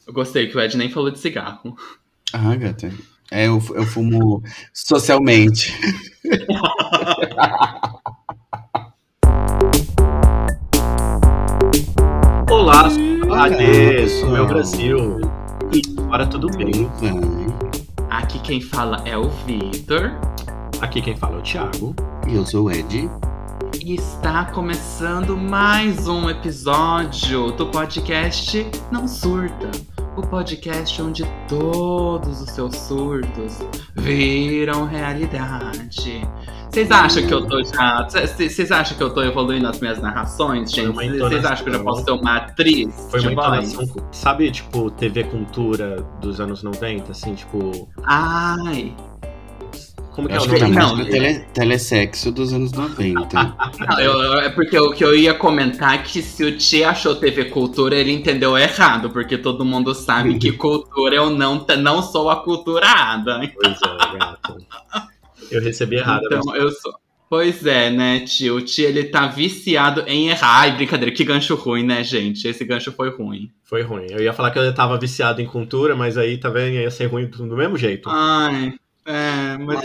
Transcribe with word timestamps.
Eu 0.06 0.12
gostei 0.12 0.48
que 0.48 0.56
o 0.58 0.60
Ed 0.60 0.76
nem 0.76 0.90
falou 0.90 1.10
de 1.10 1.18
cigarro. 1.18 1.74
Ah, 2.34 2.54
gata. 2.56 2.92
É, 3.30 3.46
eu, 3.46 3.62
eu 3.74 3.86
fumo 3.86 4.42
socialmente. 4.74 5.72
Olá, 12.50 12.90
Adeus, 13.38 14.20
meu 14.24 14.48
Brasil. 14.48 15.20
E 15.72 15.80
agora 15.96 16.26
tudo 16.26 16.48
bem? 16.56 16.90
Aqui 18.10 18.40
quem 18.40 18.60
fala 18.60 19.00
é 19.04 19.16
o 19.16 19.28
Vitor. 19.46 20.10
Aqui 20.80 21.00
quem 21.00 21.16
fala 21.16 21.36
é 21.36 21.38
o 21.38 21.42
Thiago. 21.42 21.94
E 22.26 22.34
eu 22.34 22.44
sou 22.44 22.64
o 22.64 22.70
Ed. 22.72 23.08
E 23.80 23.94
está 23.94 24.46
começando 24.46 25.36
mais 25.36 26.08
um 26.08 26.28
episódio 26.28 27.52
do 27.52 27.68
podcast 27.68 28.68
Não 28.90 29.06
Surta. 29.06 29.70
O 30.18 30.20
podcast 30.20 31.00
onde 31.00 31.24
todos 31.46 32.42
os 32.42 32.50
seus 32.50 32.74
surtos 32.74 33.58
viram 33.94 34.84
realidade. 34.84 36.28
Vocês 36.68 36.90
acham 36.90 37.24
que 37.24 37.32
eu 37.32 37.46
tô 37.46 37.62
já. 37.62 38.02
Vocês 38.02 38.72
acham 38.72 38.96
que 38.96 39.02
eu 39.04 39.14
tô 39.14 39.22
evoluindo 39.22 39.68
as 39.68 39.78
minhas 39.78 40.02
narrações, 40.02 40.72
gente? 40.72 40.90
Vocês 41.20 41.44
acham 41.44 41.64
que 41.64 41.70
eu 41.70 41.74
já 41.74 41.84
posso 41.84 42.02
ser 42.02 42.10
uma 42.10 42.36
atriz? 42.36 43.08
Foi 43.12 43.20
uma 43.20 43.32
entonação. 43.32 43.84
Sabe, 44.10 44.50
tipo, 44.50 44.90
TV 44.90 45.22
Cultura 45.22 46.04
dos 46.20 46.40
anos 46.40 46.64
90, 46.64 47.12
assim, 47.12 47.34
tipo. 47.34 47.88
Ai! 48.02 48.96
Como 50.18 50.26
que 50.26 50.34
é 50.34 50.40
o 50.40 50.48
nome? 50.48 50.74
Não, 50.74 51.04
tele, 51.04 51.44
telesexo 51.54 52.32
dos 52.32 52.52
anos 52.52 52.72
90. 52.72 53.36
não, 53.88 54.00
eu, 54.00 54.40
é 54.40 54.48
porque 54.48 54.76
o 54.76 54.90
que 54.90 55.04
eu 55.04 55.14
ia 55.14 55.32
comentar 55.32 55.94
é 55.94 55.98
que 55.98 56.20
se 56.20 56.42
o 56.42 56.58
Tia 56.58 56.90
achou 56.90 57.14
TV 57.14 57.44
Cultura, 57.44 57.94
ele 57.94 58.10
entendeu 58.10 58.58
errado, 58.58 59.10
porque 59.10 59.38
todo 59.38 59.64
mundo 59.64 59.94
sabe 59.94 60.36
que 60.36 60.50
cultura 60.58 61.14
eu 61.14 61.30
não, 61.30 61.64
não 61.78 62.02
sou 62.02 62.28
aculturada. 62.30 63.48
Pois 63.54 63.78
é, 63.80 64.18
gato. 64.18 64.56
Eu 65.52 65.62
recebi 65.62 65.98
errado. 65.98 66.24
Então, 66.26 66.56
eu 66.56 66.72
sou. 66.72 66.92
Pois 67.30 67.64
é, 67.64 67.88
né, 67.88 68.18
tio? 68.18 68.56
O 68.56 68.60
tio, 68.60 68.88
ele 68.88 69.04
tá 69.04 69.28
viciado 69.28 70.02
em 70.08 70.30
errar. 70.30 70.62
Ai, 70.62 70.72
brincadeira, 70.74 71.14
que 71.14 71.22
gancho 71.22 71.54
ruim, 71.54 71.84
né, 71.84 72.02
gente? 72.02 72.48
Esse 72.48 72.64
gancho 72.64 72.90
foi 72.90 73.10
ruim. 73.10 73.52
Foi 73.62 73.82
ruim. 73.82 74.06
Eu 74.10 74.20
ia 74.20 74.32
falar 74.32 74.50
que 74.50 74.58
eu 74.58 74.74
tava 74.74 74.98
viciado 74.98 75.40
em 75.40 75.46
cultura, 75.46 75.94
mas 75.94 76.18
aí, 76.18 76.38
tá 76.38 76.50
vendo? 76.50 76.74
Ia 76.74 76.90
ser 76.90 77.06
ruim 77.06 77.26
do 77.26 77.56
mesmo 77.56 77.76
jeito. 77.76 78.10
Ai, 78.10 78.74
é, 79.08 79.56
mas 79.56 79.80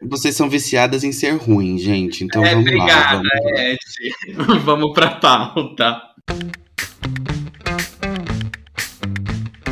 Vocês 0.00 0.36
são 0.36 0.48
viciadas 0.48 1.02
em 1.02 1.10
ser 1.10 1.32
ruim, 1.32 1.76
gente. 1.78 2.22
Então 2.22 2.44
é, 2.44 2.50
vamos 2.50 2.68
obrigada, 2.68 3.16
lá. 3.16 3.22
Obrigada, 3.40 3.70
Ed. 3.72 3.78
vamos 4.62 4.92
pra 4.92 5.10
pauta. 5.16 6.00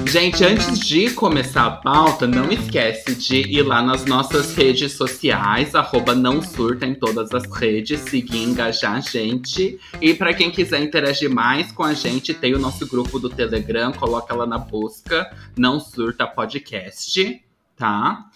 Gente, 0.06 0.44
antes 0.44 0.80
de 0.80 1.10
começar 1.10 1.66
a 1.66 1.70
pauta, 1.70 2.26
não 2.26 2.50
esquece 2.50 3.14
de 3.14 3.42
ir 3.42 3.62
lá 3.62 3.80
nas 3.80 4.04
nossas 4.06 4.56
redes 4.56 4.94
sociais, 4.94 5.76
arroba 5.76 6.12
não 6.12 6.42
surta 6.42 6.84
em 6.84 6.94
todas 6.94 7.32
as 7.32 7.44
redes, 7.48 8.00
seguir 8.00 8.38
e 8.38 8.42
engajar 8.42 8.96
a 8.96 9.00
gente. 9.00 9.78
E 10.00 10.12
para 10.12 10.34
quem 10.34 10.50
quiser 10.50 10.82
interagir 10.82 11.30
mais 11.30 11.70
com 11.70 11.84
a 11.84 11.94
gente, 11.94 12.34
tem 12.34 12.56
o 12.56 12.58
nosso 12.58 12.88
grupo 12.88 13.20
do 13.20 13.30
Telegram, 13.30 13.92
coloca 13.92 14.34
lá 14.34 14.44
na 14.44 14.58
busca, 14.58 15.32
não 15.56 15.78
surta 15.78 16.26
podcast, 16.26 17.40
tá? 17.76 18.26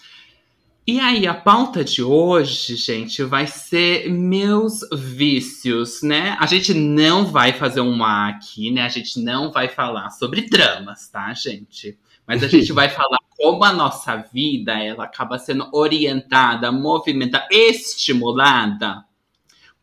E 0.87 0.99
aí, 0.99 1.25
a 1.25 1.33
pauta 1.33 1.83
de 1.83 2.03
hoje, 2.03 2.75
gente, 2.75 3.23
vai 3.23 3.47
ser 3.47 4.07
meus 4.07 4.81
vícios, 4.93 6.03
né? 6.03 6.37
A 6.39 6.45
gente 6.45 6.75
não 6.75 7.25
vai 7.25 7.53
fazer 7.53 7.81
um 7.81 8.03
aqui, 8.03 8.69
né? 8.69 8.83
A 8.83 8.89
gente 8.89 9.19
não 9.19 9.51
vai 9.51 9.67
falar 9.67 10.11
sobre 10.11 10.47
dramas, 10.47 11.09
tá, 11.09 11.33
gente? 11.33 11.97
Mas 12.27 12.43
a 12.43 12.47
gente 12.47 12.69
vai 12.73 12.87
falar 12.87 13.17
como 13.35 13.63
a 13.63 13.73
nossa 13.73 14.15
vida, 14.31 14.73
ela 14.73 15.05
acaba 15.05 15.39
sendo 15.39 15.67
orientada, 15.73 16.71
movimentada, 16.71 17.47
estimulada 17.49 19.03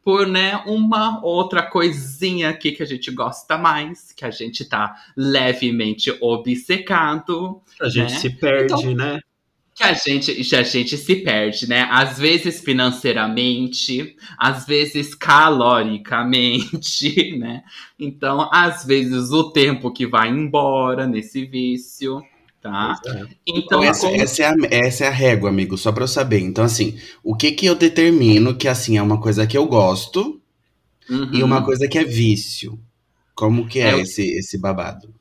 por, 0.05 0.27
né, 0.27 0.57
uma 0.67 1.25
outra 1.25 1.63
coisinha 1.63 2.51
aqui 2.51 2.73
que 2.73 2.83
a 2.83 2.87
gente 2.87 3.11
gosta 3.11 3.59
mais, 3.59 4.13
que 4.13 4.25
a 4.25 4.31
gente 4.31 4.65
tá 4.65 4.95
levemente 5.17 6.17
obcecado. 6.21 7.61
A 7.81 7.89
gente 7.89 8.13
né? 8.13 8.19
se 8.21 8.31
perde, 8.31 8.73
então, 8.73 8.95
né? 8.95 9.21
Que 9.75 9.83
a 9.83 9.95
gente, 9.95 10.55
a 10.55 10.63
gente 10.63 10.99
se 10.99 11.17
perde, 11.17 11.69
né? 11.69 11.89
Às 11.91 12.19
vezes 12.19 12.61
financeiramente, 12.61 14.15
às 14.39 14.67
vezes 14.67 15.15
caloricamente, 15.15 17.37
né? 17.39 17.63
Então, 17.99 18.49
às 18.53 18.85
vezes 18.85 19.31
o 19.31 19.51
tempo 19.51 19.91
que 19.91 20.07
vai 20.07 20.29
embora 20.29 21.07
nesse 21.07 21.47
vício, 21.47 22.23
tá? 22.61 23.01
É. 23.07 23.25
Então, 23.47 23.83
essa, 23.83 24.07
como... 24.07 24.21
essa, 24.21 24.43
é 24.43 24.47
a, 24.47 24.55
essa 24.71 25.05
é 25.05 25.09
a 25.09 25.13
régua, 25.13 25.49
amigo, 25.49 25.79
só 25.79 25.91
para 25.91 26.05
eu 26.05 26.09
saber. 26.09 26.41
Então, 26.41 26.65
assim, 26.65 26.99
o 27.25 27.35
que 27.35 27.53
que 27.53 27.65
eu 27.65 27.75
determino 27.75 28.55
que, 28.55 28.69
assim, 28.69 28.99
é 28.99 29.03
uma 29.03 29.19
coisa 29.21 29.47
que 29.47 29.57
eu 29.57 29.65
gosto 29.67 30.39
uhum. 31.09 31.31
e 31.33 31.43
uma 31.43 31.65
coisa 31.65 31.89
que 31.89 31.99
é 31.99 32.05
vício? 32.05 32.79
Como 33.35 33.67
que 33.67 33.81
é, 33.81 33.93
é 33.93 34.01
esse, 34.01 34.23
esse 34.37 34.59
babado? 34.59 35.15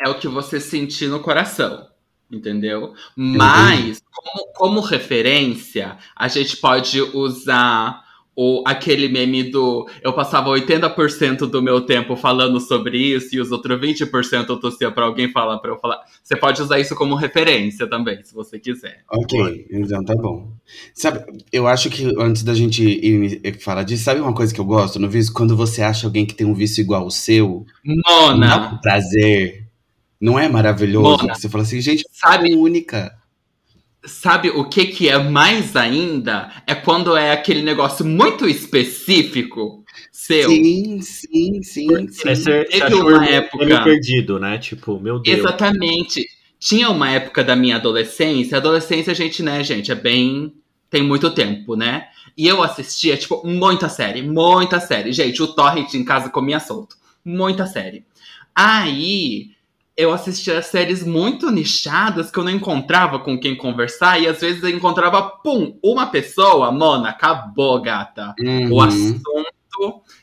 É 0.00 0.08
o 0.08 0.20
que 0.20 0.28
você 0.28 0.60
sentir 0.60 1.08
no 1.08 1.18
coração 1.18 1.87
entendeu? 2.30 2.94
Mas, 3.16 4.02
como, 4.12 4.52
como, 4.54 4.80
referência, 4.80 5.96
a 6.14 6.28
gente 6.28 6.56
pode 6.56 7.00
usar 7.00 8.02
o, 8.40 8.62
aquele 8.64 9.08
meme 9.08 9.50
do 9.50 9.88
eu 10.00 10.12
passava 10.12 10.48
80% 10.50 11.38
do 11.50 11.60
meu 11.60 11.80
tempo 11.80 12.14
falando 12.14 12.60
sobre 12.60 12.96
isso 12.96 13.34
e 13.34 13.40
os 13.40 13.50
outros 13.50 13.80
20% 13.80 14.48
eu 14.48 14.60
tossia 14.60 14.92
pra 14.92 15.06
alguém 15.06 15.32
falar 15.32 15.58
para 15.58 15.72
eu 15.72 15.78
falar. 15.78 16.00
Você 16.22 16.36
pode 16.36 16.62
usar 16.62 16.78
isso 16.78 16.94
como 16.94 17.16
referência 17.16 17.88
também, 17.88 18.22
se 18.22 18.32
você 18.32 18.60
quiser. 18.60 19.02
Ok, 19.10 19.66
então 19.70 20.04
tá 20.04 20.14
bom. 20.14 20.52
Sabe, 20.94 21.24
eu 21.50 21.66
acho 21.66 21.90
que 21.90 22.14
antes 22.16 22.44
da 22.44 22.54
gente 22.54 22.84
ir, 22.84 23.58
falar 23.60 23.82
disso, 23.82 24.04
sabe 24.04 24.20
uma 24.20 24.34
coisa 24.34 24.54
que 24.54 24.60
eu 24.60 24.64
gosto 24.64 25.00
no 25.00 25.10
vício? 25.10 25.32
Quando 25.32 25.56
você 25.56 25.82
acha 25.82 26.06
alguém 26.06 26.24
que 26.24 26.34
tem 26.34 26.46
um 26.46 26.54
vício 26.54 26.80
igual 26.80 27.02
ao 27.02 27.10
seu. 27.10 27.66
Mona! 27.84 28.78
Prazer 28.80 29.67
não 30.20 30.38
é 30.38 30.48
maravilhoso? 30.48 31.22
Mona, 31.22 31.34
você 31.34 31.48
fala 31.48 31.64
assim, 31.64 31.80
gente, 31.80 32.04
sabe 32.12 32.54
única. 32.54 33.16
Sabe 34.04 34.50
o 34.50 34.68
que 34.68 34.86
que 34.86 35.08
é 35.08 35.18
mais 35.18 35.76
ainda? 35.76 36.50
É 36.66 36.74
quando 36.74 37.16
é 37.16 37.32
aquele 37.32 37.62
negócio 37.62 38.04
muito 38.04 38.48
específico 38.48 39.84
seu. 40.10 40.48
Sim, 40.48 41.00
sim, 41.00 41.62
sim. 41.62 42.08
sim. 42.08 42.34
Ser, 42.34 42.68
Teve 42.68 42.94
uma 42.94 43.26
época 43.26 43.82
perdido, 43.82 44.38
né? 44.38 44.58
Tipo, 44.58 45.00
meu 45.00 45.18
Deus. 45.18 45.38
Exatamente. 45.38 46.26
Tinha 46.58 46.90
uma 46.90 47.10
época 47.10 47.44
da 47.44 47.54
minha 47.54 47.76
adolescência. 47.76 48.58
Adolescência, 48.58 49.12
a 49.12 49.14
gente, 49.14 49.42
né, 49.42 49.62
gente, 49.62 49.90
é 49.92 49.94
bem 49.94 50.52
tem 50.90 51.02
muito 51.02 51.30
tempo, 51.30 51.76
né? 51.76 52.08
E 52.36 52.46
eu 52.46 52.62
assistia, 52.62 53.16
tipo, 53.16 53.46
muita 53.46 53.88
série, 53.88 54.22
muita 54.22 54.80
série. 54.80 55.12
Gente, 55.12 55.42
o 55.42 55.48
Torrent 55.48 55.92
em 55.94 56.04
casa 56.04 56.30
comia 56.30 56.60
solto. 56.60 56.96
Muita 57.24 57.66
série. 57.66 58.04
Aí, 58.54 59.50
eu 59.98 60.12
assistia 60.12 60.62
séries 60.62 61.02
muito 61.02 61.50
nichadas 61.50 62.30
que 62.30 62.38
eu 62.38 62.44
não 62.44 62.52
encontrava 62.52 63.18
com 63.18 63.36
quem 63.36 63.56
conversar, 63.56 64.22
e 64.22 64.28
às 64.28 64.40
vezes 64.40 64.62
eu 64.62 64.70
encontrava, 64.70 65.20
pum, 65.20 65.76
uma 65.82 66.06
pessoa, 66.06 66.70
mona, 66.70 67.08
acabou, 67.08 67.82
gata. 67.82 68.32
Uhum. 68.38 68.72
O 68.72 68.80
assunto 68.80 69.28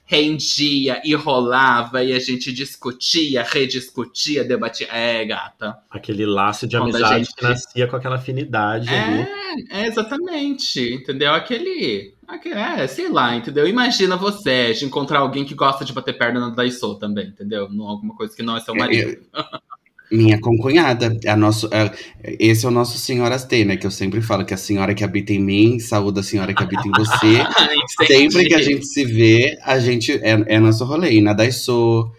rendia 0.05 1.01
e 1.03 1.13
rolava, 1.16 2.03
e 2.03 2.13
a 2.13 2.19
gente 2.19 2.51
discutia, 2.51 3.43
rediscutia, 3.43 4.43
debatia. 4.43 4.87
É, 4.91 5.25
gata. 5.25 5.78
Aquele 5.90 6.25
laço 6.25 6.67
de 6.67 6.78
amizade 6.78 7.25
gente... 7.25 7.35
que 7.35 7.43
nascia 7.43 7.87
com 7.87 7.96
aquela 7.96 8.16
afinidade 8.16 8.90
é, 8.90 8.99
ali. 8.99 9.28
É, 9.72 9.87
exatamente, 9.87 10.93
entendeu? 10.93 11.34
Aquele. 11.34 12.13
É, 12.46 12.87
sei 12.87 13.09
lá, 13.09 13.35
entendeu? 13.35 13.67
Imagina 13.67 14.16
você 14.16 14.73
de 14.73 14.85
encontrar 14.85 15.19
alguém 15.19 15.46
que 15.46 15.53
gosta 15.53 15.85
de 15.85 15.93
bater 15.93 16.17
perna 16.17 16.40
na 16.40 16.49
Daiso 16.49 16.96
também, 16.96 17.28
entendeu? 17.28 17.69
Não 17.69 17.87
alguma 17.87 18.16
coisa 18.16 18.35
que 18.35 18.43
não 18.43 18.57
é 18.57 18.59
seu 18.59 18.75
marido. 18.75 19.23
Minha 20.11 20.40
concunhada, 20.40 21.17
a 21.28 21.35
nosso, 21.35 21.67
a, 21.73 21.91
esse 22.23 22.66
é 22.66 22.69
o 22.69 22.72
nosso 22.72 22.97
Senhoras 22.97 23.43
T, 23.43 23.66
né? 23.66 23.75
Que 23.75 23.87
eu 23.87 23.91
sempre 23.91 24.22
falo 24.22 24.46
que 24.46 24.53
a 24.53 24.57
senhora 24.57 24.93
que 24.93 25.03
habita 25.03 25.34
em 25.34 25.40
mim, 25.40 25.79
saúde 25.79 26.19
a 26.19 26.23
senhora 26.23 26.53
que 26.53 26.61
habita 26.61 26.87
em 26.87 26.91
você. 26.91 27.43
sempre 28.05 28.46
que 28.46 28.53
a 28.53 28.61
gente 28.61 28.85
se 28.85 29.03
vê, 29.03 29.57
a 29.63 29.79
gente 29.79 30.11
é, 30.11 30.43
é 30.47 30.59
nosso 30.59 30.85
rolê. 30.85 31.13
E 31.13 31.22
na 31.22 31.34
Daiso, 31.34 32.11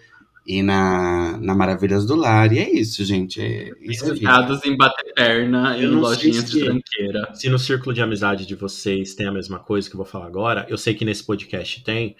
e 0.47 0.63
na, 0.63 1.37
na 1.39 1.55
Maravilhas 1.55 2.07
do 2.07 2.15
Lar. 2.15 2.53
E 2.53 2.59
é 2.59 2.71
isso, 2.71 3.05
gente. 3.05 3.41
É, 3.41 3.71
isso 3.81 4.05
é 4.13 4.69
em 4.69 4.77
bater 4.77 5.13
perna 5.15 5.77
e 5.77 5.85
em 5.85 5.89
lojinhas 5.89 6.51
de 6.51 6.65
tranqueira. 6.65 7.35
Se 7.35 7.49
no 7.49 7.59
círculo 7.59 7.93
de 7.93 8.01
amizade 8.01 8.47
de 8.47 8.55
vocês 8.55 9.15
tem 9.15 9.27
a 9.27 9.33
mesma 9.33 9.59
coisa 9.59 9.89
que 9.89 9.97
eu 9.97 9.99
vou 9.99 10.07
falar 10.07 10.27
agora, 10.27 10.65
eu 10.69 10.79
sei 10.79 10.95
que 10.95 11.05
nesse 11.05 11.25
podcast 11.25 11.83
tem. 11.83 12.17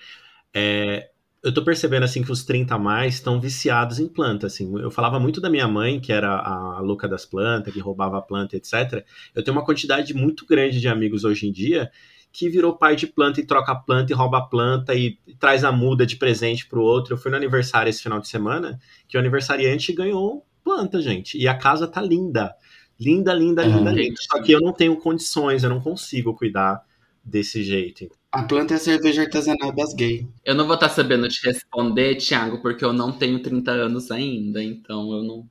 É, 0.53 1.09
eu 1.47 1.55
tô 1.55 1.63
percebendo 1.63 2.03
assim 2.03 2.25
que 2.25 2.33
os 2.33 2.45
30 2.45 2.75
a 2.75 2.79
mais 2.79 3.15
estão 3.15 3.41
viciados 3.41 4.01
em 4.01 4.09
planta, 4.09 4.49
assim. 4.49 4.69
Eu 4.81 4.91
falava 4.91 5.21
muito 5.21 5.41
da 5.41 5.49
minha 5.49 5.69
mãe, 5.69 6.01
que 6.01 6.13
era 6.13 6.29
a 6.29 6.81
louca 6.81 7.07
das 7.07 7.25
plantas, 7.25 7.73
que 7.73 7.79
roubava 7.79 8.19
a 8.19 8.21
planta, 8.23 8.57
etc. 8.57 9.05
Eu 9.33 9.45
tenho 9.45 9.57
uma 9.57 9.65
quantidade 9.65 10.13
muito 10.13 10.45
grande 10.45 10.81
de 10.81 10.89
amigos 10.89 11.25
hoje 11.25 11.47
em 11.47 11.53
dia 11.53 11.89
que 12.33 12.51
virou 12.51 12.77
pai 12.77 12.97
de 12.97 13.07
planta 13.07 13.41
e 13.41 13.47
troca 13.47 13.73
a 13.73 13.77
planta 13.77 14.13
e 14.13 14.15
rouba 14.15 14.39
a 14.39 14.43
planta 14.43 14.95
e, 14.95 15.19
e 15.27 15.35
traz 15.37 15.65
a 15.65 15.71
muda 15.71 16.05
de 16.05 16.17
presente 16.17 16.67
pro 16.67 16.83
outro. 16.83 17.15
Eu 17.15 17.17
fui 17.17 17.31
no 17.31 17.37
aniversário 17.37 17.89
esse 17.89 18.03
final 18.03 18.21
de 18.21 18.29
semana, 18.29 18.79
que 19.09 19.17
o 19.17 19.21
aniversariante 19.21 19.93
ganhou 19.93 20.45
planta, 20.65 21.01
gente. 21.01 21.39
E 21.39 21.47
a 21.47 21.57
casa 21.57 21.87
tá 21.87 22.03
linda. 22.03 22.55
Linda, 23.01 23.33
linda, 23.33 23.65
linda, 23.65 23.93
linda. 23.93 24.17
Só 24.19 24.43
que 24.43 24.51
eu 24.51 24.61
não 24.61 24.73
tenho 24.73 24.97
condições, 24.97 25.63
eu 25.63 25.71
não 25.71 25.81
consigo 25.81 26.35
cuidar 26.35 26.85
desse 27.25 27.63
jeito. 27.63 28.11
A 28.37 28.43
planta 28.43 28.75
é 28.75 28.77
a 28.77 28.79
cerveja 28.79 29.23
artesanal 29.23 29.73
das 29.73 29.95
gays. 29.95 30.27
Eu 30.45 30.55
não 30.55 30.67
vou 30.67 30.75
estar 30.75 30.91
tá 30.91 30.95
sabendo 30.95 31.27
te 31.27 31.41
responder, 31.43 32.17
Thiago, 32.17 32.61
porque 32.61 32.85
eu 32.85 32.93
não 32.93 33.11
tenho 33.11 33.39
30 33.39 33.71
anos 33.71 34.11
ainda, 34.11 34.63
então 34.63 35.11
eu 35.11 35.23
não. 35.23 35.47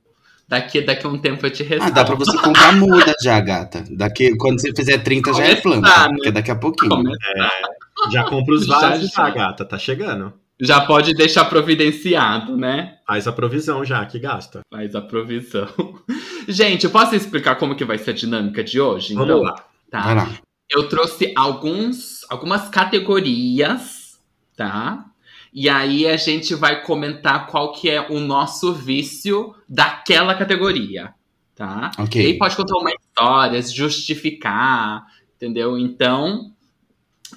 Daqui, 0.46 0.80
daqui 0.80 1.04
a 1.04 1.10
um 1.10 1.18
tempo 1.18 1.44
eu 1.44 1.50
te 1.50 1.64
respondo. 1.64 1.90
Ah, 1.90 1.94
dá 1.94 2.04
pra 2.04 2.14
você 2.14 2.38
comprar 2.38 2.76
muda 2.76 3.12
já, 3.20 3.40
gata. 3.40 3.84
Daqui, 3.90 4.36
quando 4.36 4.60
você 4.60 4.72
fizer 4.72 4.98
30 4.98 5.32
Começar, 5.32 5.44
já 5.44 5.50
é 5.50 5.60
planta, 5.60 5.88
né? 5.88 6.08
porque 6.14 6.30
daqui 6.30 6.50
a 6.52 6.54
pouquinho. 6.54 7.10
É, 7.10 8.12
já 8.12 8.22
compra 8.22 8.54
os 8.54 8.64
vasos 8.64 9.10
já, 9.10 9.24
já, 9.24 9.30
gata, 9.30 9.64
tá 9.64 9.76
chegando. 9.76 10.32
Já 10.60 10.80
pode 10.82 11.12
deixar 11.12 11.46
providenciado, 11.46 12.56
né? 12.56 12.98
Faz 13.04 13.26
a 13.26 13.32
provisão 13.32 13.84
já, 13.84 14.06
que 14.06 14.20
gasta. 14.20 14.60
Faz 14.72 14.94
a 14.94 15.00
provisão. 15.02 15.68
Gente, 16.46 16.84
eu 16.84 16.90
posso 16.90 17.16
explicar 17.16 17.56
como 17.56 17.74
que 17.74 17.84
vai 17.84 17.98
ser 17.98 18.12
a 18.12 18.14
dinâmica 18.14 18.62
de 18.62 18.80
hoje? 18.80 19.12
Vamos 19.12 19.28
então? 19.28 19.42
lá. 19.42 19.64
Tá. 19.90 20.02
Vai 20.02 20.14
lá. 20.14 20.46
Eu 20.68 20.88
trouxe 20.88 21.32
alguns, 21.36 22.15
algumas 22.28 22.68
categorias, 22.68 24.18
tá? 24.56 25.06
E 25.52 25.68
aí 25.68 26.06
a 26.06 26.16
gente 26.16 26.54
vai 26.54 26.82
comentar 26.82 27.46
qual 27.46 27.72
que 27.72 27.88
é 27.88 28.10
o 28.10 28.20
nosso 28.20 28.72
vício 28.72 29.54
daquela 29.68 30.34
categoria, 30.34 31.14
tá? 31.54 31.90
Ok. 31.98 32.22
E 32.22 32.26
aí 32.26 32.38
pode 32.38 32.56
contar 32.56 32.78
uma 32.78 32.90
história, 32.90 33.62
justificar, 33.62 35.06
entendeu? 35.36 35.78
Então, 35.78 36.52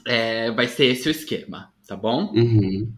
é, 0.06 0.52
vai 0.52 0.68
ser 0.68 0.86
esse 0.86 1.08
o 1.08 1.12
esquema, 1.12 1.72
tá 1.88 1.96
bom? 1.96 2.32
Uhum. 2.36 2.92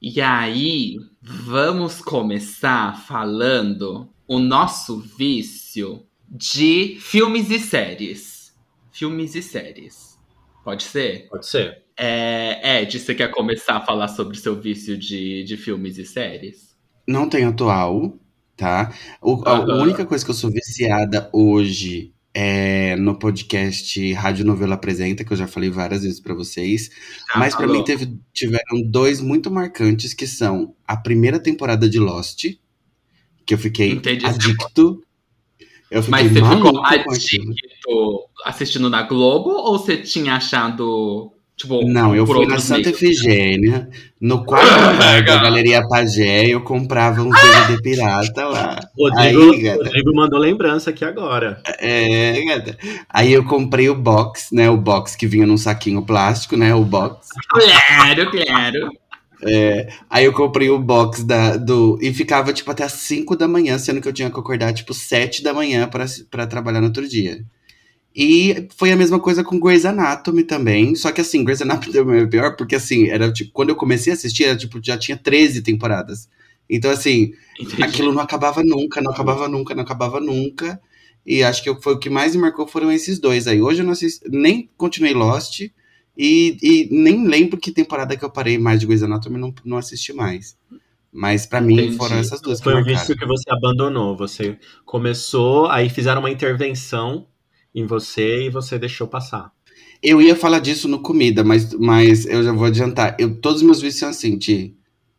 E 0.00 0.20
aí, 0.20 0.98
vamos 1.20 2.00
começar 2.00 2.96
falando 3.06 4.08
o 4.26 4.38
nosso 4.38 4.98
vício 4.98 6.04
de 6.28 6.96
filmes 7.00 7.50
e 7.50 7.58
séries 7.58 8.36
filmes 8.96 9.34
e 9.34 9.42
séries. 9.42 10.15
Pode 10.66 10.82
ser? 10.82 11.28
Pode 11.28 11.46
ser. 11.46 11.84
É, 11.96 12.82
Ed, 12.82 12.98
você 12.98 13.14
quer 13.14 13.30
começar 13.30 13.76
a 13.76 13.86
falar 13.86 14.08
sobre 14.08 14.36
seu 14.36 14.60
vício 14.60 14.98
de, 14.98 15.44
de 15.44 15.56
filmes 15.56 15.96
e 15.96 16.04
séries? 16.04 16.76
Não 17.06 17.28
tem 17.28 17.44
atual, 17.44 18.18
tá? 18.56 18.92
O, 19.22 19.34
uhum. 19.34 19.46
A 19.46 19.80
única 19.80 20.04
coisa 20.04 20.24
que 20.24 20.30
eu 20.32 20.34
sou 20.34 20.50
viciada 20.50 21.30
hoje 21.32 22.12
é 22.34 22.96
no 22.96 23.16
podcast 23.16 24.12
Rádio 24.14 24.44
Novela 24.44 24.74
Apresenta, 24.74 25.22
que 25.22 25.32
eu 25.32 25.36
já 25.36 25.46
falei 25.46 25.70
várias 25.70 26.02
vezes 26.02 26.18
para 26.18 26.34
vocês. 26.34 26.90
Ah, 27.30 27.38
Mas 27.38 27.54
para 27.54 27.68
mim 27.68 27.84
teve, 27.84 28.18
tiveram 28.32 28.82
dois 28.84 29.20
muito 29.20 29.48
marcantes, 29.52 30.14
que 30.14 30.26
são 30.26 30.74
a 30.84 30.96
primeira 30.96 31.38
temporada 31.38 31.88
de 31.88 32.00
Lost, 32.00 32.44
que 33.46 33.54
eu 33.54 33.58
fiquei 33.58 33.92
Entendi. 33.92 34.26
adicto. 34.26 35.00
Eu 35.90 36.02
fiquei 36.02 36.24
Mas 36.24 36.32
você 36.32 36.44
ficou 36.44 36.84
adicto 36.84 38.24
assistindo 38.44 38.90
na 38.90 39.02
Globo 39.02 39.50
ou 39.50 39.78
você 39.78 39.96
tinha 39.96 40.34
achado. 40.34 41.32
Tipo, 41.56 41.88
não, 41.88 42.14
eu 42.14 42.26
fui 42.26 42.44
na 42.44 42.58
Santa 42.58 42.90
meios? 42.90 43.00
Efigênia, 43.00 43.88
no 44.20 44.44
quarto 44.44 44.68
andar 44.68 45.24
da 45.24 45.36
Galeria 45.36 45.88
Pagé, 45.88 46.48
eu 46.48 46.60
comprava 46.60 47.22
um 47.22 47.30
DVD 47.30 47.80
pirata 47.80 48.46
lá. 48.46 48.78
Rodrigo, 48.98 49.52
Aí, 49.52 49.62
gata, 49.62 49.84
Rodrigo 49.84 50.14
mandou 50.14 50.38
lembrança 50.38 50.90
aqui 50.90 51.02
agora. 51.02 51.62
É, 51.78 52.44
gata. 52.44 52.76
Aí 53.08 53.32
eu 53.32 53.42
comprei 53.42 53.88
o 53.88 53.94
box, 53.94 54.54
né? 54.54 54.68
O 54.68 54.76
box 54.76 55.16
que 55.16 55.26
vinha 55.26 55.46
num 55.46 55.56
saquinho 55.56 56.02
plástico, 56.02 56.58
né? 56.58 56.74
O 56.74 56.84
box. 56.84 57.28
Claro, 57.48 58.30
claro. 58.30 58.90
É, 59.42 59.88
aí 60.08 60.24
eu 60.24 60.32
comprei 60.32 60.70
o 60.70 60.78
box 60.78 61.22
da, 61.24 61.56
do. 61.56 61.98
E 62.00 62.12
ficava, 62.12 62.52
tipo, 62.52 62.70
até 62.70 62.84
as 62.84 62.92
5 62.92 63.36
da 63.36 63.46
manhã, 63.46 63.78
sendo 63.78 64.00
que 64.00 64.08
eu 64.08 64.12
tinha 64.12 64.30
que 64.30 64.38
acordar, 64.38 64.72
tipo, 64.72 64.94
7 64.94 65.42
da 65.42 65.52
manhã 65.52 65.88
para 66.30 66.46
trabalhar 66.46 66.80
no 66.80 66.86
outro 66.86 67.06
dia. 67.08 67.44
E 68.14 68.66
foi 68.78 68.90
a 68.90 68.96
mesma 68.96 69.20
coisa 69.20 69.44
com 69.44 69.60
Grey's 69.60 69.84
Anatomy 69.84 70.42
também. 70.42 70.94
Só 70.94 71.12
que 71.12 71.20
assim, 71.20 71.44
Grey's 71.44 71.60
Anatomy 71.60 72.22
é 72.22 72.26
pior, 72.26 72.56
porque 72.56 72.74
assim, 72.76 73.08
era 73.08 73.30
tipo, 73.30 73.52
quando 73.52 73.68
eu 73.68 73.76
comecei 73.76 74.10
a 74.12 74.16
assistir, 74.16 74.44
era, 74.44 74.56
tipo, 74.56 74.80
já 74.82 74.96
tinha 74.96 75.18
13 75.18 75.62
temporadas. 75.62 76.28
Então, 76.68 76.90
assim, 76.90 77.32
Entendi. 77.60 77.82
aquilo 77.82 78.12
não 78.12 78.22
acabava 78.22 78.62
nunca, 78.64 79.02
não 79.02 79.12
acabava 79.12 79.48
nunca, 79.48 79.74
não 79.74 79.82
acabava 79.82 80.18
nunca. 80.18 80.80
E 81.26 81.42
acho 81.42 81.62
que 81.62 81.82
foi 81.82 81.94
o 81.94 81.98
que 81.98 82.08
mais 82.08 82.34
me 82.34 82.40
marcou 82.40 82.66
foram 82.66 82.90
esses 82.90 83.18
dois 83.18 83.46
aí. 83.46 83.60
Hoje 83.60 83.82
eu 83.82 83.84
não 83.84 83.92
assisti, 83.92 84.24
nem 84.30 84.70
continuei 84.78 85.12
Lost. 85.12 85.60
E, 86.16 86.56
e, 86.62 86.88
nem 86.90 87.26
lembro 87.26 87.58
que 87.58 87.70
temporada 87.70 88.16
que 88.16 88.24
eu 88.24 88.30
parei 88.30 88.56
mais 88.58 88.80
de 88.80 88.86
Grey's 88.86 89.02
Anatomy, 89.02 89.38
não, 89.38 89.54
não 89.64 89.76
assisti 89.76 90.12
mais. 90.12 90.56
Mas 91.12 91.46
para 91.46 91.60
mim 91.60 91.92
foram 91.92 92.16
essas 92.16 92.40
duas 92.40 92.60
Foi 92.60 92.74
o 92.80 92.84
vício 92.84 93.16
que 93.16 93.26
você 93.26 93.50
abandonou. 93.50 94.16
Você 94.16 94.58
começou, 94.84 95.66
aí 95.66 95.88
fizeram 95.88 96.20
uma 96.20 96.30
intervenção 96.30 97.26
em 97.74 97.86
você 97.86 98.46
e 98.46 98.50
você 98.50 98.78
deixou 98.78 99.06
passar. 99.06 99.52
Eu 100.02 100.20
ia 100.20 100.36
falar 100.36 100.58
disso 100.58 100.88
no 100.88 101.00
comida, 101.00 101.42
mas, 101.42 101.72
mas 101.74 102.26
eu 102.26 102.42
já 102.42 102.52
vou 102.52 102.66
adiantar. 102.66 103.16
Eu, 103.18 103.40
todos 103.40 103.60
os 103.60 103.66
meus 103.66 103.80
vícios 103.80 104.00
são 104.00 104.08
assim, 104.08 104.36
de, 104.36 104.74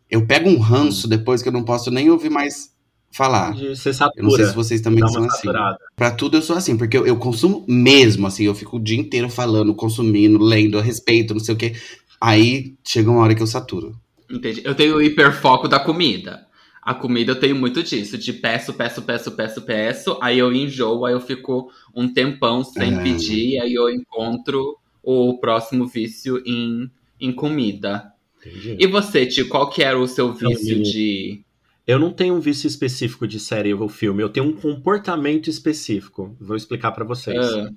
eu 0.10 0.26
pego 0.26 0.50
um 0.50 0.60
ranço 0.60 1.08
hum. 1.08 1.10
depois 1.10 1.42
que 1.42 1.50
eu 1.50 1.54
não 1.54 1.64
posso 1.64 1.92
nem 1.92 2.10
ouvir 2.10 2.30
mais 2.30 2.72
falar. 3.18 3.54
Você 3.54 3.92
satura, 3.92 4.22
eu 4.22 4.24
não 4.24 4.32
sei 4.32 4.46
se 4.46 4.56
vocês 4.56 4.80
também 4.80 5.06
são 5.08 5.26
assim. 5.26 5.48
Para 5.96 6.12
tudo 6.12 6.38
eu 6.38 6.42
sou 6.42 6.56
assim, 6.56 6.78
porque 6.78 6.96
eu, 6.96 7.06
eu, 7.06 7.18
consumo 7.18 7.66
mesmo, 7.68 8.28
assim, 8.28 8.46
eu 8.46 8.54
fico 8.54 8.78
o 8.78 8.80
dia 8.80 8.98
inteiro 8.98 9.28
falando, 9.28 9.74
consumindo, 9.74 10.38
lendo 10.38 10.78
a 10.78 10.82
respeito, 10.82 11.34
não 11.34 11.42
sei 11.42 11.56
o 11.56 11.58
quê. 11.58 11.74
Aí 12.22 12.76
chega 12.86 13.10
uma 13.10 13.22
hora 13.22 13.34
que 13.34 13.42
eu 13.42 13.48
saturo. 13.48 14.00
Entendi. 14.30 14.62
Eu 14.64 14.76
tenho 14.76 14.96
o 14.96 15.02
hiperfoco 15.02 15.68
da 15.68 15.80
comida. 15.80 16.46
A 16.82 16.94
comida 16.94 17.32
eu 17.32 17.40
tenho 17.40 17.56
muito 17.56 17.84
disso, 17.84 18.18
de 18.18 18.32
peço, 18.32 18.74
peço, 18.74 19.02
peço, 19.02 19.32
peço, 19.32 19.62
peço, 19.64 20.18
aí 20.22 20.40
eu 20.40 20.54
enjoo, 20.54 21.06
aí 21.06 21.14
eu 21.14 21.20
fico 21.20 21.70
um 21.94 22.08
tempão 22.08 22.64
sem 22.64 22.96
é. 22.96 23.04
pedir, 23.04 23.60
aí 23.60 23.74
eu 23.74 23.90
encontro 23.90 24.78
o 25.04 25.38
próximo 25.38 25.86
vício 25.86 26.42
em, 26.46 26.90
em 27.20 27.34
comida. 27.34 28.14
Entendi. 28.40 28.78
E 28.80 28.88
você, 28.88 29.26
Tio, 29.26 29.50
qual 29.50 29.70
que 29.70 29.84
era 29.84 30.00
o 30.00 30.08
seu 30.08 30.34
vício 30.34 30.82
de 30.82 31.42
eu 31.88 31.98
não 31.98 32.12
tenho 32.12 32.36
um 32.36 32.40
vício 32.42 32.68
específico 32.68 33.26
de 33.26 33.40
série 33.40 33.74
ou 33.74 33.88
filme, 33.88 34.22
eu 34.22 34.30
tenho 34.30 34.46
um 34.46 34.54
comportamento 34.54 35.50
específico. 35.50 36.36
Vou 36.40 36.58
explicar 36.58 36.92
para 36.92 37.06
vocês. 37.06 37.50
Uh, 37.54 37.74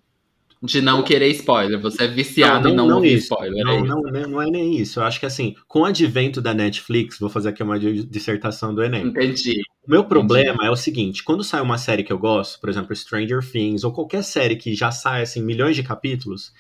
de 0.63 0.83
não 0.83 1.03
querer 1.03 1.29
spoiler, 1.29 1.81
você 1.81 2.05
é 2.05 2.09
viciado 2.09 2.69
não, 2.69 2.71
não, 2.71 2.73
em 2.73 2.77
não, 2.77 2.89
não 2.89 2.97
ouvir 2.97 3.15
isso. 3.15 3.33
spoiler. 3.33 3.65
Não, 3.65 3.73
é 3.73 3.83
não, 3.83 4.29
não 4.29 4.43
é 4.43 4.47
nem 4.51 4.77
isso. 4.77 5.01
Eu 5.01 5.05
acho 5.05 5.19
que 5.19 5.25
assim, 5.25 5.55
com 5.67 5.81
o 5.81 5.85
advento 5.87 6.41
da 6.41 6.53
Netflix, 6.53 7.19
vou 7.19 7.31
fazer 7.31 7.49
aqui 7.49 7.63
uma 7.63 7.79
dissertação 7.79 8.75
do 8.75 8.83
Enem. 8.83 9.07
Entendi. 9.07 9.63
O 9.87 9.91
meu 9.91 10.05
problema 10.05 10.55
Entendi. 10.55 10.67
é 10.67 10.71
o 10.71 10.77
seguinte: 10.77 11.25
quando 11.25 11.43
sai 11.43 11.63
uma 11.63 11.79
série 11.79 12.03
que 12.03 12.13
eu 12.13 12.19
gosto, 12.19 12.61
por 12.61 12.69
exemplo, 12.69 12.95
Stranger 12.95 13.41
Things, 13.41 13.85
ou 13.85 13.93
qualquer 13.93 14.23
série 14.23 14.57
que 14.57 14.75
já 14.75 14.91
sai 14.91 15.23
assim, 15.23 15.41
milhões 15.41 15.77
de 15.77 15.83
capítulos, 15.83 16.53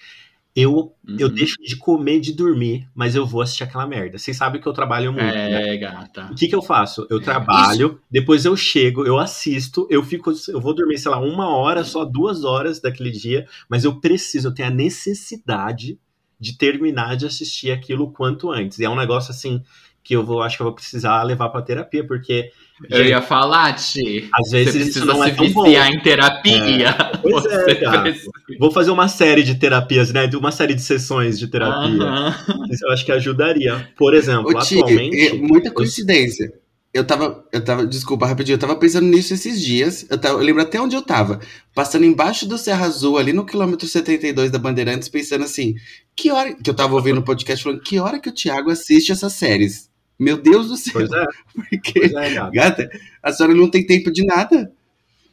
eu, 0.54 0.94
uhum. 1.06 1.16
eu 1.18 1.28
deixo 1.28 1.56
de 1.62 1.76
comer, 1.76 2.20
de 2.20 2.32
dormir, 2.32 2.88
mas 2.94 3.14
eu 3.14 3.24
vou 3.24 3.40
assistir 3.40 3.62
aquela 3.62 3.86
merda. 3.86 4.18
Vocês 4.18 4.36
sabem 4.36 4.60
que 4.60 4.66
eu 4.66 4.72
trabalho 4.72 5.12
muito. 5.12 5.24
É, 5.24 5.48
né? 5.48 5.76
gata. 5.76 6.28
O 6.30 6.34
que, 6.34 6.48
que 6.48 6.54
eu 6.54 6.62
faço? 6.62 7.06
Eu 7.08 7.20
trabalho, 7.20 7.86
Isso. 7.88 8.00
depois 8.10 8.44
eu 8.44 8.56
chego, 8.56 9.06
eu 9.06 9.18
assisto, 9.18 9.86
eu 9.88 10.02
fico, 10.02 10.32
eu 10.48 10.60
vou 10.60 10.74
dormir, 10.74 10.98
sei 10.98 11.10
lá, 11.10 11.20
uma 11.20 11.48
hora, 11.48 11.84
só 11.84 12.04
duas 12.04 12.42
horas 12.42 12.80
daquele 12.80 13.10
dia, 13.10 13.46
mas 13.68 13.84
eu 13.84 14.00
preciso, 14.00 14.48
eu 14.48 14.54
tenho 14.54 14.68
a 14.68 14.72
necessidade 14.72 15.98
de 16.38 16.56
terminar 16.56 17.16
de 17.16 17.26
assistir 17.26 17.70
aquilo 17.70 18.06
o 18.06 18.12
quanto 18.12 18.50
antes. 18.50 18.78
E 18.78 18.84
é 18.84 18.90
um 18.90 18.96
negócio 18.96 19.30
assim 19.30 19.62
que 20.02 20.16
eu 20.16 20.24
vou, 20.24 20.42
acho 20.42 20.56
que 20.56 20.62
eu 20.62 20.66
vou 20.66 20.74
precisar 20.74 21.22
levar 21.22 21.50
para 21.50 21.62
terapia, 21.62 22.04
porque 22.04 22.50
eu 22.88 23.04
ia 23.04 23.20
falar, 23.20 23.74
Ti. 23.74 24.28
Às 24.32 24.50
vezes 24.50 24.72
você 24.72 24.78
precisa 24.80 25.04
não 25.04 25.22
se 25.22 25.30
é 25.30 25.32
viciar 25.32 25.92
em 25.92 26.00
terapia. 26.00 26.88
É. 26.88 27.10
Pois 27.20 27.44
é, 27.44 27.74
cara. 27.74 28.14
Vou 28.58 28.70
fazer 28.70 28.90
uma 28.90 29.08
série 29.08 29.42
de 29.42 29.54
terapias, 29.54 30.12
né? 30.12 30.28
Uma 30.34 30.50
série 30.50 30.74
de 30.74 30.80
sessões 30.80 31.38
de 31.38 31.48
terapia. 31.48 32.34
Isso 32.70 32.84
eu 32.84 32.90
acho 32.90 33.04
que 33.04 33.12
ajudaria. 33.12 33.88
Por 33.96 34.14
exemplo, 34.14 34.56
atualmente. 34.56 35.34
muita 35.34 35.70
coincidência. 35.70 36.52
Eu 36.92 37.06
tava, 37.06 37.44
eu 37.52 37.64
tava, 37.64 37.86
desculpa, 37.86 38.26
rapidinho, 38.26 38.56
eu 38.56 38.58
tava 38.58 38.74
pensando 38.74 39.06
nisso 39.06 39.32
esses 39.32 39.60
dias. 39.60 40.06
Eu, 40.10 40.18
tava, 40.18 40.40
eu 40.40 40.44
lembro 40.44 40.62
até 40.62 40.80
onde 40.80 40.96
eu 40.96 41.02
tava. 41.02 41.40
Passando 41.72 42.04
embaixo 42.04 42.48
do 42.48 42.58
Serra 42.58 42.86
Azul, 42.86 43.16
ali 43.16 43.32
no 43.32 43.46
quilômetro 43.46 43.86
72 43.86 44.50
da 44.50 44.58
Bandeirantes, 44.58 45.08
pensando 45.08 45.44
assim, 45.44 45.74
que 46.16 46.32
hora. 46.32 46.52
Que 46.54 46.68
eu 46.68 46.74
tava 46.74 46.94
ouvindo 46.94 47.18
o 47.18 47.24
podcast 47.24 47.62
falando, 47.62 47.80
que 47.80 47.98
hora 48.00 48.18
que 48.18 48.28
o 48.28 48.34
Thiago 48.34 48.70
assiste 48.70 49.12
essas 49.12 49.34
séries? 49.34 49.89
Meu 50.20 50.36
Deus 50.36 50.68
do 50.68 50.76
céu. 50.76 50.92
Pois 50.92 51.10
é. 51.10 51.26
Porque, 51.54 52.00
pois 52.00 52.12
é, 52.12 52.34
gata. 52.34 52.50
gata, 52.50 52.90
a 53.22 53.32
senhora 53.32 53.54
não 53.54 53.70
tem 53.70 53.86
tempo 53.86 54.12
de 54.12 54.24
nada. 54.24 54.70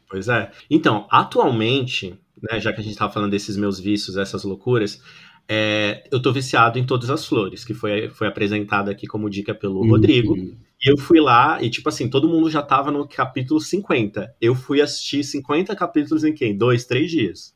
Pois 0.10 0.30
é. 0.30 0.50
Então, 0.70 1.06
atualmente, 1.12 2.18
né, 2.42 2.60
já 2.62 2.72
que 2.72 2.80
a 2.80 2.84
gente 2.84 2.94
estava 2.94 3.12
falando 3.12 3.32
desses 3.32 3.58
meus 3.58 3.80
vícios, 3.80 4.16
essas 4.16 4.46
loucuras, 4.46 5.02
é, 5.50 6.08
eu 6.10 6.22
tô 6.22 6.32
viciado 6.32 6.80
em 6.80 6.86
Todas 6.86 7.10
as 7.10 7.26
Flores, 7.26 7.66
que 7.66 7.74
foi, 7.74 8.10
foi 8.10 8.28
apresentada 8.28 8.90
aqui 8.90 9.06
como 9.06 9.30
dica 9.30 9.54
pelo 9.54 9.82
uhum. 9.82 9.90
Rodrigo. 9.90 10.36
E 10.38 10.92
eu 10.92 10.98
fui 10.98 11.20
lá 11.20 11.62
e, 11.62 11.70
tipo 11.70 11.90
assim, 11.90 12.10
todo 12.10 12.30
mundo 12.30 12.50
já 12.50 12.62
tava 12.62 12.90
no 12.90 13.08
capítulo 13.08 13.60
50. 13.60 14.36
Eu 14.40 14.56
fui 14.56 14.80
assistir 14.80 15.24
50 15.24 15.76
capítulos 15.76 16.24
em 16.24 16.34
quem? 16.34 16.56
Dois, 16.56 16.86
três 16.86 17.12
dias. 17.12 17.54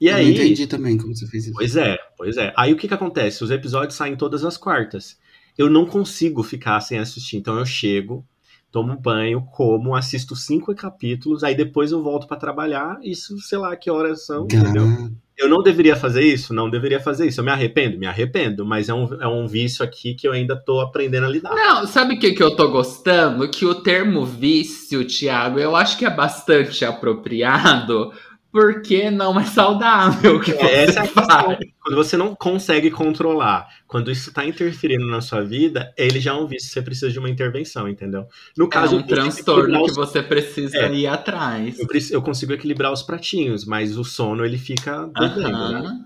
E 0.00 0.08
eu 0.08 0.16
aí. 0.16 0.26
Eu 0.26 0.32
entendi 0.32 0.66
também 0.66 0.98
como 0.98 1.14
você 1.14 1.26
fez 1.26 1.44
isso. 1.44 1.54
Pois 1.54 1.76
é, 1.76 1.96
pois 2.16 2.36
é. 2.36 2.52
Aí 2.56 2.72
o 2.72 2.76
que 2.76 2.88
que 2.88 2.94
acontece? 2.94 3.44
Os 3.44 3.50
episódios 3.50 3.94
saem 3.94 4.16
todas 4.16 4.44
as 4.44 4.56
quartas. 4.56 5.16
Eu 5.56 5.70
não 5.70 5.86
consigo 5.86 6.42
ficar 6.42 6.80
sem 6.80 6.98
assistir. 6.98 7.36
Então 7.36 7.58
eu 7.58 7.66
chego, 7.66 8.24
tomo 8.70 8.96
banho, 8.96 9.40
como, 9.52 9.94
assisto 9.94 10.34
cinco 10.34 10.74
capítulos, 10.74 11.44
aí 11.44 11.54
depois 11.54 11.92
eu 11.92 12.02
volto 12.02 12.26
para 12.26 12.36
trabalhar. 12.36 12.98
Isso, 13.02 13.38
sei 13.38 13.58
lá, 13.58 13.76
que 13.76 13.90
horas 13.90 14.26
são, 14.26 14.44
entendeu? 14.44 15.12
Eu 15.36 15.48
não 15.48 15.62
deveria 15.62 15.96
fazer 15.96 16.22
isso? 16.22 16.54
Não 16.54 16.70
deveria 16.70 17.00
fazer 17.00 17.26
isso. 17.26 17.40
Eu 17.40 17.44
me 17.44 17.50
arrependo? 17.50 17.98
Me 17.98 18.06
arrependo, 18.06 18.64
mas 18.64 18.88
é 18.88 18.94
um, 18.94 19.22
é 19.22 19.26
um 19.26 19.46
vício 19.46 19.84
aqui 19.84 20.14
que 20.14 20.28
eu 20.28 20.32
ainda 20.32 20.56
tô 20.56 20.80
aprendendo 20.80 21.26
a 21.26 21.28
lidar. 21.28 21.54
Não, 21.54 21.86
sabe 21.86 22.14
o 22.14 22.18
que, 22.18 22.32
que 22.32 22.42
eu 22.42 22.54
tô 22.54 22.70
gostando? 22.70 23.48
Que 23.48 23.66
o 23.66 23.74
termo 23.74 24.24
vício, 24.24 25.04
Thiago, 25.04 25.58
eu 25.58 25.74
acho 25.74 25.98
que 25.98 26.04
é 26.04 26.10
bastante 26.10 26.82
apropriado, 26.86 28.12
porque 28.54 29.10
não 29.10 29.38
é 29.40 29.44
saudável 29.46 30.38
que 30.38 30.52
é, 30.52 30.86
você 30.86 31.00
é 31.00 31.06
faz. 31.08 31.58
Quando 31.80 31.96
você 31.96 32.16
não 32.16 32.36
consegue 32.36 32.88
controlar, 32.88 33.66
quando 33.84 34.12
isso 34.12 34.28
está 34.28 34.46
interferindo 34.46 35.08
na 35.08 35.20
sua 35.20 35.42
vida, 35.42 35.92
ele 35.98 36.20
já 36.20 36.30
é 36.30 36.34
um 36.34 36.46
vício, 36.46 36.70
você 36.70 36.80
precisa 36.80 37.10
de 37.10 37.18
uma 37.18 37.28
intervenção, 37.28 37.88
entendeu? 37.88 38.28
No 38.56 38.68
caso, 38.68 38.94
é 38.94 38.98
um 39.00 39.02
transtorno 39.02 39.84
que, 39.84 39.90
os... 39.90 39.96
você 39.96 40.22
precisa 40.22 40.76
é, 40.76 40.94
ir 40.94 41.08
atrás. 41.08 41.76
Eu, 41.80 41.88
eu, 42.12 42.22
consigo 42.22 42.52
equilibrar 42.52 42.92
os 42.92 43.02
pratinhos, 43.02 43.64
mas 43.64 43.98
o 43.98 44.04
sono 44.04 44.44
ele 44.44 44.56
fica 44.56 45.10
devendo, 45.18 45.72
né? 45.72 46.04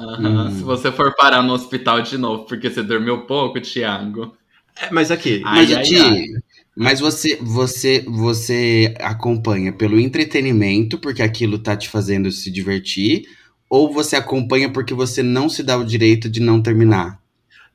Uhum. 0.00 0.40
Hum. 0.40 0.50
Se 0.50 0.64
você 0.64 0.90
for 0.90 1.14
parar 1.14 1.40
no 1.40 1.52
hospital 1.52 2.02
de 2.02 2.18
novo 2.18 2.46
porque 2.46 2.68
você 2.68 2.82
dormiu 2.82 3.26
pouco, 3.26 3.60
Thiago. 3.60 4.36
É, 4.76 4.90
mas 4.90 5.12
aqui. 5.12 5.38
Mas, 5.38 5.72
ai, 5.72 5.84
ai, 5.84 6.00
ai. 6.00 6.24
Mas 6.76 7.00
você, 7.00 7.36
você, 7.40 8.04
você 8.06 8.94
acompanha 9.00 9.72
pelo 9.72 9.98
entretenimento, 9.98 10.98
porque 10.98 11.22
aquilo 11.22 11.58
tá 11.58 11.74
te 11.74 11.88
fazendo 11.88 12.30
se 12.30 12.50
divertir, 12.50 13.24
ou 13.68 13.90
você 13.90 14.14
acompanha 14.14 14.70
porque 14.70 14.92
você 14.92 15.22
não 15.22 15.48
se 15.48 15.62
dá 15.62 15.78
o 15.78 15.84
direito 15.84 16.28
de 16.28 16.38
não 16.38 16.60
terminar? 16.60 17.18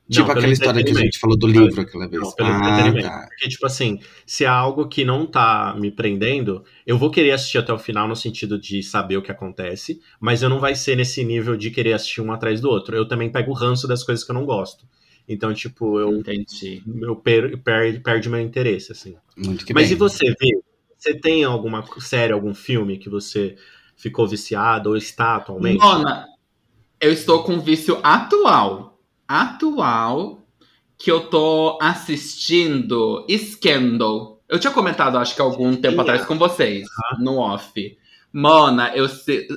Tipo 0.08 0.28
não, 0.28 0.34
aquela 0.34 0.52
história 0.52 0.84
que 0.84 0.90
a 0.90 0.94
gente 0.94 1.18
falou 1.18 1.38
do 1.38 1.46
livro 1.46 1.80
aquela 1.80 2.06
vez. 2.06 2.22
Não, 2.22 2.32
pelo 2.32 2.48
ah, 2.48 2.58
entretenimento. 2.58 3.08
Tá. 3.08 3.26
Porque, 3.28 3.48
tipo 3.48 3.66
assim, 3.66 3.98
se 4.26 4.44
é 4.44 4.48
algo 4.48 4.86
que 4.86 5.04
não 5.04 5.26
tá 5.26 5.74
me 5.78 5.90
prendendo, 5.90 6.64
eu 6.86 6.98
vou 6.98 7.10
querer 7.10 7.32
assistir 7.32 7.58
até 7.58 7.72
o 7.72 7.78
final 7.78 8.06
no 8.06 8.14
sentido 8.14 8.58
de 8.58 8.82
saber 8.82 9.16
o 9.16 9.22
que 9.22 9.32
acontece, 9.32 10.00
mas 10.20 10.42
eu 10.42 10.48
não 10.48 10.60
vai 10.60 10.74
ser 10.74 10.96
nesse 10.96 11.24
nível 11.24 11.56
de 11.56 11.70
querer 11.70 11.94
assistir 11.94 12.20
um 12.20 12.32
atrás 12.32 12.60
do 12.60 12.68
outro. 12.68 12.94
Eu 12.94 13.08
também 13.08 13.30
pego 13.30 13.50
o 13.50 13.54
ranço 13.54 13.88
das 13.88 14.04
coisas 14.04 14.24
que 14.24 14.30
eu 14.30 14.34
não 14.34 14.44
gosto. 14.44 14.84
Então, 15.28 15.54
tipo, 15.54 15.98
eu, 15.98 16.16
Entendi. 16.16 16.82
eu 17.00 17.16
per, 17.16 17.58
per, 17.62 18.02
perde 18.02 18.28
meu 18.28 18.40
interesse, 18.40 18.92
assim. 18.92 19.16
Muito 19.36 19.64
que 19.64 19.72
Mas 19.72 19.88
bem. 19.88 19.92
e 19.92 19.98
você, 19.98 20.26
Vê? 20.40 20.60
Você 20.98 21.14
tem 21.14 21.42
alguma 21.42 21.84
série, 21.98 22.32
algum 22.32 22.54
filme 22.54 22.96
que 22.96 23.08
você 23.08 23.56
ficou 23.96 24.26
viciado 24.28 24.90
ou 24.90 24.96
está 24.96 25.36
atualmente? 25.36 25.80
Mona, 25.80 26.26
eu 27.00 27.12
estou 27.12 27.42
com 27.42 27.58
vício 27.60 27.98
atual. 28.02 29.00
Atual 29.26 30.46
que 30.96 31.10
eu 31.10 31.28
tô 31.28 31.76
assistindo 31.82 33.26
Scandal. 33.28 34.40
Eu 34.48 34.60
tinha 34.60 34.72
comentado, 34.72 35.18
acho 35.18 35.34
que 35.34 35.40
algum 35.40 35.74
tempo 35.74 35.96
Sim, 35.96 36.00
atrás 36.00 36.24
com 36.24 36.38
vocês, 36.38 36.86
no 37.18 37.38
off. 37.38 37.98
Mona, 38.32 38.94
eu 38.94 39.08
sei. 39.08 39.48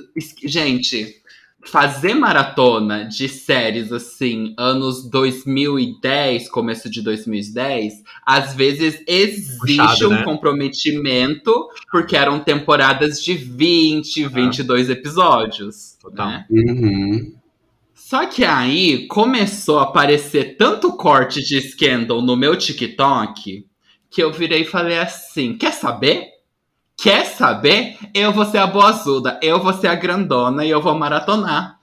Gente, 0.44 1.22
fazer 1.68 2.14
maratona 2.14 3.04
de 3.04 3.28
séries 3.28 3.92
assim, 3.92 4.54
anos 4.56 5.08
2010, 5.10 6.48
começo 6.48 6.88
de 6.88 7.02
2010, 7.02 8.02
às 8.24 8.54
vezes 8.54 9.02
exige 9.06 9.76
Puxado, 9.76 10.08
um 10.08 10.10
né? 10.10 10.24
comprometimento, 10.24 11.68
porque 11.90 12.16
eram 12.16 12.40
temporadas 12.40 13.22
de 13.22 13.34
20, 13.34 14.24
ah. 14.24 14.28
22 14.28 14.90
episódios. 14.90 15.96
Total. 16.00 16.28
Né? 16.28 16.46
Uhum. 16.50 17.34
Só 17.94 18.26
que 18.26 18.44
aí 18.44 19.06
começou 19.08 19.80
a 19.80 19.84
aparecer 19.84 20.56
tanto 20.56 20.92
corte 20.92 21.42
de 21.42 21.60
Scandal 21.60 22.22
no 22.22 22.36
meu 22.36 22.54
TikTok 22.54 23.66
que 24.10 24.22
eu 24.22 24.32
virei 24.32 24.62
e 24.62 24.66
falei 24.66 24.98
assim: 24.98 25.58
quer 25.58 25.72
saber? 25.72 26.35
Quer 26.96 27.26
saber? 27.26 27.98
Eu 28.14 28.32
vou 28.32 28.46
ser 28.46 28.58
a 28.58 28.66
boazuda, 28.66 29.38
eu 29.42 29.62
vou 29.62 29.72
ser 29.74 29.88
a 29.88 29.94
grandona 29.94 30.64
e 30.64 30.70
eu 30.70 30.80
vou 30.80 30.94
maratonar. 30.94 31.78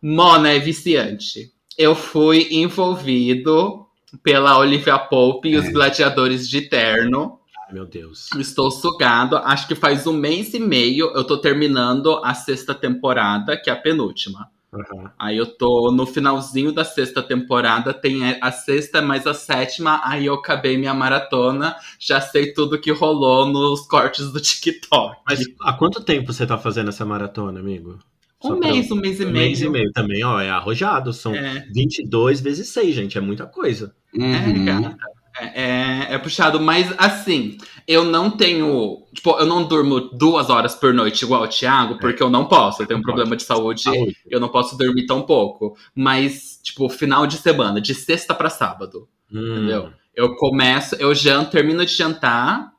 Mona 0.00 0.50
é 0.50 0.58
viciante. 0.58 1.52
Eu 1.76 1.94
fui 1.94 2.48
envolvido 2.52 3.86
pela 4.22 4.58
Olivia 4.58 4.98
Pope 4.98 5.48
e 5.48 5.54
é. 5.54 5.58
os 5.58 5.68
gladiadores 5.68 6.48
de 6.48 6.62
terno. 6.62 7.40
Meu 7.72 7.86
Deus. 7.86 8.28
Estou 8.38 8.70
sugado. 8.70 9.36
Acho 9.38 9.66
que 9.66 9.74
faz 9.74 10.06
um 10.06 10.12
mês 10.12 10.52
e 10.54 10.60
meio 10.60 11.10
eu 11.14 11.24
tô 11.24 11.38
terminando 11.38 12.20
a 12.22 12.34
sexta 12.34 12.74
temporada, 12.74 13.56
que 13.56 13.70
é 13.70 13.72
a 13.72 13.76
penúltima. 13.76 14.50
Uhum. 14.72 15.08
Aí 15.18 15.36
eu 15.36 15.46
tô 15.46 15.92
no 15.92 16.06
finalzinho 16.06 16.72
da 16.72 16.84
sexta 16.84 17.22
temporada, 17.22 17.92
tem 17.92 18.38
a 18.40 18.50
sexta 18.50 19.02
mais 19.02 19.26
a 19.26 19.34
sétima, 19.34 20.00
aí 20.02 20.26
eu 20.26 20.34
acabei 20.34 20.78
minha 20.78 20.94
maratona, 20.94 21.76
já 21.98 22.20
sei 22.20 22.54
tudo 22.54 22.80
que 22.80 22.90
rolou 22.90 23.46
nos 23.46 23.86
cortes 23.86 24.32
do 24.32 24.40
TikTok. 24.40 25.16
Mas 25.28 25.44
há 25.60 25.72
quanto 25.74 26.02
tempo 26.02 26.32
você 26.32 26.46
tá 26.46 26.56
fazendo 26.56 26.88
essa 26.88 27.04
maratona, 27.04 27.60
amigo? 27.60 27.98
Um 28.42 28.58
mês, 28.58 28.90
um 28.90 28.96
mês 28.96 29.20
e 29.20 29.24
meio. 29.24 29.36
Um 29.36 29.48
mês 29.48 29.60
e 29.60 29.68
meio 29.68 29.92
também, 29.92 30.24
ó, 30.24 30.40
é 30.40 30.50
arrojado, 30.50 31.12
são 31.12 31.34
é. 31.34 31.64
22 31.72 32.40
vezes 32.40 32.68
6, 32.70 32.94
gente, 32.94 33.18
é 33.18 33.20
muita 33.20 33.46
coisa. 33.46 33.94
Uhum. 34.14 34.34
É, 34.34 34.64
cara. 34.64 34.96
É, 35.38 35.62
é, 35.62 36.14
é, 36.14 36.18
puxado, 36.18 36.60
mas 36.60 36.92
assim, 36.98 37.56
eu 37.86 38.04
não 38.04 38.30
tenho. 38.30 39.02
Tipo, 39.14 39.38
eu 39.38 39.46
não 39.46 39.64
durmo 39.64 40.00
duas 40.00 40.50
horas 40.50 40.74
por 40.74 40.92
noite 40.92 41.24
igual 41.24 41.42
o 41.42 41.48
Thiago, 41.48 41.98
porque 41.98 42.22
eu 42.22 42.28
não 42.28 42.44
posso. 42.44 42.82
Eu 42.82 42.86
tenho 42.86 43.00
um 43.00 43.02
problema 43.02 43.34
de 43.34 43.42
saúde, 43.42 43.82
saúde, 43.82 44.16
eu 44.28 44.38
não 44.38 44.48
posso 44.48 44.76
dormir 44.76 45.06
tão 45.06 45.22
pouco. 45.22 45.76
Mas, 45.94 46.60
tipo, 46.62 46.88
final 46.88 47.26
de 47.26 47.38
semana, 47.38 47.80
de 47.80 47.94
sexta 47.94 48.34
para 48.34 48.50
sábado. 48.50 49.08
Hum. 49.32 49.56
Entendeu? 49.56 49.90
Eu 50.14 50.36
começo, 50.36 50.94
eu 50.96 51.14
janto, 51.14 51.52
termino 51.52 51.86
de 51.86 51.94
jantar, 51.94 52.72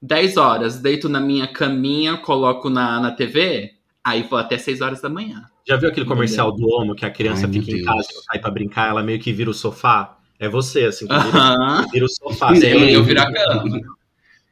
10 0.00 0.36
horas, 0.36 0.80
deito 0.80 1.08
na 1.08 1.20
minha 1.20 1.46
caminha, 1.46 2.16
coloco 2.16 2.68
na, 2.68 2.98
na 2.98 3.12
TV, 3.12 3.70
aí 4.02 4.24
vou 4.24 4.36
até 4.36 4.58
6 4.58 4.80
horas 4.80 5.00
da 5.00 5.08
manhã. 5.08 5.44
Já 5.66 5.76
viu 5.76 5.88
aquele 5.88 6.06
comercial 6.06 6.50
do 6.50 6.66
Homo 6.66 6.96
que 6.96 7.06
a 7.06 7.10
criança 7.10 7.46
Ai, 7.46 7.52
fica 7.52 7.70
em 7.70 7.84
casa 7.84 8.08
e 8.10 8.24
sai 8.24 8.40
pra 8.40 8.50
brincar, 8.50 8.88
ela 8.88 9.02
meio 9.02 9.20
que 9.20 9.32
vira 9.32 9.48
o 9.48 9.54
sofá? 9.54 10.18
É 10.42 10.48
você, 10.48 10.86
assim, 10.86 11.06
que 11.06 11.14
vira, 11.14 11.86
vira 11.92 12.04
o 12.04 12.08
sofá. 12.08 12.52
Sim, 12.52 12.66
eu, 12.66 12.80
eu 12.80 13.04
viro 13.04 13.20
a 13.22 13.32
cama. 13.32 13.80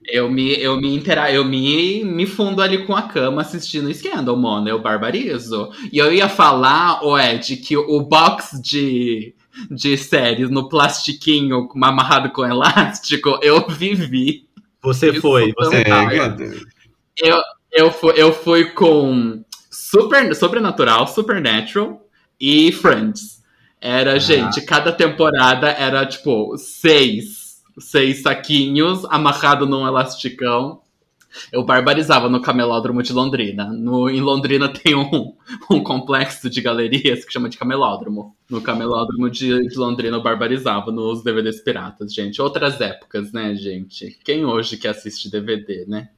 Eu 0.06 0.30
me, 0.30 0.54
eu 0.54 0.80
me 0.80 0.94
intera 0.94 1.32
eu 1.32 1.44
me, 1.44 2.04
me 2.04 2.26
fundo 2.26 2.62
ali 2.62 2.86
com 2.86 2.94
a 2.94 3.02
cama 3.02 3.42
assistindo 3.42 3.92
Scandal, 3.92 4.36
mano. 4.36 4.68
Eu 4.68 4.80
barbarizo. 4.80 5.68
E 5.92 5.98
eu 5.98 6.14
ia 6.14 6.28
falar, 6.28 7.04
o 7.04 7.18
Ed, 7.18 7.56
que 7.56 7.76
o 7.76 8.00
box 8.02 8.62
de, 8.62 9.34
de 9.68 9.96
séries 9.96 10.48
no 10.48 10.68
plastiquinho 10.68 11.68
amarrado 11.82 12.30
com 12.30 12.46
elástico, 12.46 13.40
eu 13.42 13.66
vivi. 13.68 14.46
Você 14.80 15.10
Isso 15.10 15.20
foi, 15.20 15.52
você 15.58 15.78
é, 15.78 15.90
eu, 17.18 17.42
eu, 17.72 17.90
fui, 17.90 18.12
eu 18.16 18.32
fui 18.32 18.66
com 18.66 19.44
Super, 19.68 20.36
Sobrenatural, 20.36 21.08
Supernatural 21.08 22.00
e 22.40 22.70
Friends. 22.70 23.39
Era, 23.80 24.14
ah. 24.14 24.18
gente, 24.18 24.60
cada 24.60 24.92
temporada 24.92 25.68
era 25.68 26.04
tipo 26.04 26.56
seis, 26.58 27.62
seis 27.78 28.22
saquinhos 28.22 29.04
amarrado 29.06 29.66
num 29.66 29.86
elasticão. 29.86 30.82
Eu 31.52 31.64
barbarizava 31.64 32.28
no 32.28 32.42
camelódromo 32.42 33.02
de 33.04 33.12
Londrina. 33.12 33.66
No, 33.72 34.10
em 34.10 34.20
Londrina 34.20 34.68
tem 34.68 34.96
um, 34.96 35.32
um 35.70 35.82
complexo 35.82 36.50
de 36.50 36.60
galerias 36.60 37.24
que 37.24 37.32
chama 37.32 37.48
de 37.48 37.56
camelódromo. 37.56 38.36
No 38.50 38.60
camelódromo 38.60 39.30
de, 39.30 39.68
de 39.68 39.78
Londrina 39.78 40.16
eu 40.16 40.22
barbarizava 40.22 40.90
nos 40.90 41.22
DVDs 41.22 41.60
piratas, 41.60 42.12
gente. 42.12 42.42
Outras 42.42 42.80
épocas, 42.80 43.32
né, 43.32 43.54
gente? 43.54 44.18
Quem 44.24 44.44
hoje 44.44 44.76
que 44.76 44.88
assiste 44.88 45.30
DVD, 45.30 45.86
né? 45.86 46.10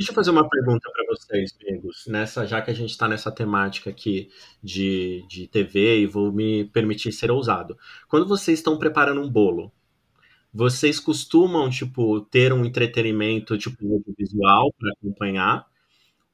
Deixa 0.00 0.12
eu 0.12 0.14
fazer 0.14 0.30
uma 0.30 0.48
pergunta 0.48 0.90
para 0.90 1.04
vocês, 1.08 1.54
amigos. 1.60 2.06
Nessa, 2.06 2.46
já 2.46 2.62
que 2.62 2.70
a 2.70 2.74
gente 2.74 2.88
está 2.88 3.06
nessa 3.06 3.30
temática 3.30 3.90
aqui 3.90 4.30
de, 4.62 5.26
de 5.28 5.46
TV 5.46 6.00
e 6.00 6.06
vou 6.06 6.32
me 6.32 6.64
permitir 6.64 7.12
ser 7.12 7.30
ousado. 7.30 7.76
Quando 8.08 8.26
vocês 8.26 8.60
estão 8.60 8.78
preparando 8.78 9.20
um 9.20 9.28
bolo, 9.28 9.70
vocês 10.54 10.98
costumam, 10.98 11.68
tipo, 11.68 12.22
ter 12.22 12.50
um 12.50 12.64
entretenimento, 12.64 13.58
tipo, 13.58 14.02
visual 14.16 14.72
para 14.78 14.90
acompanhar? 14.92 15.66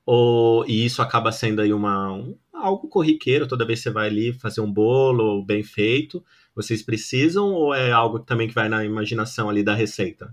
Ou, 0.06 0.64
e 0.68 0.84
isso 0.84 1.02
acaba 1.02 1.32
sendo 1.32 1.60
aí 1.60 1.72
uma, 1.72 2.12
um, 2.12 2.38
algo 2.52 2.88
corriqueiro, 2.88 3.48
toda 3.48 3.66
vez 3.66 3.80
que 3.80 3.84
você 3.84 3.90
vai 3.90 4.06
ali 4.06 4.32
fazer 4.32 4.60
um 4.60 4.72
bolo 4.72 5.44
bem 5.44 5.64
feito, 5.64 6.24
vocês 6.54 6.82
precisam 6.82 7.52
ou 7.52 7.74
é 7.74 7.90
algo 7.90 8.20
também 8.20 8.46
que 8.46 8.54
vai 8.54 8.68
na 8.68 8.84
imaginação 8.84 9.50
ali 9.50 9.64
da 9.64 9.74
receita? 9.74 10.32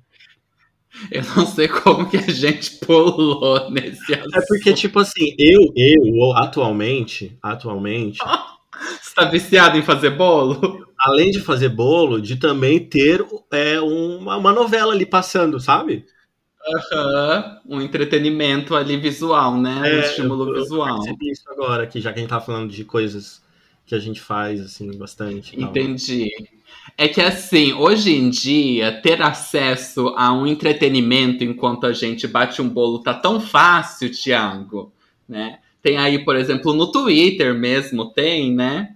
Eu 1.11 1.23
não 1.35 1.45
sei 1.45 1.67
como 1.67 2.09
que 2.09 2.17
a 2.17 2.31
gente 2.31 2.77
pulou 2.77 3.69
nesse 3.71 4.13
assunto. 4.13 4.37
É 4.37 4.45
porque, 4.47 4.73
tipo 4.73 4.99
assim, 4.99 5.35
eu, 5.37 5.73
eu, 5.75 6.37
atualmente, 6.37 7.37
atualmente. 7.41 8.19
Você 9.01 9.15
tá 9.15 9.25
viciado 9.25 9.77
em 9.77 9.83
fazer 9.83 10.11
bolo? 10.11 10.87
Além 10.99 11.31
de 11.31 11.39
fazer 11.39 11.69
bolo, 11.69 12.21
de 12.21 12.37
também 12.37 12.79
ter 12.79 13.25
é, 13.51 13.79
uma, 13.79 14.37
uma 14.37 14.51
novela 14.51 14.93
ali 14.93 15.05
passando, 15.05 15.59
sabe? 15.59 16.05
Uhum. 16.65 17.77
Um 17.77 17.81
entretenimento 17.81 18.75
ali 18.75 18.97
visual, 18.97 19.57
né? 19.57 19.81
É, 19.83 19.95
um 19.95 19.99
estímulo 19.99 20.49
eu, 20.49 20.61
visual. 20.61 20.99
Eu 21.05 21.17
isso 21.21 21.43
agora, 21.49 21.85
que 21.85 21.99
já 21.99 22.11
que 22.13 22.19
a 22.19 22.21
gente 22.21 22.29
tá 22.29 22.39
falando 22.39 22.71
de 22.71 22.83
coisas 22.85 23.42
que 23.85 23.95
a 23.95 23.99
gente 23.99 24.21
faz, 24.21 24.61
assim, 24.61 24.95
bastante. 24.97 25.59
Entendi. 25.59 26.29
É 26.97 27.07
que 27.07 27.21
assim, 27.21 27.73
hoje 27.73 28.13
em 28.13 28.29
dia, 28.29 28.91
ter 29.01 29.21
acesso 29.21 30.13
a 30.15 30.31
um 30.31 30.45
entretenimento 30.45 31.43
enquanto 31.43 31.85
a 31.85 31.93
gente 31.93 32.27
bate 32.27 32.61
um 32.61 32.69
bolo 32.69 32.99
tá 32.99 33.13
tão 33.13 33.39
fácil, 33.39 34.11
Thiago, 34.11 34.91
né? 35.27 35.59
Tem 35.81 35.97
aí, 35.97 36.23
por 36.23 36.35
exemplo, 36.35 36.73
no 36.73 36.91
Twitter 36.91 37.53
mesmo, 37.53 38.11
tem, 38.11 38.53
né? 38.53 38.95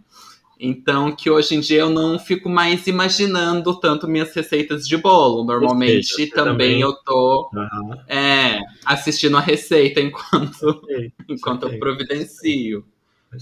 Então, 0.59 1.15
que 1.15 1.29
hoje 1.29 1.55
em 1.55 1.59
dia 1.59 1.81
eu 1.81 1.89
não 1.89 2.17
fico 2.17 2.49
mais 2.49 2.87
imaginando 2.87 3.79
tanto 3.79 4.07
minhas 4.07 4.33
receitas 4.33 4.87
de 4.87 4.97
bolo. 4.97 5.43
Normalmente 5.43 6.07
seja, 6.07 6.33
também, 6.33 6.51
também, 6.51 6.81
eu 6.81 6.93
tô 6.93 7.49
uhum. 7.53 7.93
é, 8.07 8.59
assistindo 8.85 9.37
a 9.37 9.41
receita 9.41 9.99
enquanto, 10.01 10.81
enquanto 11.29 11.63
eu 11.67 11.77
providencio. 11.77 12.83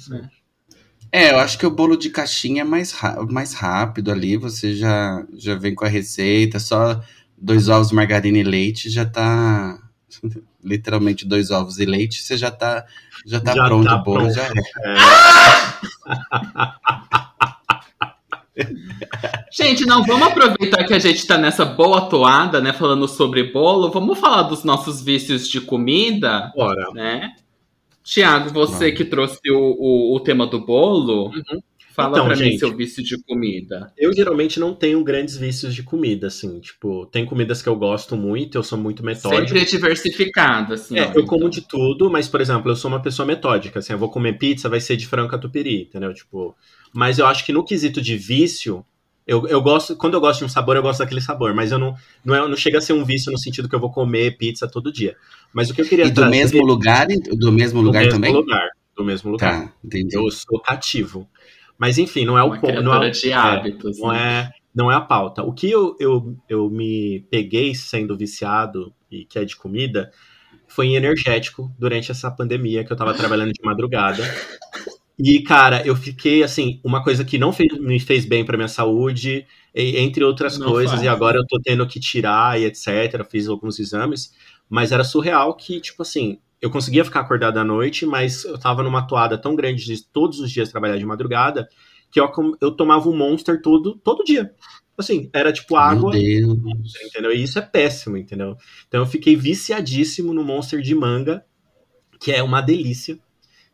Né? 0.10 0.30
É, 1.16 1.32
eu 1.32 1.40
acho 1.40 1.58
que 1.58 1.66
o 1.66 1.72
bolo 1.72 1.96
de 1.96 2.10
caixinha 2.10 2.60
é 2.60 2.66
mais, 2.66 2.94
mais 3.30 3.54
rápido 3.54 4.12
ali. 4.12 4.36
Você 4.36 4.76
já, 4.76 5.26
já 5.34 5.56
vem 5.56 5.74
com 5.74 5.86
a 5.86 5.88
receita, 5.88 6.60
só 6.60 7.02
dois 7.38 7.70
ovos, 7.70 7.94
margarina 7.94 8.38
e 8.38 8.44
leite 8.44 8.90
já 8.90 9.06
tá. 9.06 9.80
Literalmente 10.62 11.26
dois 11.26 11.52
ovos 11.52 11.80
e 11.80 11.86
leite, 11.86 12.22
você 12.22 12.36
já 12.36 12.52
tá, 12.52 12.86
já 13.26 13.40
tá 13.40 13.54
já 13.54 13.64
pronto 13.64 13.86
tá 13.86 13.96
o 13.96 14.04
bolo, 14.04 14.18
pronto. 14.24 14.34
já 14.34 14.44
é. 14.44 14.52
é. 18.58 18.66
Gente, 19.52 19.86
não, 19.86 20.04
vamos 20.04 20.28
aproveitar 20.28 20.84
que 20.84 20.94
a 20.94 21.00
gente 21.00 21.26
tá 21.26 21.38
nessa 21.38 21.64
boa 21.64 22.10
toada, 22.10 22.60
né? 22.60 22.74
Falando 22.74 23.08
sobre 23.08 23.54
bolo. 23.54 23.90
Vamos 23.90 24.20
falar 24.20 24.44
dos 24.44 24.66
nossos 24.66 25.02
vícios 25.02 25.48
de 25.48 25.62
comida. 25.62 26.52
Bora. 26.54 26.92
Né? 26.94 27.36
Tiago, 28.06 28.52
você 28.52 28.92
que 28.92 29.04
trouxe 29.04 29.40
o, 29.50 29.58
o, 29.58 30.16
o, 30.16 30.20
tema 30.20 30.46
do 30.46 30.64
bolo, 30.64 31.30
uhum. 31.30 31.60
fala 31.92 32.12
então, 32.12 32.28
pra 32.28 32.36
gente, 32.36 32.52
mim 32.52 32.58
seu 32.60 32.78
vício 32.78 33.04
de 33.04 33.18
comida. 33.24 33.92
Eu 33.98 34.14
geralmente 34.14 34.60
não 34.60 34.76
tenho 34.76 35.04
grandes 35.04 35.36
vícios 35.36 35.74
de 35.74 35.82
comida, 35.82 36.28
assim. 36.28 36.60
Tipo, 36.60 37.08
tem 37.08 37.26
comidas 37.26 37.64
que 37.64 37.68
eu 37.68 37.76
gosto 37.76 38.16
muito, 38.16 38.60
eu 38.60 38.64
sou 38.64 38.78
muito 38.78 39.04
metódico. 39.04 39.48
Sempre 39.48 39.66
diversificado, 39.66 40.76
assim. 40.76 41.00
É, 41.00 41.06
eu 41.06 41.10
então. 41.10 41.26
como 41.26 41.50
de 41.50 41.62
tudo, 41.68 42.08
mas, 42.12 42.28
por 42.28 42.40
exemplo, 42.40 42.72
eu 42.72 42.76
sou 42.76 42.92
uma 42.92 43.02
pessoa 43.02 43.26
metódica. 43.26 43.80
Assim, 43.80 43.94
eu 43.94 44.00
vou 44.00 44.12
comer 44.12 44.38
pizza, 44.38 44.70
vai 44.70 44.80
ser 44.80 44.96
de 44.96 45.08
frango 45.08 45.32
catupiry, 45.32 45.82
entendeu? 45.90 46.14
Tipo, 46.14 46.56
mas 46.94 47.18
eu 47.18 47.26
acho 47.26 47.44
que 47.44 47.52
no 47.52 47.66
quesito 47.66 48.00
de 48.00 48.16
vício, 48.16 48.86
eu, 49.28 49.48
eu 49.48 49.62
gosto, 49.62 49.96
quando 49.96 50.14
eu 50.14 50.22
gosto 50.22 50.40
de 50.40 50.46
um 50.46 50.50
sabor, 50.50 50.76
eu 50.76 50.84
gosto 50.84 51.00
daquele 51.00 51.22
sabor, 51.22 51.54
mas 51.54 51.72
eu 51.72 51.80
não, 51.80 51.96
não, 52.24 52.36
é, 52.36 52.48
não 52.48 52.56
chega 52.56 52.78
a 52.78 52.82
ser 52.82 52.94
um 52.94 53.04
vício 53.04 53.32
no 53.32 53.40
sentido 53.40 53.68
que 53.68 53.76
eu 53.76 53.80
vou 53.80 53.92
comer 53.92 54.38
pizza 54.38 54.68
todo 54.68 54.92
dia. 54.92 55.16
Mas 55.52 55.70
o 55.70 55.74
que 55.74 55.82
eu 55.82 55.86
queria 55.86 56.06
E 56.06 56.12
do 56.12 56.26
mesmo 56.28 56.64
lugar, 56.64 57.08
do 57.08 57.52
mesmo 57.52 57.82
lugar 57.82 58.04
do 58.04 58.10
também? 58.10 58.32
Do 58.32 58.38
mesmo 58.38 58.52
lugar, 58.52 58.70
do 58.96 59.04
mesmo 59.04 59.32
lugar. 59.32 59.68
Tá, 59.68 59.74
entendi. 59.84 60.16
Eu 60.16 60.30
sou 60.30 60.60
cativo. 60.60 61.28
Mas 61.78 61.98
enfim, 61.98 62.24
não 62.24 62.38
é 62.38 62.44
o 62.44 62.52
ponto. 62.60 62.82
Não 62.84 63.04
é, 63.04 63.10
de 63.10 63.34
hábitos. 63.34 63.98
É, 63.98 64.02
não, 64.02 64.14
é, 64.14 64.52
não 64.76 64.92
é 64.92 64.96
a 64.96 65.02
pauta. 65.02 65.44
O 65.44 65.54
que 65.54 65.70
eu, 65.72 65.96
eu, 66.00 66.38
eu 66.48 66.70
me 66.70 67.26
peguei 67.32 67.74
sendo 67.74 68.16
viciado 68.16 68.94
e 69.10 69.26
que 69.26 69.40
é 69.40 69.46
de 69.46 69.56
comida 69.56 70.12
foi 70.68 70.88
em 70.88 70.96
energético 70.96 71.72
durante 71.80 72.12
essa 72.12 72.30
pandemia 72.30 72.84
que 72.84 72.92
eu 72.92 72.98
tava 72.98 73.14
trabalhando 73.14 73.52
de 73.52 73.62
madrugada. 73.64 74.24
E, 75.18 75.42
cara, 75.42 75.86
eu 75.86 75.96
fiquei 75.96 76.44
assim, 76.44 76.80
uma 76.84 77.04
coisa 77.04 77.24
que 77.24 77.38
não 77.38 77.54
fez, 77.54 77.78
me 77.80 78.00
fez 78.00 78.26
bem 78.26 78.44
para 78.44 78.58
minha 78.58 78.68
saúde, 78.68 79.46
entre 79.74 80.24
outras 80.24 80.58
não 80.58 80.68
coisas, 80.68 80.92
faz. 80.96 81.04
e 81.04 81.08
agora 81.08 81.38
eu 81.38 81.46
tô 81.48 81.60
tendo 81.62 81.88
que 81.88 82.00
tirar 82.00 82.60
e 82.60 82.66
etc. 82.66 83.26
Fiz 83.30 83.48
alguns 83.48 83.80
exames, 83.80 84.34
mas 84.70 84.92
era 84.92 85.04
surreal 85.04 85.56
que, 85.56 85.80
tipo 85.80 86.02
assim, 86.02 86.40
eu 86.62 86.70
conseguia 86.70 87.06
ficar 87.06 87.22
acordado 87.22 87.58
à 87.58 87.64
noite, 87.64 88.06
mas 88.06 88.44
eu 88.44 88.58
tava 88.58 88.84
numa 88.84 89.08
toada 89.08 89.38
tão 89.38 89.56
grande 89.56 89.86
de 89.86 90.04
todos 90.04 90.40
os 90.40 90.52
dias 90.52 90.70
trabalhar 90.70 90.98
de 90.98 91.06
madrugada 91.06 91.68
que 92.12 92.20
eu, 92.20 92.32
eu 92.62 92.72
tomava 92.72 93.10
um 93.10 93.16
monster 93.16 93.62
todo, 93.62 93.96
todo 93.96 94.24
dia. 94.24 94.54
Assim, 94.98 95.30
era 95.34 95.52
tipo 95.52 95.76
água. 95.76 96.18
Entendeu? 97.06 97.32
E 97.34 97.44
isso 97.44 97.60
é 97.60 97.62
péssimo, 97.62 98.16
entendeu? 98.16 98.56
Então 98.88 99.02
eu 99.02 99.06
fiquei 99.06 99.36
viciadíssimo 99.36 100.34
no 100.34 100.44
monster 100.44 100.82
de 100.82 100.96
manga, 100.96 101.44
que 102.20 102.32
é 102.32 102.42
uma 102.42 102.62
delícia. 102.62 103.20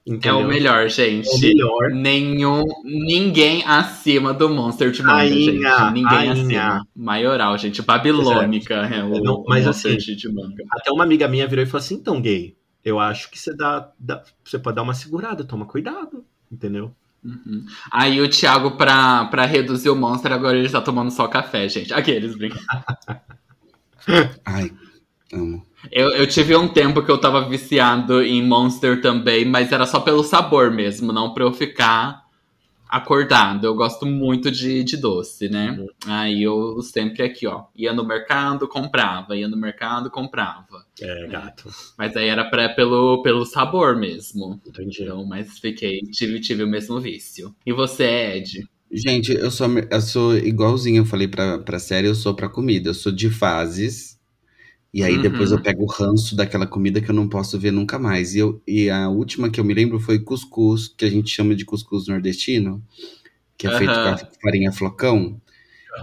Entendeu? 0.06 0.40
É 0.40 0.44
o 0.44 0.48
melhor, 0.48 0.90
gente. 0.90 1.30
É 1.30 1.32
o 1.32 1.40
melhor. 1.40 1.92
Nenhum, 1.92 2.64
ninguém 2.84 3.64
acima 3.66 4.34
do 4.34 4.50
Monster 4.50 4.92
de 4.92 5.04
Manga, 5.04 5.28
gente. 5.28 5.92
Ninguém 5.94 6.18
Ainha. 6.18 6.34
acima. 6.34 6.88
Maioral, 6.96 7.58
gente. 7.58 7.82
Babilônica 7.84 8.74
é, 8.74 9.04
o, 9.04 9.22
Não, 9.22 9.44
mas 9.48 9.64
o 9.64 9.68
Monster 9.68 9.98
assim, 9.98 10.16
de 10.16 10.30
Manga. 10.34 10.64
Até 10.72 10.92
uma 10.92 11.04
amiga 11.04 11.28
minha 11.28 11.48
virou 11.48 11.64
e 11.64 11.68
falou 11.68 11.84
assim: 11.84 11.96
então, 11.96 12.20
gay, 12.20 12.56
eu 12.84 13.00
acho 13.00 13.30
que 13.30 13.38
você 13.38 13.56
dá, 13.56 13.92
dá 14.00 14.24
você 14.44 14.58
pode 14.58 14.76
dar 14.76 14.82
uma 14.82 14.96
segurada, 14.96 15.44
toma 15.44 15.66
cuidado, 15.66 16.26
entendeu? 16.52 16.92
Uhum. 17.24 17.66
Aí 17.92 18.20
o 18.20 18.28
Thiago, 18.28 18.72
pra, 18.72 19.26
pra 19.26 19.46
reduzir 19.46 19.92
o 19.92 19.96
Monster, 19.96 20.32
agora 20.32 20.58
ele 20.58 20.68
tá 20.68 20.82
tomando 20.82 21.12
só 21.12 21.28
café, 21.28 21.70
gente. 21.70 21.94
Aqueles 21.94 22.36
brincam. 22.36 22.60
Ai, 24.46 24.72
amo. 25.34 25.66
Eu, 25.92 26.10
eu 26.10 26.28
tive 26.28 26.56
um 26.56 26.68
tempo 26.68 27.04
que 27.04 27.10
eu 27.10 27.18
tava 27.18 27.48
viciado 27.48 28.22
em 28.22 28.46
Monster 28.46 29.02
também, 29.02 29.46
mas 29.46 29.72
era 29.72 29.86
só 29.86 30.00
pelo 30.00 30.24
sabor 30.24 30.72
mesmo, 30.72 31.14
não 31.14 31.34
pra 31.34 31.44
eu 31.44 31.54
ficar 31.54 32.22
acordado. 32.92 33.66
Eu 33.66 33.74
gosto 33.74 34.06
muito 34.06 34.52
de, 34.52 34.84
de 34.84 34.98
doce, 34.98 35.48
né? 35.48 35.78
Uhum. 35.80 35.88
Aí 36.06 36.44
eu 36.44 36.82
sempre 36.82 37.24
aqui, 37.24 37.48
ó, 37.48 37.64
ia 37.74 37.94
no 37.94 38.06
mercado, 38.06 38.68
comprava, 38.68 39.36
ia 39.36 39.48
no 39.48 39.56
mercado, 39.56 40.12
comprava. 40.12 40.86
É, 41.02 41.28
gato. 41.28 41.70
Mas 41.98 42.18
aí 42.18 42.28
era 42.28 42.44
pra, 42.44 42.68
pelo, 42.70 43.24
pelo 43.24 43.46
sabor 43.46 43.96
mesmo. 43.96 44.60
Entendi. 44.68 45.04
Então, 45.04 45.26
mas 45.26 45.58
fiquei, 45.58 46.02
tive, 46.12 46.42
tive 46.42 46.64
o 46.64 46.68
mesmo 46.68 47.00
vício. 47.00 47.56
E 47.66 47.72
você, 47.72 48.36
Ed? 48.36 48.68
Gente, 48.92 49.32
eu 49.32 49.50
sou, 49.50 49.68
eu 49.90 50.02
sou 50.02 50.38
igualzinho, 50.38 51.02
eu 51.02 51.06
falei 51.06 51.30
pra, 51.30 51.60
pra 51.60 51.80
série, 51.80 52.08
eu 52.08 52.16
sou 52.16 52.36
pra 52.36 52.50
comida. 52.50 52.90
Eu 52.90 52.94
sou 52.94 53.12
de 53.12 53.30
fases. 53.30 54.20
E 54.94 55.04
aí 55.04 55.16
uhum. 55.16 55.22
depois 55.22 55.52
eu 55.52 55.58
uhum. 55.58 55.64
pego 55.64 55.84
o 55.84 55.88
ranço 55.88 56.36
daquela 56.36 56.68
comida 56.68 57.00
que 57.00 57.10
eu 57.10 57.16
não 57.16 57.28
posso 57.28 57.58
ver 57.58 57.72
nunca 57.72 57.98
mais. 57.98 58.36
E, 58.36 58.40
eu, 58.40 58.62
e 58.68 58.90
a 58.90 59.08
última 59.08 59.50
que 59.50 59.60
eu 59.60 59.64
me 59.64 59.74
lembro 59.74 60.00
foi 60.00 60.20
cuscuz, 60.20 60.90
que 60.90 61.06
a 61.06 61.10
gente 61.10 61.30
chama 61.30 61.56
de 61.56 61.64
cuscuz 61.64 62.08
nordestino, 62.08 62.84
que 63.58 63.68
é 63.68 63.72
uhum. 63.72 63.78
feito 63.78 63.94
com 63.94 64.42
farinha 64.42 64.72
flocão. 64.72 65.40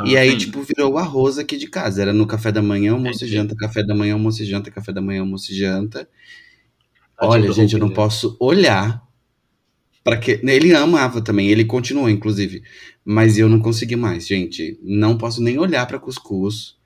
Uhum, 0.01 0.07
e 0.07 0.16
aí, 0.16 0.31
sim. 0.33 0.38
tipo, 0.38 0.62
virou 0.62 0.92
o 0.92 0.98
arroz 0.98 1.38
aqui 1.38 1.59
de 1.59 1.68
casa. 1.68 2.01
Era 2.01 2.14
no 2.14 2.27
café 2.27 2.51
da 2.51 2.62
manhã, 2.62 2.92
almoço 2.92 3.24
e 3.27 3.29
janta, 3.29 3.55
café 3.55 3.83
da 3.83 3.94
manhã, 3.94 4.14
almoço 4.14 4.42
e 4.42 4.46
janta, 4.46 4.70
café 4.70 4.92
da 4.92 5.03
manhã, 5.03 5.20
almoço 5.20 5.53
e 5.53 5.55
janta. 5.57 6.09
Olha, 7.20 7.53
gente, 7.53 7.74
eu 7.74 7.81
não 7.81 7.90
posso 7.90 8.37
olhar 8.40 9.07
para 10.03 10.16
que 10.16 10.40
ele 10.42 10.74
amava 10.74 11.20
também, 11.20 11.48
ele 11.48 11.64
continua 11.64 12.11
inclusive, 12.11 12.62
mas 13.05 13.37
eu 13.37 13.46
não 13.48 13.61
consegui 13.61 13.96
mais, 13.96 14.27
gente. 14.27 14.79
Não 14.83 15.18
posso 15.18 15.42
nem 15.42 15.59
olhar 15.59 15.85
para 15.87 15.98
cuscuz 15.98 16.78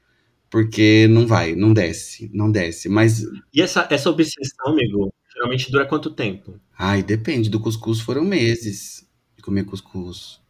porque 0.53 1.09
não 1.09 1.27
vai, 1.27 1.55
não 1.55 1.73
desce, 1.73 2.31
não 2.35 2.53
desce. 2.53 2.87
Mas. 2.87 3.25
E 3.55 3.63
essa, 3.63 3.89
essa 3.91 4.11
obsessão, 4.11 4.69
amigo, 4.69 5.11
geralmente 5.33 5.73
dura 5.73 5.87
quanto 5.87 6.11
tempo? 6.11 6.61
Ai, 6.79 7.03
depende. 7.03 7.49
Do 7.49 7.59
cuscuz 7.59 8.01
foram 8.01 8.23
meses 8.23 9.09
de 9.35 9.43
comer 9.43 9.65
cuscuz. 9.65 10.43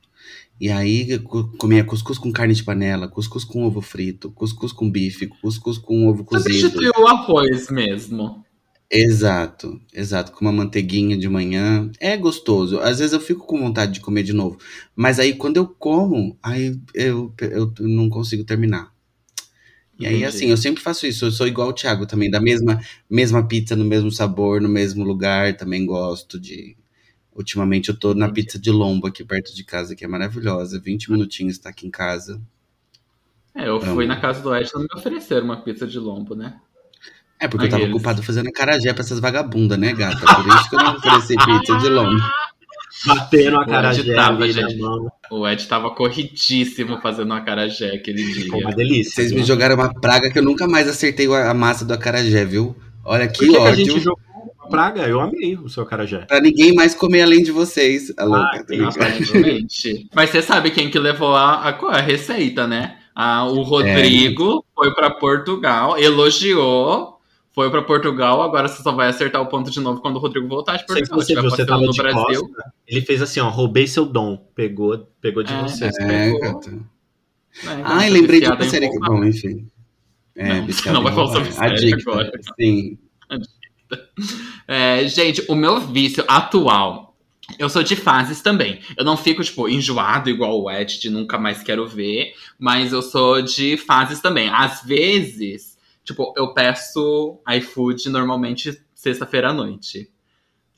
E 0.60 0.70
aí 0.70 1.18
comia 1.56 1.84
cuscuz 1.84 2.18
com 2.18 2.32
carne 2.32 2.52
de 2.52 2.64
panela, 2.64 3.06
cuscuz 3.06 3.44
com 3.44 3.64
ovo 3.64 3.80
frito, 3.80 4.32
cuscuz 4.32 4.72
com 4.72 4.90
bife, 4.90 5.28
cuscuz 5.28 5.78
com 5.78 6.08
ovo 6.08 6.24
cozido. 6.24 6.52
Substituiu 6.52 6.92
o 6.98 7.06
arroz 7.06 7.70
mesmo. 7.70 8.44
Exato, 8.90 9.80
exato, 9.94 10.32
com 10.32 10.44
uma 10.44 10.52
manteiguinha 10.52 11.16
de 11.16 11.28
manhã. 11.28 11.90
É 12.00 12.16
gostoso. 12.16 12.80
Às 12.80 12.98
vezes 12.98 13.12
eu 13.12 13.20
fico 13.20 13.46
com 13.46 13.58
vontade 13.58 13.92
de 13.92 14.00
comer 14.00 14.24
de 14.24 14.32
novo. 14.32 14.58
Mas 14.96 15.20
aí 15.20 15.32
quando 15.32 15.58
eu 15.58 15.66
como, 15.66 16.36
aí 16.42 16.76
eu, 16.92 17.32
eu, 17.40 17.72
eu 17.78 17.88
não 17.88 18.10
consigo 18.10 18.44
terminar. 18.44 18.91
E 20.02 20.06
aí, 20.06 20.24
assim, 20.24 20.50
eu 20.50 20.56
sempre 20.56 20.82
faço 20.82 21.06
isso. 21.06 21.24
Eu 21.24 21.30
sou 21.30 21.46
igual 21.46 21.68
o 21.68 21.72
Thiago 21.72 22.06
também, 22.06 22.30
da 22.30 22.40
mesma, 22.40 22.80
mesma 23.08 23.46
pizza, 23.46 23.76
no 23.76 23.84
mesmo 23.84 24.10
sabor, 24.10 24.60
no 24.60 24.68
mesmo 24.68 25.04
lugar. 25.04 25.56
Também 25.56 25.86
gosto 25.86 26.40
de. 26.40 26.76
Ultimamente 27.34 27.88
eu 27.88 27.98
tô 27.98 28.12
na 28.12 28.30
pizza 28.30 28.58
de 28.58 28.70
lombo 28.70 29.06
aqui 29.06 29.24
perto 29.24 29.54
de 29.54 29.64
casa, 29.64 29.94
que 29.94 30.04
é 30.04 30.08
maravilhosa. 30.08 30.80
20 30.80 31.10
minutinhos 31.10 31.56
tá 31.56 31.70
aqui 31.70 31.86
em 31.86 31.90
casa. 31.90 32.40
É, 33.54 33.68
eu 33.68 33.80
fui 33.80 34.06
na 34.06 34.20
casa 34.20 34.42
do 34.42 34.54
Ed 34.54 34.70
e 34.74 34.78
me 34.78 34.86
ofereceram 34.94 35.44
uma 35.44 35.62
pizza 35.62 35.86
de 35.86 35.98
lombo, 35.98 36.34
né? 36.34 36.58
É, 37.38 37.48
porque 37.48 37.66
Aqueles. 37.66 37.72
eu 37.72 37.86
tava 37.86 37.96
ocupado 37.96 38.22
fazendo 38.22 38.52
carajé 38.52 38.92
pra 38.92 39.02
essas 39.02 39.18
vagabundas, 39.18 39.78
né, 39.78 39.92
gata? 39.92 40.20
Por 40.20 40.46
isso 40.46 40.70
que 40.70 40.76
eu 40.76 40.80
não 40.80 40.96
ofereci 40.96 41.34
pizza 41.36 41.76
de 41.78 41.88
lombo. 41.88 42.22
Batendo 43.06 43.58
a 43.60 43.66
cara 43.66 43.92
tava, 44.14 44.50
gente, 44.50 44.78
O 45.30 45.46
Ed 45.48 45.66
tava 45.66 45.90
corridíssimo 45.90 47.00
fazendo 47.00 47.32
a 47.32 47.38
acarajé 47.38 47.94
aquele 47.94 48.22
dia. 48.22 48.44
Ficou 48.44 48.60
uma 48.60 48.72
delícia. 48.72 49.12
Vocês 49.14 49.32
me 49.32 49.42
jogaram 49.42 49.74
uma 49.74 49.92
praga 49.92 50.30
que 50.30 50.38
eu 50.38 50.42
nunca 50.42 50.68
mais 50.68 50.88
acertei 50.88 51.26
a 51.26 51.54
massa 51.54 51.84
do 51.84 51.92
acarajé, 51.92 52.44
viu? 52.44 52.76
Olha 53.04 53.26
que, 53.26 53.46
que 53.46 53.56
ódio. 53.56 53.62
Que 53.62 53.68
a 53.68 53.74
gente 53.74 54.00
jogou 54.00 54.20
praga, 54.72 55.06
eu 55.06 55.20
amei 55.20 55.54
o 55.54 55.68
seu 55.68 55.84
carajé. 55.84 56.24
Pra 56.26 56.40
ninguém 56.40 56.74
mais 56.74 56.94
comer 56.94 57.20
além 57.22 57.42
de 57.42 57.52
vocês. 57.52 58.10
A 58.16 58.24
louca, 58.24 58.40
Ah, 58.54 58.64
tá 58.64 58.74
ligado? 58.74 58.94
Aparentemente. 58.96 60.08
Mas 60.14 60.30
você 60.30 60.40
sabe 60.40 60.70
quem 60.70 60.90
que 60.90 60.98
levou 60.98 61.36
a, 61.36 61.68
a, 61.68 61.68
a 61.68 62.00
receita, 62.00 62.66
né? 62.66 62.96
Ah, 63.14 63.44
o 63.44 63.60
Rodrigo 63.62 64.64
foi 64.74 64.94
pra 64.94 65.10
Portugal, 65.10 65.98
elogiou, 65.98 67.18
foi 67.54 67.70
pra 67.70 67.82
Portugal. 67.82 68.42
Agora 68.42 68.68
você 68.68 68.82
só 68.82 68.92
vai 68.92 69.08
acertar 69.08 69.40
o 69.42 69.46
ponto 69.46 69.70
de 69.70 69.80
novo 69.80 70.00
quando 70.00 70.16
o 70.16 70.18
Rodrigo 70.18 70.48
voltar 70.48 70.76
de 70.76 70.86
que 70.86 70.92
Portugal. 70.92 71.18
você, 71.20 71.32
estiver 71.32 71.42
você 71.50 71.66
tava 71.66 71.82
no 71.82 71.92
de 71.92 71.98
Brasil. 72.02 72.40
costa, 72.48 72.72
ele 72.86 73.00
fez 73.02 73.20
assim, 73.22 73.40
ó, 73.40 73.48
roubei 73.48 73.86
seu 73.86 74.04
dom. 74.06 74.36
Pegou, 74.54 75.08
pegou 75.20 75.42
de 75.42 75.52
É. 75.52 75.62
você. 75.62 75.84
É, 75.86 75.90
pegou. 75.90 76.40
gata. 76.40 76.70
né? 76.70 76.80
Ai, 77.84 78.08
Tá 78.08 78.12
lembrei 78.14 78.40
de 78.40 78.46
outra 78.48 78.68
série 78.68 78.88
que. 78.90 78.98
Bom, 78.98 79.22
enfim. 79.24 79.68
É, 80.34 80.60
Não, 80.86 80.92
não 80.94 81.02
vai 81.02 81.12
falar 81.14 81.32
sobre 81.32 81.52
série 81.52 81.74
Adicta, 81.74 82.10
agora. 82.10 82.32
Sim. 82.58 82.98
É, 84.66 85.06
gente, 85.06 85.44
o 85.48 85.54
meu 85.54 85.80
vício 85.80 86.24
atual. 86.26 87.14
Eu 87.58 87.68
sou 87.68 87.82
de 87.82 87.94
fases 87.96 88.40
também. 88.40 88.80
Eu 88.96 89.04
não 89.04 89.16
fico, 89.16 89.42
tipo, 89.44 89.68
enjoado 89.68 90.30
igual 90.30 90.58
o 90.62 90.70
Ed, 90.70 90.98
de 90.98 91.10
nunca 91.10 91.36
mais 91.38 91.62
quero 91.62 91.86
ver. 91.86 92.32
Mas 92.58 92.92
eu 92.92 93.02
sou 93.02 93.42
de 93.42 93.76
fases 93.76 94.20
também. 94.20 94.48
Às 94.48 94.82
vezes, 94.82 95.71
tipo, 96.04 96.32
eu 96.36 96.52
peço 96.52 97.40
iFood 97.56 98.08
normalmente 98.08 98.82
sexta-feira 98.94 99.50
à 99.50 99.52
noite. 99.52 100.10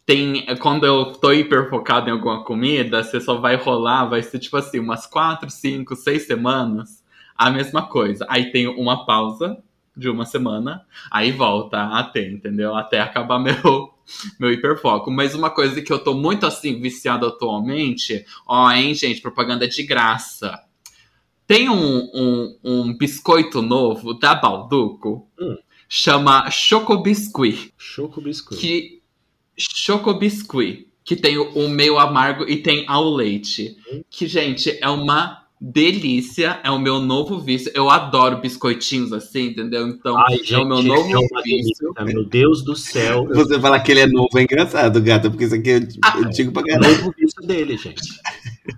Tem, 0.07 0.45
quando 0.57 0.85
eu 0.85 1.13
tô 1.13 1.33
hiper 1.33 1.71
focado 1.71 2.09
em 2.09 2.13
alguma 2.13 2.45
comida, 2.45 3.03
você 3.03 3.21
só 3.21 3.39
vai 3.39 3.57
rolar, 3.57 4.05
vai 4.07 4.23
ser 4.23 4.39
tipo 4.39 4.57
assim, 4.57 4.79
umas 4.79 5.07
quatro, 5.07 5.51
cinco, 5.51 5.97
seis 5.97 6.27
semanas, 6.27 7.03
a 7.37 7.51
mesma 7.51 7.89
coisa. 7.89 8.27
Aí 8.29 8.51
tem 8.51 8.67
uma 8.69 9.07
pausa 9.07 9.57
de 9.97 10.09
uma 10.11 10.27
semana, 10.27 10.85
aí 11.11 11.33
volta 11.33 11.83
a 11.83 12.03
ter, 12.03 12.31
entendeu? 12.33 12.75
Até 12.75 13.01
acabar 13.01 13.39
meu, 13.41 13.95
meu 14.39 14.53
hiperfoco. 14.53 15.11
Mas 15.11 15.35
uma 15.35 15.51
coisa 15.51 15.81
que 15.81 15.93
eu 15.93 15.99
tô 15.99 16.15
muito 16.15 16.45
assim 16.47 16.81
viciado 16.81 17.27
atualmente, 17.27 18.25
ó, 18.47 18.71
hein, 18.71 18.95
gente, 18.95 19.23
propaganda 19.23 19.67
de 19.67 19.83
graça. 19.83 20.61
Tem 21.47 21.69
um, 21.69 22.11
um, 22.15 22.57
um 22.65 22.97
biscoito 22.97 23.61
novo 23.61 24.15
da 24.15 24.35
Balduco, 24.35 25.27
Hum. 25.39 25.57
chama 25.89 26.51
Choco 26.51 26.97
Biscuit, 27.03 27.73
Choco 27.77 28.21
biscoito. 28.21 28.61
que 28.61 29.03
Choco 29.57 30.15
Biscuit, 30.15 30.89
que 31.05 31.15
tem 31.15 31.37
o, 31.39 31.51
o 31.51 31.69
meio 31.69 31.99
amargo 31.99 32.45
e 32.49 32.57
tem 32.57 32.85
ao 32.89 33.09
leite. 33.15 33.77
Que, 34.11 34.27
gente, 34.27 34.77
é 34.81 34.89
uma 34.89 35.43
delícia, 35.61 36.61
é 36.65 36.71
o 36.71 36.79
meu 36.79 36.99
novo 37.01 37.39
vício. 37.39 37.71
Eu 37.75 37.89
adoro 37.89 38.39
biscoitinhos 38.41 39.13
assim, 39.13 39.49
entendeu? 39.49 39.87
Então, 39.87 40.17
Ai, 40.19 40.39
é 40.51 40.59
o 40.59 40.67
meu 40.67 40.79
gente, 40.79 40.89
novo 40.89 41.11
é 41.13 41.17
uma 41.19 41.43
vício. 41.43 41.95
delícia, 41.95 42.05
Meu 42.15 42.25
Deus 42.25 42.65
do 42.65 42.75
céu. 42.75 43.27
Você 43.33 43.61
falar 43.61 43.81
que 43.81 43.93
ele 43.93 44.01
é 44.01 44.07
novo 44.07 44.29
é 44.37 44.43
engraçado, 44.43 45.01
gata, 45.01 45.31
porque 45.31 45.45
isso 45.45 45.55
aqui 45.55 45.71
eu, 45.71 45.81
Ah. 46.03 46.15
eu 46.19 46.25
digo 46.31 46.53
pra 46.53 46.63
o 46.63 46.67
caralho. 46.67 46.97
novo 46.99 47.15
vício 47.17 47.41
dele, 47.47 47.77
gente. 47.77 48.03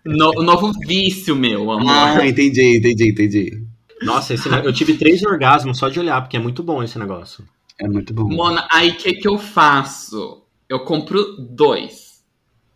No, 0.05 0.31
o 0.37 0.43
novo 0.43 0.73
vício, 0.87 1.37
meu 1.37 1.71
amor. 1.71 1.91
Ah, 1.91 2.27
entendi, 2.27 2.79
entendi, 2.79 3.11
entendi. 3.11 3.63
Nossa, 4.03 4.35
esse 4.35 4.49
eu 4.49 4.73
tive 4.73 4.95
três 4.95 5.23
orgasmos 5.23 5.79
só 5.79 5.89
de 5.89 5.99
olhar, 6.01 6.21
porque 6.21 6.37
é 6.37 6.41
muito 6.41 6.63
bom 6.63 6.83
esse 6.83 6.99
negócio. 6.99 7.45
É 7.79 7.87
muito 7.89 8.13
bom. 8.13 8.29
Mona, 8.29 8.67
aí 8.71 8.91
o 8.91 8.97
que, 8.97 9.15
que 9.15 9.29
eu 9.29 9.39
faço? 9.39 10.43
Eu 10.69 10.81
compro 10.81 11.37
dois. 11.39 12.07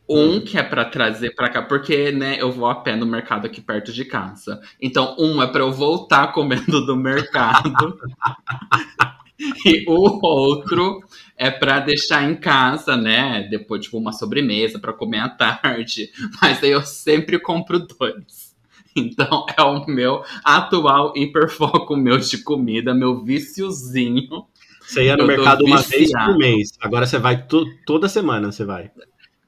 Um 0.08 0.36
Hum. 0.36 0.40
que 0.40 0.58
é 0.58 0.62
pra 0.62 0.84
trazer 0.84 1.34
pra 1.36 1.48
cá, 1.48 1.62
porque, 1.62 2.10
né, 2.10 2.36
eu 2.40 2.50
vou 2.50 2.66
a 2.68 2.74
pé 2.74 2.96
no 2.96 3.06
mercado 3.06 3.46
aqui 3.46 3.60
perto 3.60 3.92
de 3.92 4.04
casa. 4.04 4.60
Então, 4.82 5.14
um 5.18 5.40
é 5.40 5.46
pra 5.46 5.60
eu 5.60 5.70
voltar 5.72 6.32
comendo 6.32 6.84
do 6.84 6.96
mercado. 6.96 7.70
e 9.66 9.84
o 9.88 10.18
outro 10.24 11.00
é 11.36 11.50
pra 11.50 11.80
deixar 11.80 12.28
em 12.30 12.36
casa, 12.36 12.96
né, 12.96 13.46
depois, 13.50 13.82
tipo, 13.84 13.98
uma 13.98 14.12
sobremesa 14.12 14.78
pra 14.78 14.92
comer 14.92 15.18
à 15.20 15.28
tarde. 15.28 16.10
Mas 16.40 16.62
aí 16.62 16.70
eu 16.70 16.82
sempre 16.82 17.38
compro 17.38 17.78
dois. 17.80 18.50
Então, 18.96 19.46
é 19.56 19.62
o 19.62 19.86
meu 19.86 20.24
atual 20.44 21.12
hiperfoco 21.16 21.94
meu 21.96 22.18
de 22.18 22.42
comida, 22.42 22.92
meu 22.92 23.22
viciozinho. 23.24 24.46
Você 24.82 25.04
ia 25.04 25.16
no 25.16 25.22
Eu 25.22 25.26
mercado 25.28 25.64
uma 25.64 25.80
vez 25.80 26.10
por 26.10 26.36
mês. 26.36 26.70
Agora 26.80 27.06
você 27.06 27.16
vai 27.16 27.46
to- 27.46 27.64
toda 27.86 28.08
semana, 28.08 28.50
você 28.50 28.64
vai. 28.64 28.90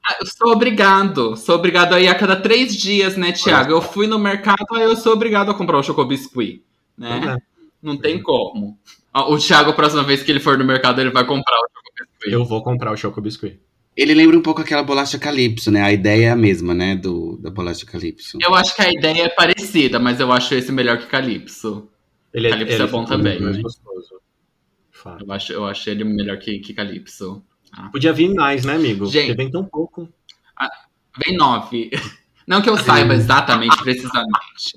Ah, 0.05 0.15
Eu 0.21 0.27
sou 0.27 0.53
obrigado. 0.53 1.35
Sou 1.35 1.55
obrigado 1.55 1.93
aí 1.93 2.07
a 2.07 2.15
cada 2.15 2.37
três 2.37 2.73
dias, 2.73 3.17
né, 3.17 3.33
Thiago? 3.33 3.71
Eu 3.73 3.81
fui 3.81 4.07
no 4.07 4.17
mercado, 4.17 4.65
aí 4.75 4.83
eu 4.83 4.95
sou 4.95 5.11
obrigado 5.11 5.51
a 5.51 5.53
comprar 5.53 5.77
o 5.77 5.83
Chocobiscuit, 5.83 6.63
né? 6.97 7.35
É. 7.37 7.43
Não 7.81 7.97
tem 7.97 8.21
como. 8.23 8.77
O 9.13 9.37
Thiago, 9.37 9.71
a 9.71 9.73
próxima 9.73 10.03
vez 10.03 10.23
que 10.23 10.31
ele 10.31 10.39
for 10.39 10.57
no 10.57 10.65
mercado, 10.65 10.99
ele 10.99 11.11
vai 11.11 11.25
comprar 11.25 11.55
o 11.55 11.67
Chocobiscuit. 11.69 12.33
Eu 12.33 12.45
vou 12.45 12.63
comprar 12.63 12.91
o 12.91 12.97
Choco 12.97 13.21
Biscuit. 13.21 13.59
Ele 13.95 14.15
lembra 14.15 14.35
um 14.35 14.41
pouco 14.41 14.61
aquela 14.61 14.81
bolacha 14.81 15.19
Calypso, 15.19 15.69
né? 15.69 15.83
A 15.83 15.91
ideia 15.91 16.27
é 16.27 16.31
a 16.31 16.35
mesma, 16.35 16.73
né? 16.73 16.95
Do, 16.95 17.37
da 17.37 17.51
bolacha 17.51 17.85
Calypso. 17.85 18.39
Eu 18.41 18.55
acho 18.55 18.75
que 18.75 18.81
a 18.81 18.91
ideia 18.91 19.25
é 19.25 19.29
parecida, 19.29 19.99
mas 19.99 20.19
eu 20.19 20.31
acho 20.31 20.55
esse 20.55 20.71
melhor 20.71 20.97
que 20.97 21.05
Calypso. 21.05 21.87
Ele 22.33 22.49
Calypso 22.49 22.81
é 22.81 22.87
bom 22.87 23.03
fica 23.03 23.15
também, 23.15 23.39
mais 23.39 23.57
né? 23.57 23.61
gostoso. 23.61 24.19
Fato. 24.89 25.23
Eu 25.23 25.31
acho, 25.31 25.53
eu 25.53 25.65
acho 25.65 25.89
ele 25.91 26.03
melhor 26.03 26.37
que, 26.39 26.57
que 26.57 26.73
Calypso. 26.73 27.43
Podia 27.91 28.13
vir 28.13 28.33
mais, 28.33 28.65
né, 28.65 28.73
amigo? 28.73 29.05
Gente. 29.05 29.27
Porque 29.27 29.43
vem 29.43 29.51
tão 29.51 29.63
pouco. 29.63 30.09
Vem 31.23 31.37
nove. 31.37 31.91
Não 32.47 32.61
que 32.61 32.69
eu 32.69 32.77
saiba 32.77 33.13
exatamente, 33.13 33.77
precisamente, 33.77 34.73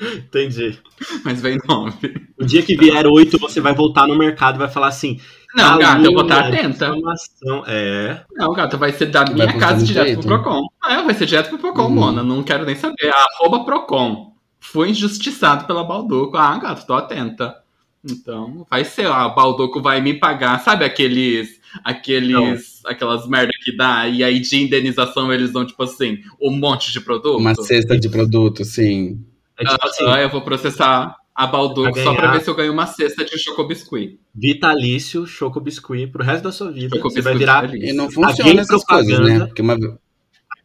Entendi. 0.00 0.78
mas 1.24 1.40
vem 1.40 1.58
nove. 1.68 2.14
O 2.38 2.44
dia 2.44 2.62
que 2.62 2.76
vier 2.76 3.06
oito, 3.06 3.38
você 3.38 3.60
vai 3.60 3.74
voltar 3.74 4.06
no 4.06 4.16
mercado 4.16 4.56
e 4.56 4.58
vai 4.58 4.68
falar 4.68 4.88
assim. 4.88 5.20
Não, 5.54 5.78
gata, 5.78 6.02
eu 6.06 6.12
vou 6.12 6.22
estar 6.22 6.42
"Calúnia, 6.42 6.60
atenta. 6.60 6.86
difamação." 6.94 7.64
É. 7.66 8.24
Não, 8.32 8.52
gata, 8.52 8.76
vai 8.76 8.92
ser 8.92 9.06
da 9.06 9.24
minha 9.24 9.52
casa 9.58 9.84
direto 9.84 10.06
Twitter? 10.06 10.24
pro 10.24 10.42
Procon. 10.42 10.66
É, 10.88 11.02
vai 11.02 11.14
ser 11.14 11.26
direto 11.26 11.48
pro 11.50 11.58
Procon, 11.58 11.84
Uhum. 11.84 11.90
Mona. 11.90 12.22
Não 12.22 12.42
quero 12.42 12.64
nem 12.64 12.76
saber. 12.76 13.12
Arroba 13.12 13.64
Procon. 13.64 14.32
Fui 14.60 14.90
injustiçado 14.90 15.66
pela 15.66 15.84
Balduco. 15.84 16.36
Ah, 16.36 16.56
gato, 16.58 16.86
tô 16.86 16.94
atenta. 16.94 17.56
Então, 18.02 18.66
vai 18.70 18.84
ser. 18.84 19.06
A 19.06 19.28
Balduco 19.28 19.82
vai 19.82 20.00
me 20.00 20.14
pagar. 20.14 20.60
Sabe 20.60 20.84
aqueles. 20.84 21.60
Aqueles. 21.84 22.80
Aquelas 22.86 23.26
merda 23.28 23.52
que 23.62 23.76
dá. 23.76 24.06
E 24.08 24.22
aí 24.24 24.40
de 24.40 24.56
indenização 24.62 25.32
eles 25.32 25.52
dão, 25.52 25.66
tipo 25.66 25.82
assim, 25.82 26.18
um 26.40 26.50
monte 26.50 26.92
de 26.92 27.00
produto. 27.00 27.38
Uma 27.38 27.54
cesta 27.54 27.98
de 27.98 28.08
produto, 28.08 28.64
sim. 28.64 29.18
É 29.60 29.64
tipo 29.64 29.86
assim, 29.86 30.04
Ah, 30.06 30.20
eu 30.20 30.30
vou 30.30 30.42
processar 30.42 31.14
a 31.34 31.46
Balduco 31.46 31.92
Pra 31.92 32.02
só 32.02 32.14
pra 32.14 32.32
ver 32.32 32.42
se 32.42 32.50
eu 32.50 32.54
ganho 32.54 32.72
uma 32.72 32.86
cesta 32.86 33.24
de 33.24 33.38
Chocobiscuit. 33.38 34.18
vitalício, 34.34 35.26
Choco 35.26 35.60
Biscuit 35.60 36.06
pro 36.08 36.24
resto 36.24 36.44
da 36.44 36.52
sua 36.52 36.70
vida. 36.70 36.98
Você 37.00 37.20
vai 37.22 37.36
virar 37.36 37.68
feliz. 37.68 37.90
E 37.90 37.92
não 37.92 38.10
funciona 38.10 38.60
essas 38.60 38.84
coisas, 38.84 39.06
propaganda. 39.16 39.38
né? 39.38 39.46
Porque 39.46 39.62
uma, 39.62 39.76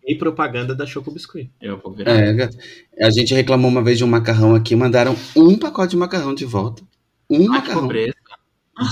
e 0.07 0.15
propaganda 0.15 0.75
da 0.75 0.85
Choco 0.85 1.11
Biscuit. 1.11 1.49
Eu 1.61 1.79
vou 1.79 1.93
virar. 1.93 2.11
é, 2.11 2.49
a 3.01 3.09
gente 3.09 3.33
reclamou 3.33 3.69
uma 3.71 3.83
vez 3.83 3.97
de 3.97 4.03
um 4.03 4.07
macarrão 4.07 4.53
aqui, 4.53 4.75
mandaram 4.75 5.15
um 5.35 5.57
pacote 5.57 5.91
de 5.91 5.97
macarrão 5.97 6.33
de 6.35 6.45
volta. 6.45 6.83
Um 7.29 7.41
Ai, 7.51 7.59
macarrão. 7.59 7.89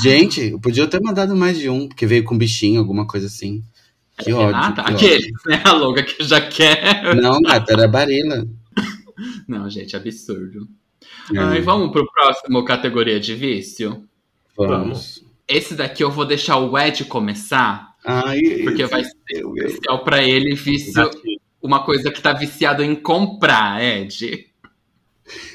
Gente, 0.01 0.51
eu 0.51 0.59
podia 0.59 0.87
ter 0.87 1.01
mandado 1.01 1.35
mais 1.35 1.59
de 1.59 1.69
um, 1.69 1.87
porque 1.87 2.05
veio 2.07 2.23
com 2.23 2.37
bichinho, 2.37 2.79
alguma 2.79 3.05
coisa 3.05 3.27
assim. 3.27 3.61
Que 4.17 4.31
ódio. 4.31 4.55
Ah, 4.55 4.71
tá. 4.71 4.83
que 4.85 4.93
Aqueles, 4.93 5.31
né? 5.45 5.61
A 5.65 5.73
louca 5.73 6.01
que 6.03 6.23
já 6.23 6.39
quer. 6.39 7.05
ódio. 7.07 7.21
Não, 7.21 7.41
gata, 7.41 7.73
era 7.73 7.87
barila. 7.87 8.47
Não, 9.47 9.69
gente, 9.69 9.95
absurdo. 9.95 10.67
É, 11.33 11.39
Ai, 11.39 11.61
vamos 11.61 11.91
pro 11.91 12.09
próximo 12.11 12.63
categoria 12.63 13.19
de 13.19 13.35
vício? 13.35 14.07
vamos. 14.55 15.23
Esse 15.47 15.75
daqui 15.75 16.03
eu 16.03 16.11
vou 16.11 16.25
deixar 16.25 16.57
o 16.57 16.77
Ed 16.77 17.03
começar, 17.05 17.95
porque 18.63 18.85
vai 18.85 19.03
ser 19.03 19.17
eu, 19.29 19.53
eu. 19.57 19.65
especial 19.67 20.03
pra 20.03 20.23
ele 20.23 20.55
vício, 20.55 20.93
uma 21.61 21.83
coisa 21.83 22.11
que 22.11 22.21
tá 22.21 22.31
viciado 22.31 22.81
em 22.81 22.95
comprar, 22.95 23.83
Ed. 23.83 24.47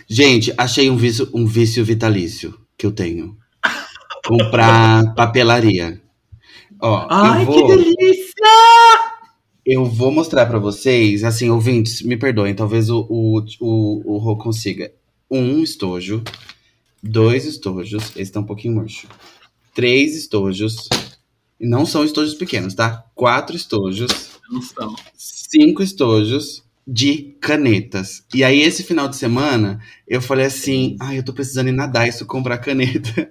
Gente, 0.09 0.53
achei 0.57 0.91
um 0.91 0.97
vício, 0.97 1.31
um 1.35 1.47
vício 1.47 1.85
vitalício 1.85 2.59
que 2.77 2.85
eu 2.87 2.93
tenho. 2.93 3.37
Comprar 4.27 5.13
papelaria. 5.17 6.01
Ó, 6.81 7.07
Ai, 7.11 7.43
eu 7.43 7.47
que 7.47 7.53
vou, 7.53 7.69
delícia! 7.69 8.28
Eu 9.71 9.85
vou 9.85 10.11
mostrar 10.11 10.47
pra 10.47 10.59
vocês, 10.59 11.25
assim, 11.25 11.51
ouvintes, 11.51 12.03
me 12.03 12.17
perdoem, 12.17 12.55
talvez 12.55 12.89
o, 12.91 13.07
o, 13.09 13.39
o, 13.61 14.15
o 14.15 14.19
Rô 14.19 14.37
consiga. 14.37 14.93
Um 15.31 15.63
estojo, 15.63 16.23
dois 17.03 17.45
estojos, 17.45 18.13
esse 18.17 18.33
tá 18.33 18.41
um 18.41 18.45
pouquinho 18.45 18.75
murcho. 18.75 19.07
Três 19.75 20.17
estojos, 20.17 20.89
não 21.61 21.85
são 21.85 22.05
estojos 22.05 22.35
pequenos, 22.35 22.75
tá? 22.75 23.05
Quatro 23.15 23.55
estojos, 23.57 24.39
Não 24.51 24.63
são. 24.63 24.97
cinco 25.17 25.83
estojos 25.83 26.63
de 26.91 27.37
canetas. 27.41 28.25
E 28.35 28.43
aí, 28.43 28.63
esse 28.63 28.83
final 28.83 29.09
de 29.09 29.17
semana, 29.17 29.79
eu 30.07 30.23
falei 30.23 30.47
assim: 30.47 30.97
ai, 31.01 31.19
eu 31.19 31.23
tô 31.23 31.35
precisando 31.35 31.69
ir 31.69 31.73
na 31.73 31.87
Daiso 31.87 32.25
comprar 32.27 32.59
caneta. 32.59 33.29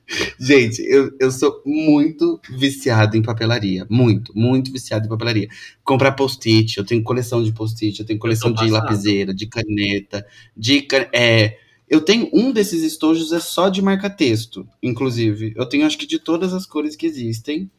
Gente, 0.40 0.82
eu, 0.82 1.10
eu 1.20 1.30
sou 1.30 1.62
muito 1.66 2.40
viciado 2.50 3.16
em 3.16 3.22
papelaria. 3.22 3.86
Muito, 3.90 4.32
muito 4.36 4.72
viciado 4.72 5.06
em 5.06 5.08
papelaria. 5.08 5.48
Comprar 5.84 6.12
post-it, 6.12 6.78
eu 6.78 6.84
tenho 6.84 7.02
coleção 7.02 7.42
de 7.42 7.52
post-it, 7.52 8.00
eu 8.00 8.06
tenho 8.06 8.18
coleção 8.18 8.52
de 8.52 8.70
lapiseira, 8.70 9.34
de 9.34 9.46
caneta, 9.46 10.26
de. 10.56 10.86
É, 11.12 11.58
Eu 11.88 12.00
tenho 12.00 12.30
um 12.32 12.52
desses 12.52 12.82
estojos 12.82 13.32
é 13.32 13.40
só 13.40 13.68
de 13.68 13.82
marca-texto, 13.82 14.66
inclusive. 14.82 15.52
Eu 15.56 15.66
tenho 15.68 15.86
acho 15.86 15.98
que 15.98 16.06
de 16.06 16.18
todas 16.18 16.54
as 16.54 16.66
cores 16.66 16.96
que 16.96 17.06
existem. 17.06 17.70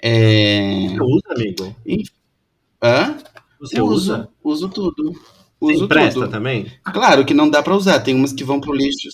É... 0.00 0.88
Você 0.88 1.02
usa, 1.02 1.24
amigo? 1.30 1.76
E... 1.86 2.04
Hã? 2.82 3.18
Você 3.60 3.80
usa? 3.80 4.28
Uso 4.42 4.68
tudo. 4.68 5.12
Você 5.60 5.74
Uso 5.74 5.84
empresta 5.84 6.20
tudo. 6.20 6.30
também? 6.30 6.66
Claro 6.84 7.24
que 7.24 7.32
não 7.34 7.48
dá 7.48 7.62
pra 7.62 7.74
usar, 7.76 8.00
tem 8.00 8.14
umas 8.14 8.32
que 8.32 8.44
vão 8.44 8.60
pro 8.60 8.74
lixo. 8.74 9.08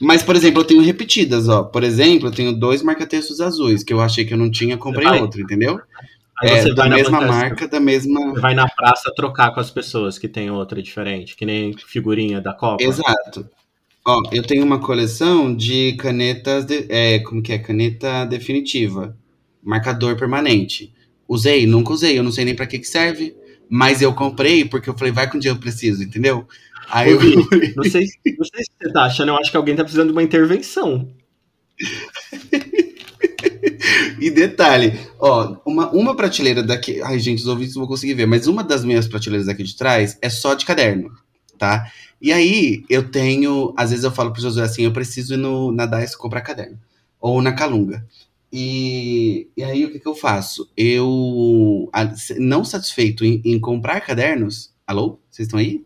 Mas, 0.00 0.22
por 0.22 0.34
exemplo, 0.34 0.60
eu 0.62 0.64
tenho 0.66 0.82
repetidas, 0.82 1.48
ó. 1.48 1.62
Por 1.62 1.84
exemplo, 1.84 2.28
eu 2.28 2.32
tenho 2.32 2.52
dois 2.52 2.82
marca-textos 2.82 3.40
azuis, 3.40 3.84
que 3.84 3.92
eu 3.92 4.00
achei 4.00 4.24
que 4.24 4.32
eu 4.34 4.38
não 4.38 4.50
tinha, 4.50 4.76
comprei 4.76 5.06
outro, 5.20 5.40
entendeu? 5.40 5.80
Aí 6.40 6.50
É, 6.50 6.62
você 6.62 6.68
da 6.70 6.82
vai 6.82 6.88
na 6.88 6.96
mesma 6.96 7.20
marca, 7.20 7.68
da 7.68 7.80
mesma. 7.80 8.20
Você 8.30 8.40
vai 8.40 8.54
na 8.54 8.68
praça 8.68 9.12
trocar 9.14 9.52
com 9.52 9.60
as 9.60 9.70
pessoas 9.70 10.18
que 10.18 10.28
tem 10.28 10.50
outra 10.50 10.80
diferente, 10.80 11.36
que 11.36 11.44
nem 11.44 11.74
figurinha 11.76 12.40
da 12.40 12.52
Copa. 12.54 12.82
Exato. 12.82 13.48
Ó, 14.06 14.22
eu 14.32 14.42
tenho 14.42 14.64
uma 14.64 14.78
coleção 14.80 15.54
de 15.54 15.92
canetas, 15.94 16.64
de- 16.64 16.86
é, 16.88 17.18
como 17.20 17.42
que 17.42 17.52
é? 17.52 17.58
Caneta 17.58 18.24
definitiva. 18.24 19.16
Marcador 19.62 20.16
permanente. 20.16 20.92
Usei, 21.28 21.66
nunca 21.66 21.92
usei, 21.92 22.18
eu 22.18 22.22
não 22.22 22.32
sei 22.32 22.44
nem 22.44 22.54
pra 22.54 22.66
que 22.66 22.78
que 22.78 22.86
serve. 22.86 23.36
Mas 23.68 24.00
eu 24.00 24.14
comprei 24.14 24.64
porque 24.64 24.88
eu 24.88 24.96
falei, 24.96 25.12
vai 25.12 25.28
que 25.28 25.36
um 25.36 25.40
dia 25.40 25.50
eu 25.50 25.56
preciso, 25.56 26.02
entendeu? 26.02 26.46
Aí 26.90 27.10
eu 27.10 27.16
Ô, 27.16 27.20
Vi, 27.20 27.34
Não 27.76 27.84
sei, 27.84 28.06
não 28.38 28.44
sei 28.44 28.64
se 28.64 28.70
você 28.80 28.92
tá 28.92 29.04
achando, 29.04 29.28
eu 29.28 29.36
acho 29.36 29.50
que 29.50 29.56
alguém 29.56 29.76
tá 29.76 29.84
precisando 29.84 30.08
de 30.08 30.12
uma 30.12 30.22
intervenção. 30.22 31.08
E 34.20 34.30
detalhe, 34.30 34.98
ó, 35.18 35.56
uma, 35.64 35.90
uma 35.90 36.16
prateleira 36.16 36.62
daqui. 36.62 37.00
Ai, 37.02 37.18
gente, 37.18 37.40
os 37.40 37.46
ouvintes 37.46 37.74
não 37.74 37.82
vão 37.82 37.88
conseguir 37.88 38.14
ver, 38.14 38.26
mas 38.26 38.46
uma 38.46 38.64
das 38.64 38.84
minhas 38.84 39.06
prateleiras 39.06 39.48
aqui 39.48 39.62
de 39.62 39.76
trás 39.76 40.18
é 40.20 40.28
só 40.28 40.54
de 40.54 40.66
caderno, 40.66 41.10
tá? 41.56 41.90
E 42.20 42.32
aí 42.32 42.84
eu 42.90 43.08
tenho. 43.10 43.72
Às 43.76 43.90
vezes 43.90 44.04
eu 44.04 44.10
falo 44.10 44.32
pro 44.32 44.42
Josué 44.42 44.64
assim: 44.64 44.82
eu 44.82 44.92
preciso 44.92 45.34
ir 45.34 45.36
no, 45.36 45.70
na 45.72 45.86
DICE 45.86 46.18
comprar 46.18 46.40
caderno. 46.40 46.78
Ou 47.20 47.40
na 47.40 47.52
Calunga. 47.52 48.04
E, 48.52 49.48
e 49.56 49.62
aí 49.62 49.84
o 49.84 49.90
que, 49.92 49.98
que 49.98 50.08
eu 50.08 50.14
faço? 50.14 50.70
Eu, 50.76 51.88
a- 51.92 52.10
não 52.38 52.64
satisfeito 52.64 53.24
em, 53.24 53.40
em 53.44 53.58
comprar 53.60 54.00
cadernos. 54.00 54.72
Alô? 54.86 55.18
Vocês 55.30 55.46
estão 55.46 55.60
aí? 55.60 55.84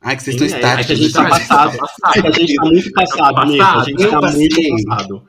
Ai, 0.00 0.16
que 0.16 0.22
vocês 0.22 0.38
Sim, 0.38 0.44
estão 0.46 0.58
é- 0.58 0.62
é 0.62 0.84
que 0.84 0.92
a 0.92 0.94
estáticos. 0.94 0.98
gente 0.98 1.12
tá 1.12 1.22
gente. 1.22 1.48
passado. 1.48 1.78
É 2.16 2.22
que 2.22 2.28
a 2.28 2.30
gente 2.32 2.54
tá 2.54 2.64
muito 2.70 2.92
passado, 2.92 3.46
Nico. 3.50 3.64
A 3.64 3.84
gente 3.84 4.08
tá 4.08 4.20
passei. 4.20 4.38
muito 4.38 4.84
passado. 4.86 5.22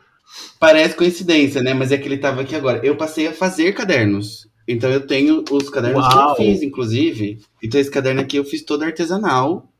Parece 0.59 0.95
coincidência, 0.95 1.61
né? 1.63 1.73
Mas 1.73 1.91
é 1.91 1.97
que 1.97 2.07
ele 2.07 2.17
tava 2.17 2.41
aqui 2.41 2.55
agora. 2.55 2.85
Eu 2.85 2.95
passei 2.95 3.27
a 3.27 3.33
fazer 3.33 3.73
cadernos. 3.73 4.47
Então 4.67 4.89
eu 4.91 5.07
tenho 5.07 5.43
os 5.49 5.69
cadernos 5.69 6.03
Uau. 6.05 6.35
que 6.35 6.41
eu 6.43 6.45
fiz, 6.47 6.61
inclusive. 6.61 7.39
Então 7.63 7.79
esse 7.79 7.89
caderno 7.89 8.21
aqui 8.21 8.37
eu 8.37 8.43
fiz 8.45 8.61
todo 8.63 8.83
artesanal. 8.83 9.71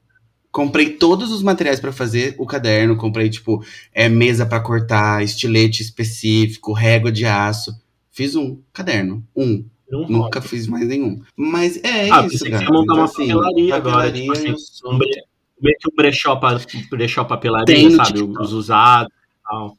Comprei 0.58 0.90
todos 0.90 1.32
os 1.32 1.44
materiais 1.44 1.80
pra 1.80 1.92
fazer 1.92 2.34
o 2.40 2.44
caderno. 2.44 2.98
Comprei, 2.98 3.30
tipo, 3.30 3.64
é, 3.94 4.10
mesa 4.10 4.44
pra 4.44 4.60
cortar, 4.60 5.24
estilete 5.24 5.84
específico, 5.84 6.74
régua 6.74 7.12
de 7.12 7.28
aço. 7.28 7.72
Fiz 8.10 8.36
um 8.36 8.60
caderno. 8.74 9.24
Um. 9.36 9.64
Não 9.88 10.00
rola. 10.02 10.10
Nunca 10.24 10.42
fiz 10.42 10.66
mais 10.66 10.88
nenhum. 10.88 11.22
Mas 11.36 11.78
é 11.84 12.10
Ah, 12.10 12.26
isso, 12.26 12.44
cara. 12.44 12.58
você 12.58 12.64
ia 12.64 12.72
montar 12.72 12.94
uma 12.96 13.04
assim, 13.06 13.28
papelaria 13.28 13.76
agora, 13.76 14.12
tipo 14.12 14.32
assim, 14.32 14.48
eu 14.48 14.58
sou- 14.58 14.94
Um 14.96 14.98
bre- 14.98 15.24
Meio 15.62 15.76
que 15.80 15.90
um 15.92 15.96
brechó, 15.96 16.36
pa, 16.38 16.60
brechó 16.90 17.24
papelaria, 17.24 17.66
Tem 17.68 17.90
no 17.90 17.96
sabe? 17.98 18.14
TikTok. 18.14 18.42
Os 18.44 18.52
usados 18.52 19.14
e 19.14 19.44
tal. 19.48 19.78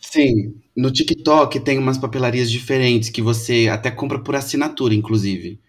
Sim, 0.00 0.54
no 0.74 0.90
TikTok 0.90 1.60
tem 1.60 1.76
umas 1.76 1.98
papelarias 1.98 2.50
diferentes 2.50 3.10
que 3.10 3.20
você 3.20 3.68
até 3.70 3.90
compra 3.90 4.18
por 4.18 4.34
assinatura, 4.36 4.94
inclusive. 4.94 5.60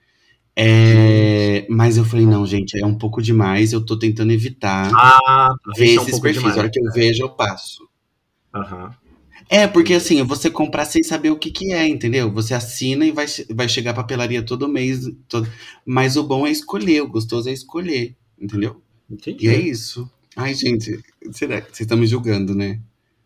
É, 0.56 1.66
mas 1.70 1.98
eu 1.98 2.06
falei, 2.06 2.26
não, 2.26 2.46
gente, 2.46 2.78
é 2.80 2.86
um 2.86 2.96
pouco 2.98 3.22
demais, 3.22 3.74
eu 3.74 3.84
tô 3.84 3.98
tentando 3.98 4.32
evitar 4.32 4.92
Ah, 4.96 5.48
ver 5.76 5.86
isso 5.86 6.00
é 6.00 6.04
um 6.04 6.08
esses 6.08 6.20
perfis. 6.20 6.40
demais. 6.42 6.58
A 6.58 6.62
hora 6.62 6.70
que 6.70 6.80
eu 6.80 6.92
vejo, 6.92 7.24
eu 7.24 7.30
passo. 7.30 7.88
Aham. 8.54 8.94
É, 9.50 9.68
porque 9.68 9.94
assim, 9.96 10.24
você 10.24 10.50
comprar 10.50 10.86
sem 10.86 11.04
saber 11.04 11.30
o 11.32 11.38
que 11.38 11.52
que 11.52 11.74
é, 11.74 11.88
entendeu? 11.88 12.32
Você 12.32 12.54
assina 12.54 13.06
e 13.06 13.12
vai, 13.12 13.26
vai 13.54 13.68
chegar 13.68 13.92
a 13.92 13.96
papelaria 13.96 14.42
todo 14.44 14.70
mês. 14.70 15.02
Todo... 15.28 15.48
Mas 15.86 16.16
o 16.16 16.24
bom 16.24 16.48
é 16.48 16.52
escolher, 16.52 17.02
o 17.02 17.10
gostoso 17.10 17.50
é 17.50 17.52
escolher, 17.52 18.16
entendeu? 18.40 18.82
Entendi. 19.10 19.48
E 19.48 19.50
é 19.50 19.60
isso. 19.60 20.10
Ai, 20.36 20.54
gente, 20.54 21.00
será 21.32 21.62
que 21.62 21.68
vocês 21.68 21.82
estão 21.82 21.98
me 21.98 22.08
julgando, 22.08 22.56
né? 22.56 22.80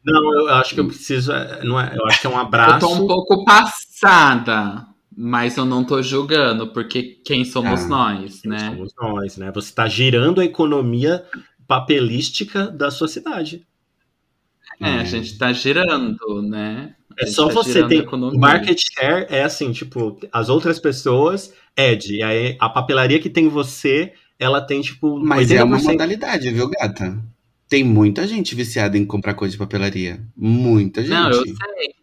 Não, 0.03 0.33
eu 0.39 0.49
acho 0.55 0.73
que 0.73 0.79
eu 0.79 0.87
preciso. 0.87 1.31
é, 1.31 1.63
Não 1.63 1.79
é, 1.79 1.95
eu 1.95 2.05
acho 2.07 2.19
que 2.21 2.27
é 2.27 2.29
um 2.29 2.33
Eu 2.33 2.39
abraço. 2.39 2.79
tô 2.79 2.93
um 2.93 3.05
pouco 3.07 3.45
passada, 3.45 4.85
mas 5.19 5.57
eu 5.57 5.65
não 5.65 5.83
tô 5.83 6.01
julgando, 6.03 6.67
porque 6.67 7.19
quem 7.25 7.43
somos 7.43 7.81
Ah, 7.85 7.87
nós, 7.87 8.43
né? 8.45 8.59
Somos 8.69 8.93
nós, 9.01 9.37
né? 9.37 9.51
Você 9.53 9.69
está 9.69 9.87
girando 9.87 10.39
a 10.39 10.45
economia 10.45 11.25
papelística 11.67 12.67
da 12.67 12.91
sua 12.91 13.07
cidade. 13.07 13.65
É, 14.79 14.85
a 14.85 15.01
É. 15.01 15.05
gente 15.05 15.37
tá 15.37 15.51
girando, 15.51 16.41
né? 16.43 16.93
A 17.19 17.23
É 17.23 17.25
só 17.25 17.47
tá 17.47 17.53
você 17.55 17.83
ter. 17.87 17.95
a 17.95 18.03
economia. 18.03 18.37
O 18.37 18.39
market 18.39 18.79
share 18.79 19.25
é 19.29 19.43
assim, 19.43 19.71
tipo, 19.71 20.19
as 20.31 20.49
outras 20.49 20.79
pessoas, 20.79 21.51
Ed, 21.75 22.13
e 22.15 22.21
aí 22.21 22.55
a 22.59 22.69
papelaria 22.69 23.19
que 23.19 23.29
tem 23.29 23.47
você, 23.49 24.13
ela 24.37 24.61
tem, 24.61 24.81
tipo, 24.81 25.19
Mas 25.19 25.49
é 25.49 25.63
uma 25.63 25.77
80%. 25.77 25.91
modalidade, 25.91 26.51
viu, 26.51 26.69
gata? 26.69 27.17
Tem 27.67 27.83
muita 27.83 28.27
gente 28.27 28.53
viciada 28.53 28.97
em 28.97 29.05
comprar 29.05 29.33
coisa 29.33 29.51
de 29.53 29.57
papelaria. 29.57 30.21
Muita 30.35 31.01
gente. 31.01 31.09
Não, 31.11 31.29
eu 31.31 31.43
sei 31.43 31.53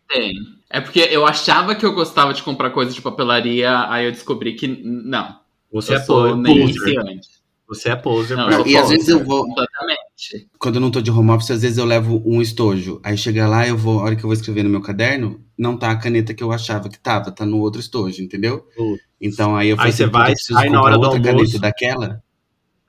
tem. 0.09 0.35
É 0.71 0.81
porque 0.81 1.01
eu 1.01 1.27
achava 1.27 1.75
que 1.75 1.85
eu 1.87 1.95
gostava 1.95 2.33
de 2.35 2.43
comprar 2.43 2.71
coisas 2.71 2.95
de 2.95 3.03
papelaria, 3.03 3.89
aí 3.91 4.07
eu 4.07 4.13
descobri 4.13 4.55
que 4.55 4.67
não. 4.67 5.39
Você 5.73 5.93
eu 5.95 5.97
é 5.99 6.01
sou 6.03 6.37
nem 6.37 6.61
poser. 6.67 6.89
iniciante. 6.95 7.29
Você 7.67 7.89
é 7.91 7.97
poser. 7.97 8.37
Não, 8.37 8.47
pra- 8.47 8.55
eu 8.57 8.63
sou 8.63 8.67
E 8.73 8.77
às 8.77 8.89
vezes 8.91 9.09
eu 9.09 9.25
vou- 9.25 9.45
Completamente. 9.47 10.49
Quando 10.59 10.75
eu 10.77 10.81
não 10.81 10.91
tô 10.91 11.01
de 11.01 11.11
home 11.11 11.31
office, 11.31 11.51
às 11.51 11.63
vezes 11.63 11.79
eu 11.79 11.85
levo 11.85 12.23
um 12.25 12.41
estojo. 12.43 13.01
Aí 13.03 13.17
chega 13.17 13.49
lá, 13.49 13.67
eu 13.67 13.77
vou, 13.77 14.01
a 14.01 14.03
hora 14.05 14.17
que 14.17 14.23
eu 14.25 14.29
vou 14.29 14.35
escrever 14.35 14.63
no 14.63 14.69
meu 14.71 14.81
caderno, 14.83 15.41
não 15.57 15.77
tá 15.77 15.91
a 15.91 15.97
caneta 15.97 16.35
que 16.35 16.43
eu 16.45 16.53
achava 16.53 16.89
que 16.89 16.99
tava, 16.99 17.31
tá 17.33 17.45
no 17.47 17.59
outro 17.59 17.81
estojo, 17.81 18.23
entendeu? 18.23 18.67
Putz. 18.77 19.03
Então 19.21 19.57
aí 19.57 19.69
eu 19.69 19.75
Aí 19.75 19.79
falei 19.79 19.93
você 19.93 20.03
assim, 20.05 20.13
vai, 20.13 20.21
"Puta, 20.23 20.31
eu 20.31 20.35
preciso 20.35 20.59
sai 20.59 20.69
na 20.69 20.83
hora 20.83 20.99
do 20.99 21.03
outra 21.07 21.19
almoço. 21.19 21.37
caneta 21.37 21.59
daquela. 21.59 22.23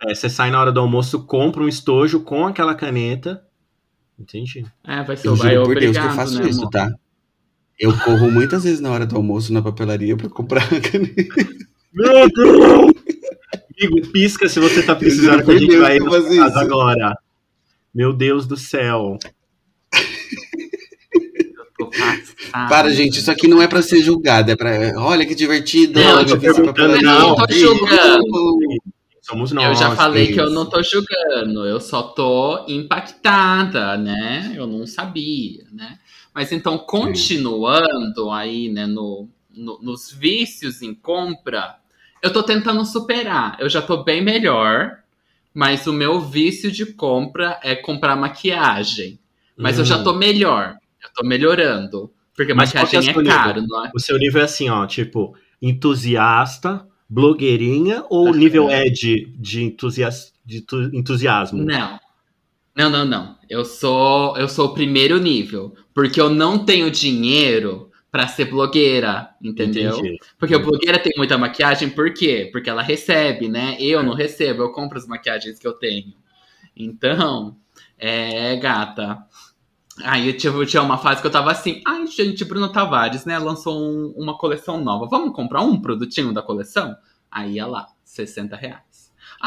É, 0.03 0.13
você 0.13 0.29
sai 0.29 0.51
na 0.51 0.59
hora 0.59 0.71
do 0.71 0.79
almoço, 0.81 1.23
compra 1.25 1.63
um 1.63 1.67
estojo 1.69 2.19
com 2.19 2.45
aquela 2.45 2.75
caneta. 2.75 3.41
Entendi. 4.19 4.65
É, 4.85 5.03
vai 5.03 5.15
ser 5.17 5.27
Eu 5.27 5.35
vai 5.35 5.53
juro 5.53 5.65
por 5.65 5.75
Deus 5.75 5.95
obrigado, 5.95 6.03
que 6.05 6.11
eu 6.11 6.15
faço 6.15 6.41
né, 6.41 6.49
isso, 6.49 6.59
amor? 6.59 6.69
tá? 6.71 6.91
Eu 7.79 7.97
corro 7.97 8.31
muitas 8.31 8.63
vezes 8.63 8.79
na 8.79 8.91
hora 8.91 9.05
do 9.05 9.15
almoço 9.15 9.51
na 9.51 9.61
papelaria 9.61 10.15
pra 10.15 10.29
comprar 10.29 10.63
a 10.63 10.81
caneta. 10.81 11.35
Meu 11.93 12.29
Deus! 12.29 12.93
Amigo, 13.77 14.07
pisca 14.11 14.47
se 14.47 14.59
você 14.59 14.81
tá 14.81 14.95
precisando 14.95 15.43
que 15.43 15.51
a 15.51 15.57
gente 15.57 15.69
Deus, 15.69 15.81
vai 15.81 15.99
casa 15.99 16.33
isso. 16.33 16.57
agora. 16.57 17.17
Meu 17.93 18.13
Deus 18.13 18.45
do 18.47 18.55
céu. 18.55 19.17
Eu 19.93 21.65
tô 21.77 21.89
passada. 21.89 22.69
Para, 22.69 22.89
gente, 22.93 23.19
isso 23.19 23.29
aqui 23.29 23.47
não 23.47 23.61
é 23.61 23.67
pra 23.67 23.81
ser 23.81 24.01
julgado, 24.01 24.51
é 24.51 24.55
pra. 24.55 24.93
Olha 24.97 25.25
que 25.25 25.35
divertido. 25.35 25.99
Não, 25.99 26.21
eu 26.21 26.25
tô 26.25 26.37
perguntando, 26.37 27.01
não, 27.01 27.35
tô 27.35 27.53
julgando. 27.53 28.69
Somos 29.21 29.51
nós. 29.51 29.65
Eu 29.65 29.75
já 29.75 29.95
falei 29.95 30.31
que 30.31 30.39
eu 30.39 30.49
não 30.49 30.65
tô 30.69 30.81
julgando, 30.83 31.65
eu 31.65 31.81
só 31.81 32.03
tô 32.03 32.65
impactada, 32.67 33.97
né? 33.97 34.53
Eu 34.55 34.67
não 34.67 34.85
sabia, 34.85 35.65
né? 35.73 35.97
Mas 36.35 36.51
então, 36.51 36.77
continuando 36.77 38.29
aí, 38.29 38.69
né, 38.69 38.85
no, 38.85 39.29
no- 39.49 39.79
nos 39.81 40.11
vícios 40.11 40.83
em 40.83 40.93
compra, 40.93 41.77
eu 42.21 42.33
tô 42.33 42.43
tentando 42.43 42.85
superar. 42.85 43.57
Eu 43.59 43.69
já 43.69 43.81
tô 43.81 44.03
bem 44.03 44.21
melhor, 44.21 44.99
mas 45.53 45.87
o 45.87 45.93
meu 45.93 46.19
vício 46.19 46.71
de 46.71 46.85
compra 46.85 47.59
é 47.63 47.75
comprar 47.75 48.17
maquiagem. 48.17 49.17
Mas 49.57 49.79
eu 49.79 49.85
já 49.85 50.03
tô 50.03 50.13
melhor, 50.13 50.75
eu 51.01 51.09
tô 51.15 51.25
melhorando. 51.25 52.11
Porque 52.35 52.53
Mas 52.53 52.75
é 52.75 52.79
maquiagem 52.79 53.09
é, 53.11 53.13
nível? 53.13 53.33
caro, 53.33 53.61
não 53.65 53.85
é? 53.85 53.91
O 53.95 53.99
seu 53.99 54.17
nível 54.17 54.41
é 54.41 54.45
assim, 54.45 54.69
ó, 54.69 54.85
tipo, 54.85 55.37
entusiasta, 55.61 56.85
blogueirinha 57.09 58.03
ou 58.09 58.27
Aham. 58.29 58.37
nível 58.39 58.69
é 58.69 58.85
de, 58.89 59.27
de, 59.37 59.63
entusias, 59.63 60.33
de 60.45 60.59
tu- 60.61 60.89
entusiasmo? 60.93 61.63
Não. 61.63 61.97
Não, 62.75 62.89
não, 62.89 63.05
não. 63.05 63.37
Eu 63.49 63.63
sou 63.65 64.37
eu 64.37 64.49
sou 64.49 64.67
o 64.67 64.73
primeiro 64.73 65.17
nível, 65.19 65.75
porque 65.95 66.21
eu 66.21 66.29
não 66.29 66.63
tenho 66.63 66.91
dinheiro 66.91 67.89
pra 68.11 68.27
ser 68.27 68.45
blogueira, 68.45 69.29
entendeu? 69.41 69.97
Entendi. 69.97 70.19
Porque 70.37 70.53
a 70.53 70.59
blogueira 70.59 70.99
tem 70.99 71.11
muita 71.17 71.37
maquiagem, 71.37 71.89
por 71.89 72.13
quê? 72.13 72.49
Porque 72.51 72.69
ela 72.69 72.81
recebe, 72.83 73.47
né? 73.49 73.75
Eu 73.79 74.03
não 74.03 74.13
recebo, 74.13 74.61
eu 74.61 74.71
compro 74.71 74.97
as 74.97 75.07
maquiagens 75.07 75.57
que 75.57 75.65
eu 75.67 75.73
tenho. 75.73 76.13
Então, 76.75 77.57
é, 77.97 78.55
gata. 78.57 79.25
Aí 80.03 80.27
eu 80.27 80.37
tive, 80.37 80.65
tinha 80.65 80.83
uma 80.83 80.97
fase 80.97 81.21
que 81.21 81.27
eu 81.27 81.31
tava 81.31 81.51
assim, 81.51 81.81
ai, 81.87 82.05
gente, 82.07 82.43
Bruno 82.45 82.69
Tavares, 82.71 83.25
né? 83.25 83.39
Lançou 83.39 83.77
um- 83.81 84.13
uma 84.17 84.37
coleção 84.37 84.81
nova. 84.83 85.07
Vamos 85.07 85.33
comprar 85.33 85.61
um 85.61 85.79
produtinho 85.81 86.33
da 86.33 86.41
coleção? 86.41 86.95
Aí 87.31 87.53
ia 87.53 87.65
lá, 87.65 87.87
60 88.03 88.55
reais. 88.57 88.84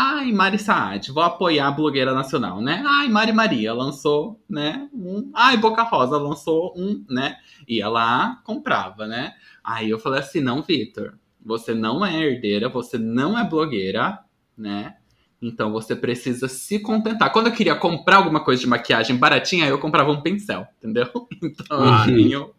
Ai, 0.01 0.31
Mari 0.31 0.61
Saad, 0.61 1.11
vou 1.11 1.25
apoiar 1.25 1.67
a 1.67 1.73
blogueira 1.73 2.15
nacional, 2.15 2.61
né? 2.61 2.85
Ai, 2.87 3.09
Mari 3.09 3.33
Maria 3.33 3.75
lançou, 3.75 4.41
né? 4.49 4.89
Um. 4.95 5.29
Ai, 5.35 5.57
Boca 5.57 5.83
Rosa 5.83 6.17
lançou 6.17 6.73
um, 6.77 7.05
né? 7.11 7.37
Ia 7.67 7.89
lá, 7.89 8.41
comprava, 8.45 9.09
né? 9.09 9.33
Aí 9.65 9.91
eu 9.91 9.99
falei 9.99 10.21
assim: 10.21 10.39
não, 10.41 10.63
Vitor, 10.63 11.19
você 11.45 11.75
não 11.75 12.07
é 12.07 12.17
herdeira, 12.17 12.69
você 12.69 12.97
não 12.97 13.37
é 13.37 13.43
blogueira, 13.43 14.21
né? 14.57 14.95
Então 15.43 15.73
você 15.73 15.97
precisa 15.97 16.47
se 16.47 16.79
contentar. 16.79 17.33
Quando 17.33 17.49
eu 17.49 17.53
queria 17.53 17.75
comprar 17.75 18.19
alguma 18.19 18.39
coisa 18.39 18.61
de 18.61 18.69
maquiagem 18.69 19.17
baratinha, 19.17 19.67
eu 19.67 19.81
comprava 19.81 20.13
um 20.13 20.21
pincel, 20.21 20.65
entendeu? 20.79 21.11
Então 21.43 21.85
eu 21.85 22.05
tenho 22.05 22.55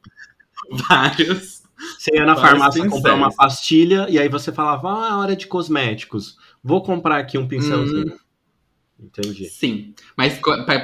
vários. 0.72 1.64
Você 1.98 2.14
ia 2.14 2.26
na 2.26 2.36
farmácia 2.36 2.84
pincéis. 2.84 2.94
comprar 2.94 3.16
uma 3.16 3.34
pastilha 3.34 4.08
e 4.10 4.20
aí 4.20 4.28
você 4.28 4.52
falava, 4.52 4.90
ah, 4.90 5.18
hora 5.20 5.38
de 5.38 5.48
cosméticos. 5.48 6.38
Vou 6.64 6.82
comprar 6.84 7.18
aqui 7.18 7.38
um 7.38 7.48
pincelzinho. 7.48 8.14
Hum, 8.14 9.06
Entendi. 9.06 9.46
Sim, 9.46 9.94
mas 10.16 10.40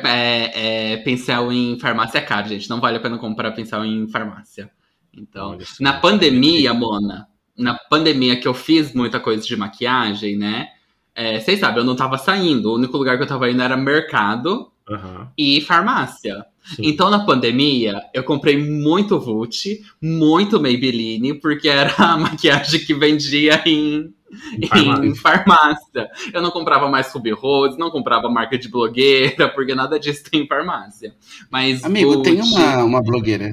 é, 0.06 0.94
é, 0.94 0.98
pincel 0.98 1.52
em 1.52 1.78
farmácia 1.80 2.20
é 2.20 2.22
caro, 2.22 2.48
gente. 2.48 2.70
Não 2.70 2.80
vale 2.80 2.98
a 2.98 3.02
pena 3.02 3.18
comprar 3.18 3.52
pincel 3.52 3.84
em 3.84 4.08
farmácia. 4.08 4.72
Então, 5.14 5.58
na 5.80 5.94
pandemia, 5.94 6.74
Mona, 6.74 7.28
na 7.58 7.76
pandemia 7.76 8.40
que 8.40 8.48
eu 8.48 8.54
fiz 8.54 8.94
muita 8.94 9.20
coisa 9.20 9.46
de 9.46 9.56
maquiagem, 9.56 10.38
né? 10.38 10.70
É, 11.14 11.40
vocês 11.40 11.60
sabem, 11.60 11.78
eu 11.78 11.86
não 11.86 11.96
tava 11.96 12.18
saindo. 12.18 12.70
O 12.70 12.76
único 12.76 12.98
lugar 12.98 13.18
que 13.18 13.24
eu 13.24 13.28
tava 13.28 13.50
indo 13.50 13.62
era 13.62 13.78
mercado 13.78 14.72
uhum. 14.90 15.28
e 15.38 15.62
farmácia. 15.62 16.46
Sim. 16.64 16.82
Então, 16.86 17.10
na 17.10 17.26
pandemia, 17.26 18.02
eu 18.14 18.24
comprei 18.24 18.58
muito 18.58 19.20
Vult, 19.20 19.82
muito 20.02 20.60
Maybelline, 20.60 21.36
porque 21.36 21.70
era 21.70 21.94
a 21.98 22.18
maquiagem 22.18 22.84
que 22.84 22.94
vendia 22.94 23.62
em, 23.66 24.14
em, 24.25 24.25
farmácia. 24.68 25.06
em 25.06 25.16
farmácia. 25.16 26.10
Eu 26.34 26.42
não 26.42 26.52
comprava 26.52 26.90
mais 26.90 27.12
Ruby 27.12 27.32
Rose, 27.32 27.78
não 27.78 27.92
comprava 27.92 28.30
marca 28.30 28.58
de 28.58 28.70
blogueira, 28.70 29.50
porque 29.50 29.76
nada 29.76 30.00
disso 30.00 30.24
tem 30.30 30.42
em 30.44 30.48
farmácia. 30.48 31.16
Mas 31.50 31.84
Amigo, 31.84 32.22
tem 32.22 32.42
uma, 32.42 32.84
uma 32.84 33.04
blogueira. 33.04 33.52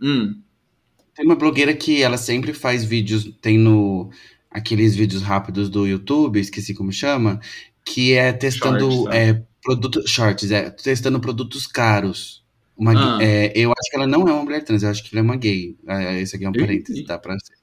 Hum. 0.00 0.40
Tem 1.14 1.24
uma 1.24 1.36
blogueira 1.36 1.74
que 1.74 2.02
ela 2.02 2.16
sempre 2.16 2.52
faz 2.52 2.84
vídeos, 2.84 3.30
tem 3.40 3.58
no 3.58 4.10
aqueles 4.50 4.94
vídeos 4.94 5.22
rápidos 5.22 5.70
do 5.70 5.86
YouTube, 5.86 6.38
esqueci 6.38 6.74
como 6.74 6.92
chama, 6.92 7.40
que 7.84 8.12
é 8.12 8.32
testando 8.32 8.90
shorts, 8.90 9.04
né? 9.10 9.28
é, 9.30 9.42
produtos 9.62 10.10
shorts, 10.10 10.50
é 10.50 10.70
testando 10.70 11.20
produtos 11.20 11.66
caros. 11.66 12.42
Uma, 12.76 13.18
ah. 13.18 13.22
é, 13.22 13.52
eu 13.54 13.70
acho 13.70 13.90
que 13.90 13.96
ela 13.96 14.06
não 14.06 14.26
é 14.28 14.32
uma 14.32 14.42
mulher 14.42 14.64
trans, 14.64 14.82
eu 14.82 14.90
acho 14.90 15.02
que 15.04 15.14
ela 15.14 15.20
é 15.20 15.24
uma 15.24 15.36
gay. 15.36 15.76
É, 15.86 16.20
esse 16.20 16.36
aqui 16.36 16.44
é 16.44 16.48
um 16.48 16.52
parênteses, 16.52 17.04
tá? 17.04 17.18
Pra 17.18 17.38
ser. 17.38 17.61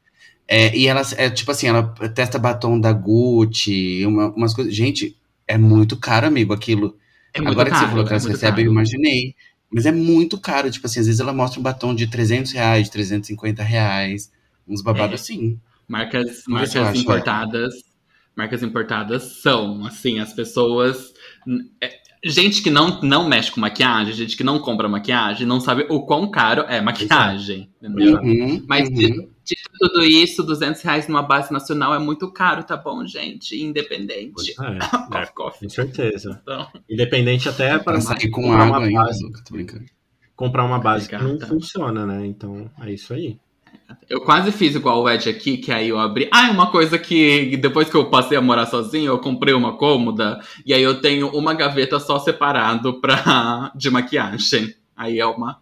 É, 0.51 0.75
e 0.75 0.87
ela, 0.87 1.03
é, 1.15 1.29
tipo 1.29 1.51
assim, 1.51 1.67
ela 1.67 1.83
testa 2.15 2.39
batom 2.39 2.79
da 2.79 2.91
Gucci, 2.91 4.03
uma, 4.03 4.29
umas 4.29 4.51
coisas. 4.51 4.73
Gente, 4.73 5.15
é 5.47 5.59
muito 5.59 5.95
caro, 5.95 6.25
amigo, 6.25 6.51
aquilo. 6.51 6.97
É 7.31 7.39
Agora 7.39 7.69
caro, 7.69 7.71
que 7.71 7.77
você 7.77 7.87
falou 7.87 8.03
que 8.03 8.13
é 8.13 8.17
recebe, 8.17 8.39
caro. 8.39 8.61
eu 8.61 8.71
imaginei. 8.71 9.35
Mas 9.71 9.85
é 9.85 9.91
muito 9.91 10.39
caro, 10.39 10.71
tipo 10.71 10.87
assim, 10.87 11.01
às 11.01 11.05
vezes 11.05 11.21
ela 11.21 11.31
mostra 11.31 11.59
um 11.59 11.63
batom 11.63 11.93
de 11.93 12.07
300 12.07 12.51
reais, 12.51 12.85
de 12.85 12.91
350 12.91 13.61
reais, 13.61 14.31
uns 14.67 14.81
babados 14.81 15.11
é. 15.11 15.21
assim. 15.21 15.59
Marcas, 15.87 16.43
marcas 16.47 16.99
importadas, 16.99 17.73
marcas 18.35 18.63
importadas 18.63 19.41
são, 19.43 19.85
assim, 19.85 20.19
as 20.19 20.33
pessoas... 20.33 21.13
É, 21.79 21.91
gente 22.25 22.63
que 22.63 22.71
não, 22.71 22.99
não 23.01 23.29
mexe 23.29 23.51
com 23.51 23.61
maquiagem, 23.61 24.13
gente 24.13 24.35
que 24.35 24.43
não 24.43 24.57
compra 24.57 24.89
maquiagem, 24.89 25.45
não 25.45 25.59
sabe 25.59 25.85
o 25.89 26.01
quão 26.01 26.29
caro 26.31 26.65
é 26.67 26.81
maquiagem, 26.81 27.69
entendeu? 27.77 28.19
Uhum, 28.19 28.65
Mas 28.67 28.89
uhum. 28.89 29.29
Tudo 29.79 30.03
isso, 30.03 30.43
200 30.43 30.81
reais 30.81 31.07
numa 31.07 31.23
base 31.23 31.51
nacional 31.53 31.93
é 31.95 31.99
muito 31.99 32.29
caro, 32.31 32.63
tá 32.63 32.75
bom, 32.75 33.05
gente? 33.05 33.55
Independente. 33.55 34.53
É, 34.59 35.17
é, 35.21 35.25
com 35.27 35.69
certeza. 35.69 36.39
Então... 36.43 36.67
Independente 36.89 37.47
até 37.47 37.79
para 37.79 38.01
sair 38.01 38.29
com 38.29 38.51
água 38.51 38.77
uma 38.77 38.85
ainda, 38.85 39.03
base. 39.03 39.31
Tô 39.45 39.53
brincando. 39.53 39.85
Comprar 40.35 40.65
uma 40.65 40.79
base 40.79 41.07
que 41.07 41.17
não 41.17 41.39
funciona, 41.39 42.05
né? 42.05 42.25
Então, 42.25 42.69
é 42.81 42.91
isso 42.91 43.13
aí. 43.13 43.39
Eu 44.09 44.21
quase 44.21 44.51
fiz 44.51 44.75
igual 44.75 45.01
o 45.01 45.09
Ed 45.09 45.29
aqui, 45.29 45.57
que 45.57 45.71
aí 45.71 45.89
eu 45.89 45.99
abri. 45.99 46.29
Ah, 46.31 46.51
uma 46.51 46.71
coisa 46.71 46.97
que 46.97 47.57
depois 47.57 47.89
que 47.89 47.95
eu 47.95 48.09
passei 48.09 48.37
a 48.37 48.41
morar 48.41 48.65
sozinho, 48.65 49.11
eu 49.11 49.19
comprei 49.19 49.53
uma 49.53 49.77
cômoda 49.77 50.39
e 50.65 50.73
aí 50.73 50.81
eu 50.81 51.01
tenho 51.01 51.29
uma 51.29 51.53
gaveta 51.53 51.99
só 51.99 52.19
separado 52.19 52.99
pra... 52.99 53.71
de 53.75 53.89
maquiagem. 53.89 54.75
Aí 54.95 55.19
é 55.19 55.25
uma 55.25 55.59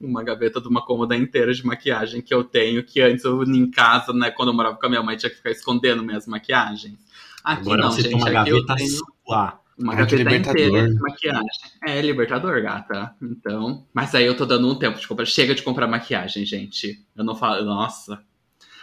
uma 0.00 0.22
gaveta 0.22 0.60
de 0.60 0.68
uma 0.68 0.84
cômoda 0.84 1.16
inteira 1.16 1.52
de 1.52 1.64
maquiagem 1.64 2.20
que 2.22 2.32
eu 2.32 2.44
tenho, 2.44 2.82
que 2.84 3.00
antes 3.00 3.24
eu 3.24 3.42
em 3.42 3.70
casa, 3.70 4.12
né, 4.12 4.30
quando 4.30 4.48
eu 4.48 4.54
morava 4.54 4.76
com 4.76 4.86
a 4.86 4.88
minha 4.88 5.02
mãe, 5.02 5.16
tinha 5.16 5.30
que 5.30 5.36
ficar 5.36 5.50
escondendo 5.50 6.02
minhas 6.02 6.26
maquiagens. 6.26 6.98
Aqui 7.44 7.62
Agora 7.62 7.82
não, 7.82 7.90
você 7.90 8.02
gente, 8.02 8.10
tem 8.10 8.20
uma 8.20 8.30
gaveta 8.30 8.74
tenho... 8.76 8.88
sua. 8.88 9.60
Uma 9.78 9.94
gaveta 9.94 10.36
inteira 10.36 10.88
de 10.88 11.00
maquiagem. 11.00 11.48
É, 11.82 12.02
Libertador, 12.02 12.62
gata. 12.62 13.14
Então. 13.22 13.86
Mas 13.94 14.14
aí 14.14 14.26
eu 14.26 14.36
tô 14.36 14.44
dando 14.44 14.68
um 14.68 14.74
tempo 14.74 15.00
de 15.00 15.08
comprar. 15.08 15.24
Chega 15.24 15.54
de 15.54 15.62
comprar 15.62 15.86
maquiagem, 15.86 16.44
gente. 16.44 17.02
Eu 17.16 17.24
não 17.24 17.34
falo. 17.34 17.64
Nossa. 17.64 18.22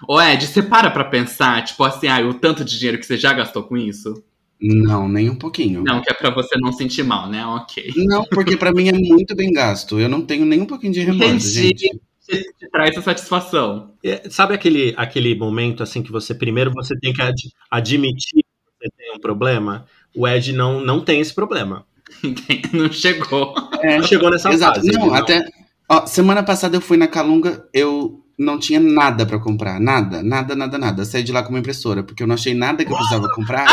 Ô, 0.07 0.19
Ed, 0.19 0.45
você 0.45 0.63
para 0.63 0.89
pra 0.89 1.03
pensar, 1.03 1.63
tipo 1.63 1.83
assim, 1.83 2.07
ah, 2.07 2.19
o 2.21 2.33
tanto 2.33 2.65
de 2.65 2.77
dinheiro 2.77 2.97
que 2.97 3.05
você 3.05 3.15
já 3.15 3.31
gastou 3.33 3.63
com 3.63 3.77
isso? 3.77 4.23
Não, 4.59 5.07
nem 5.07 5.29
um 5.29 5.35
pouquinho. 5.35 5.83
Não, 5.83 6.01
que 6.01 6.11
é 6.11 6.13
pra 6.13 6.31
você 6.31 6.57
não 6.59 6.71
sentir 6.73 7.03
mal, 7.03 7.29
né? 7.29 7.45
Ok. 7.45 7.93
Não, 7.95 8.23
porque 8.25 8.57
para 8.57 8.71
mim 8.71 8.89
é 8.89 8.93
muito 8.93 9.35
bem 9.35 9.51
gasto. 9.51 9.99
Eu 9.99 10.09
não 10.09 10.21
tenho 10.21 10.45
nem 10.45 10.61
um 10.61 10.65
pouquinho 10.65 10.93
de 10.93 11.01
remorso, 11.01 11.49
gente. 11.49 11.99
Te 12.27 12.69
traz 12.71 12.91
essa 12.91 13.01
satisfação. 13.01 13.93
É, 14.03 14.29
sabe 14.29 14.53
aquele, 14.53 14.93
aquele 14.97 15.33
momento 15.35 15.81
assim 15.81 16.01
que 16.01 16.11
você 16.11 16.33
primeiro 16.33 16.71
você 16.73 16.97
tem 16.99 17.13
que 17.13 17.21
ad, 17.21 17.41
admitir 17.71 18.43
que 18.43 18.45
você 18.81 18.89
tem 18.97 19.15
um 19.15 19.19
problema? 19.19 19.85
O 20.15 20.27
Ed 20.27 20.51
não, 20.51 20.81
não 20.81 20.99
tem 20.99 21.21
esse 21.21 21.33
problema. 21.33 21.85
não 22.73 22.91
chegou. 22.91 23.53
É, 23.81 23.97
não 23.97 24.07
chegou 24.07 24.29
nessa 24.29 24.51
exato. 24.51 24.81
fase. 24.81 24.91
Não, 24.91 25.13
até. 25.13 25.45
Ó, 25.89 26.05
semana 26.05 26.43
passada 26.43 26.75
eu 26.75 26.81
fui 26.81 26.97
na 26.97 27.07
Calunga, 27.07 27.65
eu 27.73 28.21
não 28.37 28.59
tinha 28.59 28.79
nada 28.79 29.25
para 29.25 29.39
comprar. 29.39 29.79
Nada, 29.79 30.21
nada, 30.21 30.55
nada, 30.55 30.77
nada. 30.77 31.05
saí 31.05 31.23
de 31.23 31.31
lá 31.31 31.41
com 31.41 31.49
uma 31.49 31.59
impressora, 31.59 32.03
porque 32.03 32.21
eu 32.21 32.27
não 32.27 32.35
achei 32.35 32.53
nada 32.53 32.85
que 32.85 32.91
eu 32.91 32.95
precisava 32.95 33.27
comprar. 33.33 33.65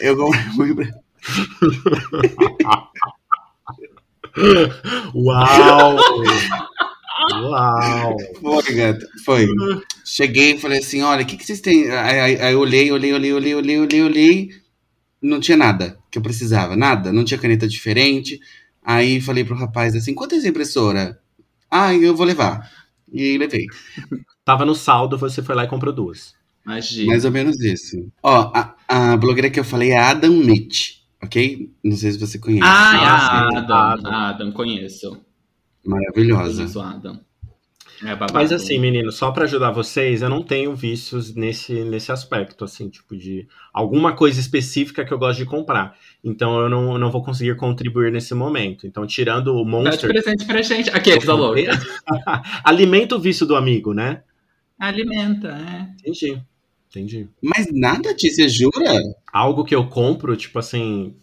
eu 0.00 0.16
comprei 0.16 0.42
uma 0.54 0.68
impressora. 0.68 1.02
Uau! 5.14 5.96
Uau! 7.42 8.16
Foi, 8.40 8.74
gata, 8.74 9.06
foi. 9.24 9.46
Cheguei 10.04 10.54
e 10.54 10.58
falei 10.58 10.78
assim: 10.78 11.02
olha, 11.02 11.22
o 11.22 11.26
que, 11.26 11.36
que 11.36 11.44
vocês 11.44 11.60
têm? 11.60 11.90
Aí, 11.90 12.20
aí, 12.20 12.36
aí 12.40 12.52
eu 12.54 12.60
olhei, 12.60 12.90
olhei, 12.90 13.12
olhei, 13.12 13.32
olhei, 13.32 13.54
olhei, 13.54 13.78
olhei, 13.78 14.02
olhei. 14.02 14.48
Não 15.20 15.38
tinha 15.38 15.56
nada 15.56 15.98
que 16.10 16.18
eu 16.18 16.22
precisava, 16.22 16.74
nada. 16.76 17.12
Não 17.12 17.24
tinha 17.24 17.38
caneta 17.38 17.68
diferente. 17.68 18.40
Aí 18.82 19.20
falei 19.20 19.44
pro 19.44 19.54
rapaz 19.54 19.94
assim: 19.94 20.14
quanto 20.14 20.34
é 20.34 20.38
essa 20.38 20.48
impressora? 20.48 21.18
Ah, 21.70 21.94
eu 21.94 22.16
vou 22.16 22.26
levar. 22.26 22.68
E 23.12 23.36
levei. 23.36 23.66
Tava 24.44 24.64
no 24.64 24.74
saldo, 24.74 25.18
você 25.18 25.42
foi 25.42 25.54
lá 25.54 25.64
e 25.64 25.68
comprou 25.68 25.92
duas. 25.92 26.34
Imagina. 26.64 27.08
Mais 27.08 27.24
ou 27.24 27.30
menos 27.30 27.60
isso. 27.60 28.10
Ó, 28.22 28.50
a, 28.54 28.74
a 28.88 29.16
blogueira 29.16 29.50
que 29.50 29.60
eu 29.60 29.64
falei 29.64 29.90
é 29.90 29.98
Adam 29.98 30.32
Mitch, 30.32 31.00
ok? 31.22 31.70
Não 31.84 31.96
sei 31.96 32.12
se 32.12 32.18
você 32.18 32.38
conhece. 32.38 32.62
Ah, 32.64 32.96
é 32.96 33.04
a 33.04 33.58
Adam. 33.58 33.76
Adam, 33.76 34.12
Adam, 34.12 34.52
conheço. 34.52 35.20
Maravilhosa. 35.84 36.62
Conheço 36.62 36.80
Adam. 36.80 37.20
É 38.04 38.16
Mas 38.32 38.50
assim, 38.50 38.80
menino, 38.80 39.12
só 39.12 39.30
para 39.30 39.44
ajudar 39.44 39.70
vocês, 39.70 40.22
eu 40.22 40.28
não 40.28 40.42
tenho 40.42 40.74
vícios 40.74 41.32
nesse, 41.34 41.84
nesse 41.84 42.10
aspecto, 42.10 42.64
assim, 42.64 42.88
tipo 42.88 43.16
de 43.16 43.46
alguma 43.72 44.12
coisa 44.12 44.40
específica 44.40 45.04
que 45.04 45.14
eu 45.14 45.18
gosto 45.18 45.38
de 45.38 45.44
comprar. 45.44 45.96
Então 46.24 46.60
eu 46.60 46.68
não, 46.68 46.96
não 46.98 47.10
vou 47.10 47.22
conseguir 47.22 47.56
contribuir 47.56 48.12
nesse 48.12 48.32
momento. 48.32 48.86
Então, 48.86 49.06
tirando 49.06 49.56
o 49.56 49.64
Monster. 49.64 50.12
Dá 50.12 50.20
de 50.20 50.22
presente 50.22 50.46
pra 50.46 50.62
gente. 50.62 50.90
Aqui, 50.90 51.18
da 51.18 51.34
louca. 51.34 51.60
Alimenta 52.62 53.16
o 53.16 53.20
vício 53.20 53.44
do 53.44 53.56
amigo, 53.56 53.92
né? 53.92 54.22
Alimenta, 54.78 55.48
é. 55.48 55.88
Entendi. 56.00 56.40
Entendi. 56.88 57.28
Mas 57.42 57.68
nada, 57.72 58.14
Tícia, 58.14 58.48
jura? 58.48 58.92
Algo 59.32 59.64
que 59.64 59.74
eu 59.74 59.88
compro, 59.88 60.36
tipo 60.36 60.58
assim, 60.58 61.16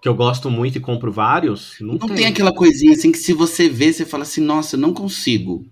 que 0.00 0.08
eu 0.08 0.14
gosto 0.14 0.50
muito 0.50 0.76
e 0.76 0.80
compro 0.80 1.10
vários. 1.10 1.76
Não, 1.80 1.94
não 1.94 1.98
tem. 2.08 2.16
tem. 2.16 2.26
aquela 2.26 2.52
coisinha 2.52 2.92
assim 2.92 3.10
que 3.10 3.18
se 3.18 3.32
você 3.32 3.68
vê, 3.68 3.92
você 3.92 4.04
fala 4.04 4.22
assim, 4.22 4.42
nossa, 4.42 4.76
eu 4.76 4.80
não 4.80 4.92
consigo. 4.92 5.66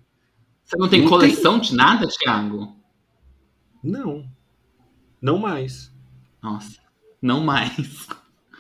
Você 0.65 0.77
não 0.79 0.89
tem 0.89 1.03
não 1.03 1.09
coleção 1.09 1.61
tem... 1.61 1.71
de 1.71 1.77
nada, 1.77 2.09
Thiago? 2.09 2.75
Não. 3.83 4.25
Não 5.21 5.39
mais. 5.39 5.93
Nossa, 6.43 6.81
não 7.21 7.45
mais. 7.45 8.09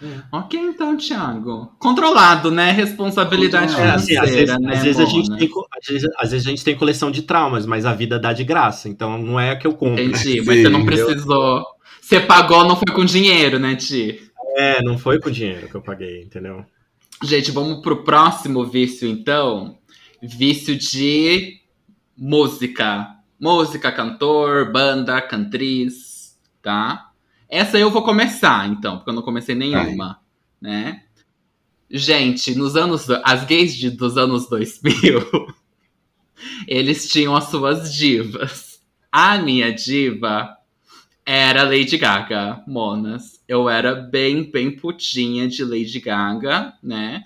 É. 0.04 0.22
Ok, 0.30 0.60
então, 0.60 0.96
Thiago. 0.96 1.72
Controlado, 1.78 2.50
né? 2.50 2.70
Responsabilidade 2.72 3.74
é, 3.74 3.90
assim, 3.90 4.16
às 4.18 4.30
vezes, 4.30 4.58
né, 4.60 4.72
às 4.74 4.82
vezes 4.82 5.00
a 5.00 5.06
gente 5.06 5.34
tem, 5.38 5.50
às 5.72 5.86
vezes, 5.86 6.10
às 6.18 6.30
vezes, 6.30 6.46
a 6.46 6.50
gente 6.50 6.64
tem 6.64 6.76
coleção 6.76 7.10
de 7.10 7.22
traumas, 7.22 7.64
mas 7.64 7.86
a 7.86 7.94
vida 7.94 8.18
dá 8.18 8.32
de 8.34 8.44
graça. 8.44 8.88
Então 8.88 9.16
não 9.16 9.40
é 9.40 9.50
a 9.50 9.56
que 9.56 9.66
eu 9.66 9.72
compro. 9.72 10.02
Entendi, 10.02 10.42
mas 10.42 10.58
você 10.58 10.68
não 10.68 10.84
precisou. 10.84 11.64
Você 12.02 12.20
pagou, 12.20 12.64
não 12.64 12.76
foi 12.76 12.92
com 12.92 13.04
dinheiro, 13.04 13.58
né, 13.58 13.76
Ti? 13.76 14.20
É, 14.56 14.82
não 14.82 14.98
foi 14.98 15.18
com 15.18 15.30
dinheiro 15.30 15.68
que 15.68 15.74
eu 15.74 15.82
paguei, 15.82 16.22
entendeu? 16.22 16.64
Gente, 17.22 17.50
vamos 17.50 17.80
pro 17.80 18.04
próximo 18.04 18.66
vício, 18.66 19.08
então. 19.08 19.78
Vício 20.22 20.76
de 20.76 21.60
música. 22.16 23.08
Música, 23.40 23.90
cantor, 23.90 24.70
banda, 24.70 25.20
cantriz, 25.22 26.36
tá? 26.62 27.10
Essa 27.48 27.78
eu 27.78 27.90
vou 27.90 28.02
começar, 28.02 28.68
então, 28.68 28.96
porque 28.96 29.10
eu 29.10 29.14
não 29.14 29.22
comecei 29.22 29.54
nenhuma, 29.54 30.06
Ai. 30.06 30.16
né? 30.60 31.02
Gente, 31.90 32.54
nos 32.54 32.76
anos. 32.76 33.08
As 33.22 33.44
gays 33.44 33.76
de, 33.76 33.90
dos 33.90 34.16
anos 34.16 34.48
2000, 34.48 35.54
eles 36.66 37.08
tinham 37.08 37.36
as 37.36 37.44
suas 37.44 37.94
divas. 37.94 38.80
A 39.12 39.38
minha 39.38 39.72
diva 39.72 40.56
era 41.24 41.62
Lady 41.62 41.96
Gaga, 41.96 42.62
Monas. 42.66 43.40
eu 43.46 43.68
era 43.68 43.94
bem, 43.94 44.50
bem 44.50 44.74
putinha 44.74 45.46
de 45.46 45.64
Lady 45.64 46.00
Gaga, 46.00 46.74
né? 46.82 47.24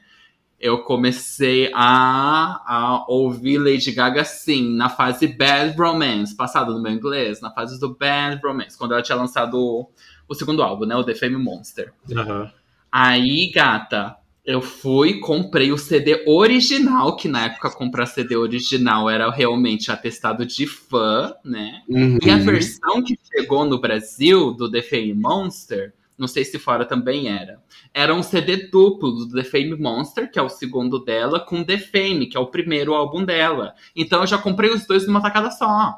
Eu 0.61 0.83
comecei 0.83 1.71
a, 1.73 2.63
a 2.67 3.05
ouvir 3.09 3.59
Lady 3.59 3.93
Gaga, 3.93 4.25
sim, 4.25 4.75
na 4.77 4.89
fase 4.89 5.29
Bad 5.29 5.77
Romance, 5.77 6.37
passada 6.37 6.73
no 6.73 6.83
meu 6.83 6.93
inglês, 6.93 7.41
na 7.41 7.51
fase 7.51 7.79
do 7.79 7.95
Bad 7.95 8.41
Romance, 8.45 8.77
quando 8.77 8.93
ela 8.93 9.03
tinha 9.03 9.17
lançado 9.17 9.55
o, 9.55 9.89
o 10.29 10.35
segundo 10.35 10.63
álbum, 10.63 10.85
né? 10.85 10.97
O 10.97 11.05
The 11.05 11.15
Fame 11.15 11.37
Monster. 11.37 11.93
Aham. 12.13 12.51
Aí, 12.91 13.51
gata, 13.55 14.17
eu 14.49 14.63
fui, 14.63 15.21
comprei 15.21 15.71
o 15.71 15.77
CD 15.77 16.25
original, 16.27 17.15
que 17.17 17.29
na 17.29 17.45
época 17.45 17.71
comprar 17.71 18.07
CD 18.07 18.35
original 18.35 19.11
era 19.11 19.31
realmente 19.31 19.93
atestado 19.93 20.47
de 20.47 20.67
fã, 20.67 21.35
né? 21.45 21.83
Uhum. 21.87 22.19
E 22.25 22.31
a 22.31 22.39
versão 22.39 23.03
que 23.03 23.19
chegou 23.31 23.67
no 23.67 23.79
Brasil 23.79 24.55
do 24.55 24.71
The 24.71 24.81
Fame 24.81 25.13
Monster, 25.13 25.93
não 26.19 26.27
sei 26.27 26.45
se 26.45 26.59
fora 26.59 26.85
também 26.85 27.29
era, 27.29 27.63
era 27.95 28.13
um 28.15 28.23
CD 28.23 28.69
duplo 28.69 29.13
do 29.13 29.31
The 29.31 29.45
Fame 29.45 29.77
Monster, 29.79 30.31
que 30.31 30.39
é 30.39 30.43
o 30.43 30.49
segundo 30.49 30.99
dela, 31.05 31.39
com 31.41 31.63
The 31.63 31.79
Fame, 31.79 32.27
que 32.27 32.37
é 32.37 32.41
o 32.41 32.47
primeiro 32.47 32.93
álbum 32.95 33.25
dela. 33.25 33.75
Então 33.95 34.21
eu 34.23 34.27
já 34.27 34.37
comprei 34.39 34.71
os 34.71 34.87
dois 34.87 35.07
numa 35.07 35.23
tacada 35.23 35.51
só, 35.51 35.95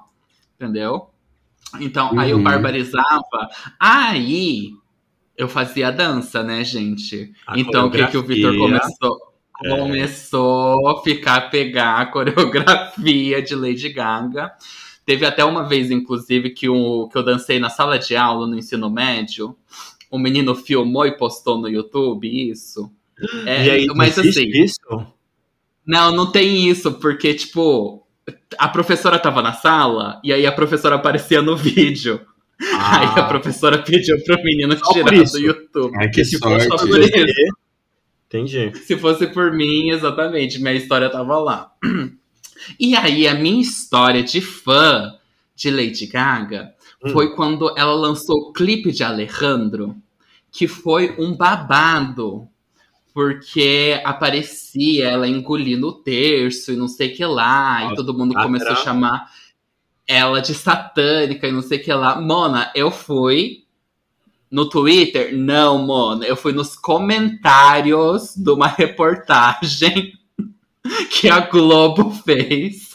entendeu? 0.55 1.09
Então, 1.81 2.19
aí 2.19 2.31
eu 2.31 2.37
Uhum. 2.39 2.43
barbarizava. 2.43 3.49
Aí 3.79 4.71
eu 5.37 5.49
fazia 5.49 5.91
dança, 5.91 6.43
né, 6.43 6.63
gente? 6.65 7.33
A 7.47 7.59
então 7.59 7.87
o 7.87 7.91
que, 7.91 8.07
que 8.09 8.17
o 8.19 8.23
Vitor 8.23 8.51
coreografia. 8.53 8.91
começou? 8.99 9.19
É. 9.65 9.77
Começou 9.77 10.89
a 10.89 11.03
ficar 11.03 11.37
a 11.37 11.41
pegar 11.49 11.99
a 12.01 12.07
coreografia 12.07 13.43
de 13.43 13.55
Lady 13.55 13.89
Gaga. 13.91 14.53
Teve 15.05 15.27
até 15.27 15.45
uma 15.45 15.67
vez, 15.69 15.91
inclusive, 15.91 16.51
que, 16.51 16.69
o, 16.69 17.09
que 17.09 17.17
eu 17.19 17.23
dancei 17.23 17.59
na 17.59 17.69
sala 17.71 17.99
de 17.99 18.17
aula 18.17 18.47
no 18.47 18.57
ensino 18.59 18.91
médio. 18.91 19.57
O 20.11 20.19
menino 20.19 20.55
filmou 20.55 21.07
e 21.07 21.17
postou 21.17 21.59
no 21.59 21.69
YouTube 21.69 22.29
isso. 22.51 22.91
É, 23.47 23.67
e 23.67 23.71
aí, 23.71 23.87
mas 23.95 24.19
assim, 24.19 24.49
isso? 24.49 24.79
não, 25.87 26.11
não 26.11 26.33
tem 26.33 26.69
isso, 26.69 26.93
porque, 26.95 27.35
tipo, 27.35 28.07
a 28.59 28.69
professora 28.69 29.19
tava 29.19 29.43
na 29.43 29.53
sala 29.53 30.21
e 30.25 30.33
aí 30.33 30.47
a 30.47 30.53
professora 30.53 30.97
aparecia 30.97 31.43
no 31.43 31.55
vídeo. 31.57 32.21
Aí 32.61 33.07
a 33.19 33.25
professora 33.25 33.79
pediu 33.79 34.23
pro 34.25 34.43
menino 34.43 34.77
Só 34.77 34.93
tirar 34.93 35.11
do 35.11 35.39
YouTube. 35.39 35.93
Ai, 35.99 36.11
que 36.11 36.25
Se 36.25 36.39
fosse 36.39 36.67
sorte. 36.67 36.83
só 36.83 36.87
por 36.87 37.01
isso. 37.01 37.55
Entendi. 38.27 38.73
Se 38.79 38.97
fosse 38.97 39.27
por 39.29 39.53
mim, 39.53 39.91
exatamente, 39.91 40.59
minha 40.61 40.75
história 40.75 41.09
tava 41.11 41.39
lá. 41.39 41.73
E 42.79 42.95
aí, 42.95 43.27
a 43.27 43.35
minha 43.35 43.63
história 43.63 44.23
de 44.23 44.41
fã 44.43 45.15
de 45.61 45.71
Lady 45.71 46.07
Gaga 46.07 46.75
Hum. 47.05 47.11
foi 47.13 47.35
quando 47.35 47.73
ela 47.79 47.95
lançou 47.95 48.37
o 48.37 48.53
clipe 48.53 48.93
de 48.93 49.03
Alejandro, 49.03 49.97
que 50.51 50.67
foi 50.69 51.15
um 51.19 51.35
babado. 51.35 52.49
Porque 53.13 54.01
aparecia 54.05 55.09
ela 55.09 55.27
engolindo 55.27 55.89
o 55.89 55.93
terço 55.93 56.73
e 56.73 56.77
não 56.77 56.87
sei 56.87 57.13
o 57.13 57.17
que 57.17 57.25
lá, 57.25 57.79
Ah, 57.79 57.93
e 57.93 57.97
todo 57.97 58.15
mundo 58.15 58.35
começou 58.35 58.71
a 58.73 58.77
chamar 58.77 59.31
ela 60.07 60.41
de 60.41 60.55
satânica 60.55 61.49
e 61.49 61.53
não 61.53 61.61
sei 61.63 61.79
o 61.79 61.83
que 61.83 61.93
lá. 61.93 62.21
Mona, 62.21 62.71
eu 62.75 62.91
fui 62.91 63.65
no 64.51 64.69
Twitter? 64.69 65.37
Não, 65.37 65.85
Mona. 65.85 66.25
Eu 66.25 66.37
fui 66.37 66.53
nos 66.53 66.77
comentários 66.77 68.35
de 68.37 68.51
uma 68.51 68.69
reportagem 68.69 70.13
que 71.11 71.29
a 71.29 71.41
Globo 71.41 72.11
fez. 72.11 72.90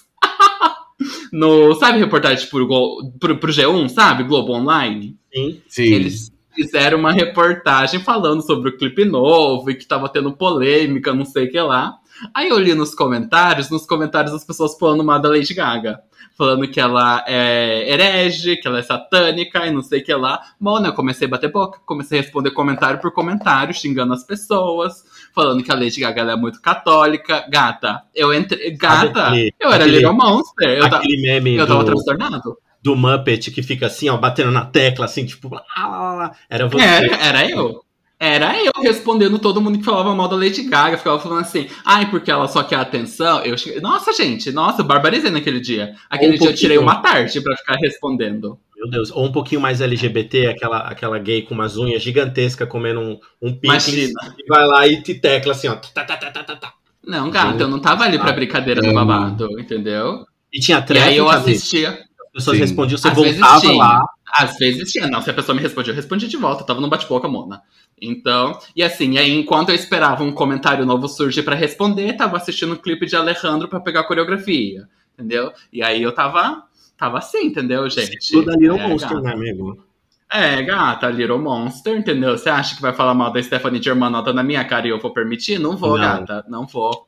No, 1.31 1.75
sabe 1.75 1.99
reportagem 1.99 2.47
pro, 2.49 2.65
Glo- 2.67 3.11
pro, 3.19 3.37
pro 3.37 3.51
G1, 3.51 3.89
sabe? 3.89 4.23
Globo 4.23 4.53
Online? 4.53 5.17
Sim. 5.33 5.61
Sim. 5.67 5.83
Eles 5.83 6.31
fizeram 6.53 6.97
uma 6.99 7.11
reportagem 7.11 7.99
falando 7.99 8.41
sobre 8.41 8.69
o 8.69 8.77
clipe 8.77 9.03
novo 9.05 9.69
e 9.69 9.75
que 9.75 9.85
tava 9.85 10.07
tendo 10.09 10.31
polêmica, 10.31 11.13
não 11.13 11.25
sei 11.25 11.45
o 11.47 11.51
que 11.51 11.59
lá. 11.59 11.95
Aí 12.33 12.47
eu 12.47 12.57
li 12.57 12.73
nos 12.73 12.95
comentários, 12.95 13.69
nos 13.69 13.85
comentários 13.85 14.33
as 14.33 14.45
pessoas 14.45 14.77
falando 14.77 15.03
mal 15.03 15.19
da 15.19 15.29
Lady 15.29 15.53
Gaga. 15.53 15.99
Falando 16.37 16.67
que 16.67 16.81
ela 16.81 17.23
é 17.27 17.89
herege, 17.93 18.57
que 18.57 18.67
ela 18.67 18.79
é 18.79 18.81
satânica 18.81 19.65
e 19.67 19.71
não 19.71 19.81
sei 19.81 20.01
o 20.01 20.03
que 20.03 20.13
lá. 20.13 20.41
Mano, 20.59 20.87
eu 20.87 20.93
comecei 20.93 21.27
a 21.27 21.31
bater 21.31 21.49
boca, 21.49 21.79
comecei 21.85 22.19
a 22.19 22.21
responder 22.21 22.51
comentário 22.51 22.99
por 22.99 23.13
comentário, 23.13 23.73
xingando 23.73 24.13
as 24.13 24.23
pessoas, 24.25 25.03
falando 25.35 25.61
que 25.63 25.71
a 25.71 25.75
Lady 25.75 25.99
Gaga 25.99 26.21
é 26.31 26.35
muito 26.35 26.61
católica. 26.61 27.45
Gata, 27.49 28.01
eu 28.15 28.33
entrei. 28.33 28.71
Gata, 28.71 29.27
Aquele- 29.27 29.53
eu 29.59 29.69
era 29.71 29.83
aquele- 29.83 29.97
Little 29.97 30.13
Monster. 30.15 30.69
Eu, 30.69 30.85
Aquele 30.85 31.21
meme 31.21 31.55
eu 31.55 31.67
tava 31.67 31.83
do, 31.83 31.85
transtornado. 31.91 32.57
do 32.81 32.95
Muppet 32.95 33.51
que 33.51 33.61
fica 33.61 33.85
assim, 33.87 34.09
ó, 34.09 34.17
batendo 34.17 34.51
na 34.51 34.65
tecla, 34.65 35.05
assim, 35.05 35.25
tipo, 35.25 35.53
lá, 35.53 35.63
lá, 35.77 36.13
lá, 36.13 36.31
era 36.49 36.67
você. 36.67 36.83
Era, 36.83 37.15
era 37.17 37.49
eu. 37.49 37.81
Era 38.17 38.57
eu 38.63 38.71
respondendo 38.81 39.37
todo 39.37 39.59
mundo 39.61 39.77
que 39.77 39.83
falava 39.83 40.15
mal 40.15 40.29
da 40.29 40.37
Lady 40.37 40.63
Gaga. 40.63 40.97
Ficava 40.97 41.19
falando 41.19 41.41
assim, 41.41 41.67
ai, 41.83 42.09
porque 42.09 42.31
ela 42.31 42.47
só 42.47 42.63
quer 42.63 42.77
atenção. 42.77 43.41
Eu 43.43 43.57
cheguei... 43.57 43.81
Nossa, 43.81 44.13
gente, 44.13 44.53
nossa, 44.53 44.81
eu 44.81 44.85
barbarizei 44.85 45.29
naquele 45.29 45.59
dia. 45.59 45.93
Aquele 46.09 46.35
Um 46.35 46.39
dia 46.39 46.49
eu 46.49 46.55
tirei 46.55 46.77
pouquinho. 46.77 46.95
uma 46.95 47.01
tarde 47.03 47.41
pra 47.41 47.57
ficar 47.57 47.75
respondendo. 47.75 48.57
Meu 48.85 48.91
Deus. 48.91 49.11
Ou 49.11 49.25
um 49.25 49.31
pouquinho 49.31 49.59
mais 49.59 49.81
LGBT, 49.81 50.47
aquela, 50.47 50.79
aquela 50.79 51.17
gay 51.17 51.41
com 51.41 51.55
umas 51.55 51.75
unhas 51.75 52.03
gigantescas 52.03 52.69
comendo 52.69 52.99
um, 52.99 53.19
um 53.41 53.53
picles. 53.53 54.11
E 54.37 54.47
vai 54.47 54.65
lá 54.67 54.87
e 54.87 55.01
te 55.01 55.15
tecla 55.15 55.53
assim, 55.53 55.67
ó. 55.67 55.75
tá, 55.75 56.03
tá, 56.03 56.15
tá, 56.15 56.31
tá, 56.31 56.43
tá, 56.43 56.55
tá. 56.55 56.73
Não, 57.05 57.29
gata, 57.29 57.63
eu 57.63 57.67
não 57.67 57.79
tava 57.79 58.03
ali 58.03 58.17
pra 58.17 58.31
brincadeira 58.31 58.81
do 58.81 58.93
babado, 58.93 59.59
entendeu? 59.59 60.25
E 60.51 60.59
tinha 60.59 60.77
E 60.77 60.85
tréplica, 60.85 61.09
aí 61.09 61.17
eu 61.17 61.29
assistia. 61.29 61.89
As 61.89 62.31
pessoas 62.31 62.57
Sim. 62.57 62.63
respondiam, 62.63 62.97
você 62.97 63.07
Às 63.07 63.15
voltava 63.15 63.71
lá. 63.73 64.05
Às 64.33 64.57
vezes 64.57 64.91
tinha, 64.91 65.07
não. 65.07 65.21
Se 65.21 65.29
a 65.29 65.33
pessoa 65.33 65.55
me 65.55 65.61
respondia, 65.61 65.91
eu 65.91 65.95
respondia 65.95 66.27
de 66.27 66.37
volta. 66.37 66.61
Eu 66.61 66.67
tava 66.67 66.81
num 66.81 66.89
bate-boca, 66.89 67.27
mona. 67.27 67.61
Então, 67.99 68.59
e 68.75 68.83
assim, 68.83 69.17
aí 69.17 69.31
enquanto 69.31 69.69
eu 69.69 69.75
esperava 69.75 70.23
um 70.23 70.31
comentário 70.31 70.85
novo 70.85 71.07
surgir 71.07 71.43
pra 71.43 71.55
responder, 71.55 72.13
tava 72.13 72.37
assistindo 72.37 72.73
um 72.73 72.77
clipe 72.77 73.05
de 73.05 73.15
Alejandro 73.15 73.67
pra 73.67 73.79
pegar 73.79 74.01
a 74.01 74.03
coreografia, 74.03 74.87
entendeu? 75.13 75.51
E 75.71 75.81
aí 75.81 76.01
eu 76.01 76.11
tava, 76.11 76.63
tava 76.97 77.17
assim, 77.19 77.47
entendeu, 77.47 77.89
gente? 77.89 78.31
Tudo 78.31 78.45
da 78.47 78.57
Little 78.57 78.77
É, 78.79 78.87
Monster, 78.87 79.09
gata. 79.09 79.21
né, 79.21 79.33
amigo? 79.33 79.83
É, 80.31 80.61
gata, 80.63 81.09
Little 81.09 81.39
Monster, 81.39 81.97
entendeu? 81.97 82.37
Você 82.37 82.49
acha 82.49 82.75
que 82.75 82.81
vai 82.81 82.93
falar 82.93 83.13
mal 83.13 83.31
da 83.31 83.41
Stephanie 83.41 83.81
Germanotta 83.81 84.33
na 84.33 84.43
minha 84.43 84.63
cara 84.65 84.87
e 84.87 84.89
eu 84.89 84.99
vou 84.99 85.11
permitir? 85.13 85.59
Não 85.59 85.77
vou, 85.77 85.91
Não. 85.97 86.03
gata, 86.03 86.43
não 86.49 86.65
vou. 86.65 87.05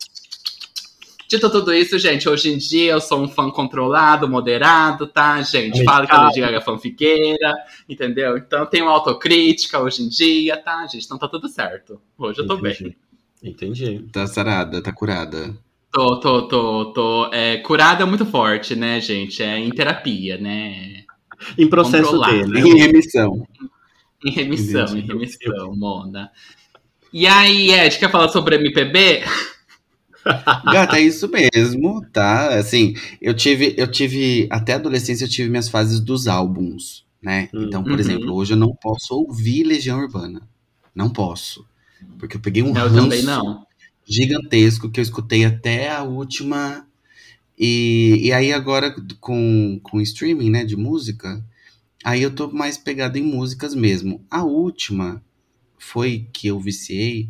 Dito 1.29 1.49
tudo 1.49 1.73
isso, 1.73 1.99
gente, 1.99 2.29
hoje 2.29 2.53
em 2.53 2.57
dia 2.57 2.93
eu 2.93 3.01
sou 3.01 3.21
um 3.21 3.27
fã 3.27 3.49
controlado, 3.51 4.29
moderado, 4.29 5.05
tá, 5.07 5.41
gente? 5.41 5.83
Fala 5.83 6.07
que 6.07 6.13
a 6.15 6.21
Lady 6.21 6.39
Gaga 6.39 6.55
é 6.57 6.61
fanfiqueira, 6.61 7.53
entendeu? 7.89 8.37
Então 8.37 8.59
eu 8.59 8.65
tenho 8.65 8.87
autocrítica 8.87 9.77
hoje 9.77 10.03
em 10.03 10.07
dia, 10.07 10.55
tá, 10.55 10.87
gente? 10.87 11.03
Então 11.03 11.17
tá 11.17 11.27
tudo 11.27 11.49
certo. 11.49 11.99
Hoje 12.17 12.39
eu 12.39 12.47
tô 12.47 12.55
bem. 12.55 12.71
Entendi. 12.71 12.97
Entendi. 13.43 14.05
Tá 14.09 14.25
sarada, 14.25 14.81
tá 14.81 14.93
curada. 14.93 15.53
Tô, 15.97 16.19
tô, 16.19 16.47
tô, 16.47 16.93
tô. 16.93 17.33
É, 17.33 17.57
curada 17.57 18.03
é 18.03 18.05
muito 18.05 18.23
forte, 18.23 18.75
né, 18.75 19.01
gente? 19.01 19.41
É 19.41 19.57
em 19.57 19.71
terapia, 19.71 20.37
né? 20.37 21.03
Em 21.57 21.67
processo 21.67 22.11
Controlado. 22.11 22.51
dele, 22.51 22.53
né? 22.53 22.59
Em 22.69 22.77
remissão. 22.77 23.47
Em 24.23 24.29
remissão, 24.29 24.83
Entendi. 24.83 24.99
em 24.99 25.07
remissão, 25.07 25.75
Mona. 25.75 26.29
E 27.11 27.25
aí, 27.25 27.71
Ed, 27.71 27.97
quer 27.97 28.11
falar 28.11 28.29
sobre 28.29 28.57
MPB? 28.57 29.23
Gata, 30.71 30.99
é 30.99 31.01
isso 31.01 31.27
mesmo, 31.29 32.05
tá? 32.13 32.49
Assim, 32.59 32.93
eu 33.19 33.33
tive, 33.33 33.73
eu 33.75 33.89
tive, 33.89 34.47
até 34.51 34.73
adolescência 34.73 35.25
eu 35.25 35.29
tive 35.29 35.49
minhas 35.49 35.67
fases 35.67 35.99
dos 35.99 36.27
álbuns, 36.27 37.07
né? 37.19 37.49
Hum. 37.51 37.63
Então, 37.63 37.81
por 37.81 37.93
Uhum. 37.93 37.99
exemplo, 37.99 38.35
hoje 38.35 38.53
eu 38.53 38.57
não 38.57 38.75
posso 38.75 39.15
ouvir 39.15 39.63
Legião 39.63 39.97
Urbana. 39.97 40.47
Não 40.93 41.09
posso. 41.09 41.65
Porque 42.19 42.37
eu 42.37 42.41
peguei 42.41 42.61
um 42.61 42.67
eu 42.67 42.87
ranço 42.87 42.95
também 42.95 43.23
não. 43.23 43.65
Gigantesco 44.07 44.89
que 44.89 44.99
eu 44.99 45.03
escutei 45.03 45.45
até 45.45 45.89
a 45.91 46.03
última. 46.03 46.87
E, 47.59 48.19
e 48.23 48.33
aí 48.33 48.53
agora 48.53 48.95
com, 49.19 49.79
com 49.83 50.01
streaming, 50.01 50.49
né, 50.51 50.65
de 50.65 50.75
música, 50.75 51.43
aí 52.03 52.21
eu 52.23 52.33
tô 52.35 52.51
mais 52.51 52.77
pegado 52.77 53.17
em 53.17 53.23
músicas 53.23 53.75
mesmo. 53.75 54.25
A 54.29 54.43
última 54.43 55.23
foi 55.77 56.27
que 56.33 56.47
eu 56.47 56.59
viciei. 56.59 57.29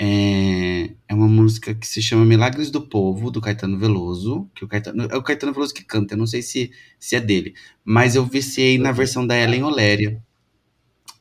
É, 0.00 0.90
é 1.08 1.14
uma 1.14 1.28
música 1.28 1.74
que 1.74 1.86
se 1.86 2.00
chama 2.02 2.24
Milagres 2.24 2.70
do 2.70 2.80
Povo, 2.80 3.30
do 3.30 3.40
Caetano 3.40 3.78
Veloso. 3.78 4.48
Que 4.54 4.64
o 4.64 4.68
Caetano, 4.68 5.04
é 5.04 5.16
o 5.16 5.22
Caetano 5.22 5.52
Veloso 5.52 5.74
que 5.74 5.84
canta, 5.84 6.14
eu 6.14 6.18
não 6.18 6.26
sei 6.26 6.42
se, 6.42 6.70
se 7.00 7.16
é 7.16 7.20
dele. 7.20 7.54
Mas 7.84 8.14
eu 8.16 8.24
viciei 8.26 8.78
na 8.78 8.92
versão 8.92 9.26
da 9.26 9.36
Ellen 9.36 9.64
Oléria. 9.64 10.22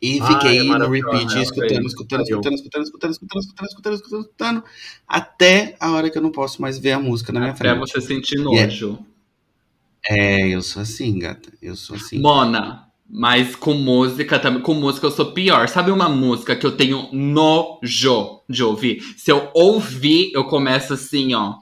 E 0.01 0.19
Ah, 0.21 0.27
fiquei 0.27 0.59
é 0.59 0.63
no 0.63 0.89
repeat, 0.89 1.31
ela 1.33 1.41
escutando, 1.41 1.87
escutando, 1.87 2.21
escutando, 2.23 2.53
escutando, 2.55 2.83
escutando, 2.83 2.83
escutando, 2.83 3.11
escutando, 3.11 3.41
escutando, 3.41 3.93
escutando, 3.95 4.21
escutando, 4.21 4.63
até 5.07 5.75
a 5.79 5.91
hora 5.91 6.09
que 6.09 6.17
eu 6.17 6.21
não 6.21 6.31
posso 6.31 6.61
mais 6.61 6.77
ver 6.77 6.91
a 6.91 6.99
música 6.99 7.33
na 7.33 7.39
minha 7.39 7.53
Pra 7.53 7.73
frente. 7.75 7.79
você 7.91 8.01
sentir 8.01 8.37
é- 8.39 8.41
nojo. 8.43 8.99
É, 10.07 10.47
eu 10.49 10.61
sou 10.61 10.81
assim, 10.81 11.17
gata. 11.19 11.51
Eu 11.61 11.75
sou 11.75 11.95
assim. 11.95 12.19
Mona, 12.19 12.87
mas 13.09 13.55
com 13.55 13.73
música 13.73 14.39
também. 14.39 14.61
Com 14.61 14.73
música 14.75 15.07
eu 15.07 15.11
sou 15.11 15.33
pior. 15.33 15.67
Sabe 15.67 15.91
uma 15.91 16.07
música 16.07 16.55
que 16.55 16.65
eu 16.65 16.77
tenho 16.77 17.09
nojo 17.11 18.41
de 18.47 18.63
ouvir? 18.63 19.01
Se 19.17 19.31
eu 19.31 19.49
ouvir, 19.53 20.31
eu 20.33 20.45
começo 20.45 20.93
assim, 20.93 21.33
ó. 21.33 21.55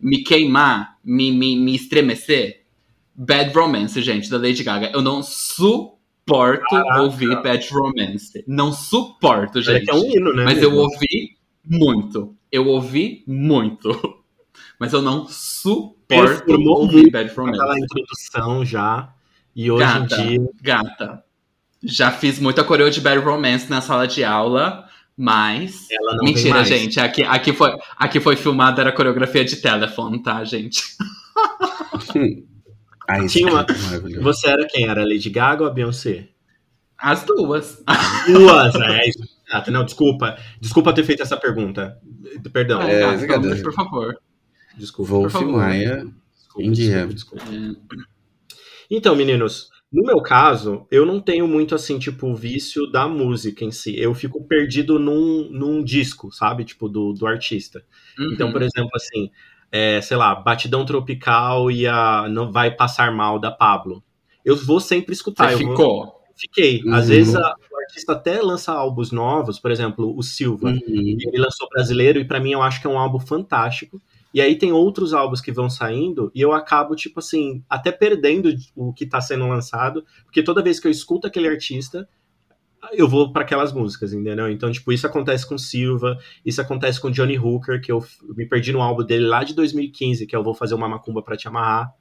Me 0.00 0.22
queimar, 0.22 0.98
me, 1.04 1.30
me, 1.32 1.56
me 1.56 1.74
estremecer. 1.74 2.64
Bad 3.14 3.54
Romance, 3.54 4.02
gente, 4.02 4.28
da 4.28 4.36
Lady 4.36 4.62
Gaga. 4.64 4.90
Eu 4.92 5.00
não 5.00 5.22
suporto 5.22 5.94
Caraca. 6.26 7.02
ouvir 7.02 7.42
Bad 7.42 7.68
Romance. 7.70 8.44
Não 8.46 8.72
suporto, 8.72 9.60
gente. 9.60 9.90
É, 9.90 9.92
é 9.92 9.96
um 9.96 10.04
hino, 10.04 10.32
né? 10.34 10.44
Mas 10.44 10.58
mesmo? 10.58 10.72
eu 10.72 10.78
ouvi 10.78 11.36
muito. 11.64 12.36
Eu 12.50 12.66
ouvi 12.68 13.24
muito. 13.26 13.90
Mas 14.78 14.92
eu 14.92 15.02
não 15.02 15.26
suporto 15.28 16.52
ouvir 16.52 17.10
Bad 17.10 17.32
Romance. 17.34 17.60
Aquela 17.60 17.78
introdução 17.78 18.64
já. 18.64 19.12
E 19.54 19.70
hoje 19.70 19.84
gata, 19.84 20.20
em 20.20 20.28
dia. 20.28 20.48
Gata. 20.60 21.24
Já 21.82 22.10
fiz 22.10 22.38
muita 22.38 22.64
coreo 22.64 22.90
de 22.90 23.00
Bad 23.00 23.18
Romance 23.24 23.68
na 23.70 23.80
sala 23.80 24.06
de 24.06 24.24
aula. 24.24 24.88
Mas. 25.16 25.86
Mentira, 26.22 26.64
gente. 26.64 26.98
Aqui, 26.98 27.22
aqui, 27.22 27.52
foi, 27.52 27.76
aqui 27.96 28.18
foi 28.18 28.36
filmada 28.36 28.80
era 28.80 28.92
coreografia 28.92 29.44
de 29.44 29.56
telefone, 29.56 30.22
tá, 30.22 30.42
gente? 30.44 30.82
Ai, 33.08 33.26
Tinha 33.26 33.50
uma... 33.50 33.66
Você 34.22 34.48
era 34.48 34.66
quem? 34.66 34.88
Era 34.88 35.04
Lady 35.04 35.30
Gaga 35.30 35.62
ou 35.62 35.68
a 35.68 35.72
Beyoncé? 35.72 36.28
As 36.98 37.24
duas. 37.24 37.82
Duas, 38.26 38.74
é 38.76 39.10
Ah, 39.50 39.70
não, 39.70 39.84
desculpa. 39.84 40.38
Desculpa 40.60 40.92
ter 40.94 41.04
feito 41.04 41.22
essa 41.22 41.36
pergunta. 41.36 41.98
Perdão. 42.52 42.80
É, 42.82 43.02
é, 43.02 43.62
por 43.62 43.72
favor. 43.74 44.16
Desculpa. 44.76 45.10
Wolf 45.10 45.32
por 45.32 45.40
favor. 45.40 45.56
Maia. 45.58 46.06
Desculpa, 46.38 47.12
desculpa. 47.12 47.44
Então, 48.90 49.16
meninos, 49.16 49.68
no 49.92 50.02
meu 50.02 50.20
caso, 50.20 50.86
eu 50.90 51.06
não 51.06 51.20
tenho 51.20 51.46
muito 51.46 51.74
assim, 51.74 51.98
tipo, 51.98 52.26
o 52.28 52.34
vício 52.34 52.90
da 52.90 53.06
música 53.06 53.64
em 53.64 53.70
si. 53.70 53.96
Eu 53.98 54.14
fico 54.14 54.44
perdido 54.44 54.98
num, 54.98 55.48
num 55.50 55.84
disco, 55.84 56.32
sabe? 56.32 56.64
Tipo, 56.64 56.88
do, 56.88 57.12
do 57.12 57.26
artista. 57.26 57.84
Uhum. 58.18 58.32
Então, 58.32 58.50
por 58.50 58.62
exemplo, 58.62 58.90
assim, 58.94 59.30
é, 59.70 60.00
sei 60.00 60.16
lá, 60.16 60.34
Batidão 60.34 60.84
Tropical 60.84 61.70
e 61.70 61.86
a 61.86 62.28
Não 62.28 62.50
Vai 62.50 62.70
Passar 62.70 63.12
Mal 63.12 63.38
da 63.38 63.50
Pablo. 63.50 64.02
Eu 64.44 64.56
vou 64.56 64.80
sempre 64.80 65.12
escutar. 65.12 65.50
Você 65.50 65.58
ficou? 65.58 65.76
Vou... 65.76 66.24
Fiquei. 66.36 66.82
Uhum. 66.82 66.94
Às 66.94 67.08
vezes 67.08 67.34
a, 67.34 67.54
o 67.72 67.76
artista 67.80 68.12
até 68.12 68.42
lança 68.42 68.72
álbuns 68.72 69.12
novos, 69.12 69.58
por 69.58 69.70
exemplo, 69.70 70.16
o 70.16 70.22
Silva. 70.22 70.68
Uhum. 70.68 71.16
Ele 71.20 71.38
lançou 71.38 71.68
brasileiro 71.68 72.18
e 72.18 72.24
para 72.24 72.40
mim 72.40 72.52
eu 72.52 72.62
acho 72.62 72.80
que 72.80 72.86
é 72.86 72.90
um 72.90 72.98
álbum 72.98 73.20
fantástico. 73.20 74.00
E 74.32 74.40
aí 74.40 74.56
tem 74.56 74.72
outros 74.72 75.14
álbuns 75.14 75.40
que 75.40 75.52
vão 75.52 75.70
saindo 75.70 76.30
e 76.34 76.40
eu 76.40 76.52
acabo, 76.52 76.96
tipo 76.96 77.20
assim, 77.20 77.62
até 77.70 77.92
perdendo 77.92 78.52
o 78.74 78.92
que 78.92 79.06
tá 79.06 79.20
sendo 79.20 79.46
lançado, 79.46 80.04
porque 80.24 80.42
toda 80.42 80.62
vez 80.62 80.80
que 80.80 80.88
eu 80.88 80.90
escuto 80.90 81.28
aquele 81.28 81.46
artista, 81.46 82.08
eu 82.92 83.08
vou 83.08 83.32
para 83.32 83.42
aquelas 83.42 83.72
músicas, 83.72 84.12
entendeu? 84.12 84.50
Então, 84.50 84.70
tipo, 84.70 84.92
isso 84.92 85.06
acontece 85.06 85.46
com 85.46 85.56
Silva, 85.58 86.18
isso 86.44 86.60
acontece 86.60 87.00
com 87.00 87.10
Johnny 87.10 87.38
Hooker, 87.38 87.80
que 87.80 87.90
eu 87.90 88.04
me 88.36 88.46
perdi 88.46 88.72
no 88.72 88.82
álbum 88.82 89.04
dele 89.04 89.26
lá 89.26 89.44
de 89.44 89.54
2015, 89.54 90.26
que 90.26 90.36
eu 90.36 90.42
vou 90.42 90.54
fazer 90.54 90.74
uma 90.74 90.88
macumba 90.88 91.22
para 91.22 91.36
te 91.36 91.48
amarrar. 91.48 91.92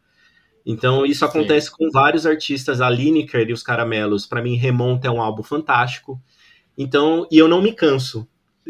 Então, 0.66 1.06
isso 1.06 1.26
acontece 1.26 1.68
Sim. 1.68 1.74
com 1.78 1.92
vários 1.92 2.26
artistas, 2.26 2.82
a 2.82 2.90
Lineker 2.90 3.50
e 3.50 3.54
os 3.54 3.64
Caramelos, 3.64 4.26
para 4.26 4.42
mim, 4.42 4.56
Remonta 4.56 5.08
é 5.08 5.12
um 5.12 5.22
álbum 5.22 5.44
fantástico. 5.44 6.22
Então, 6.78 7.28
e 7.32 7.38
eu 7.38 7.48
não 7.48 7.62
me 7.62 7.74
canso 7.74 8.28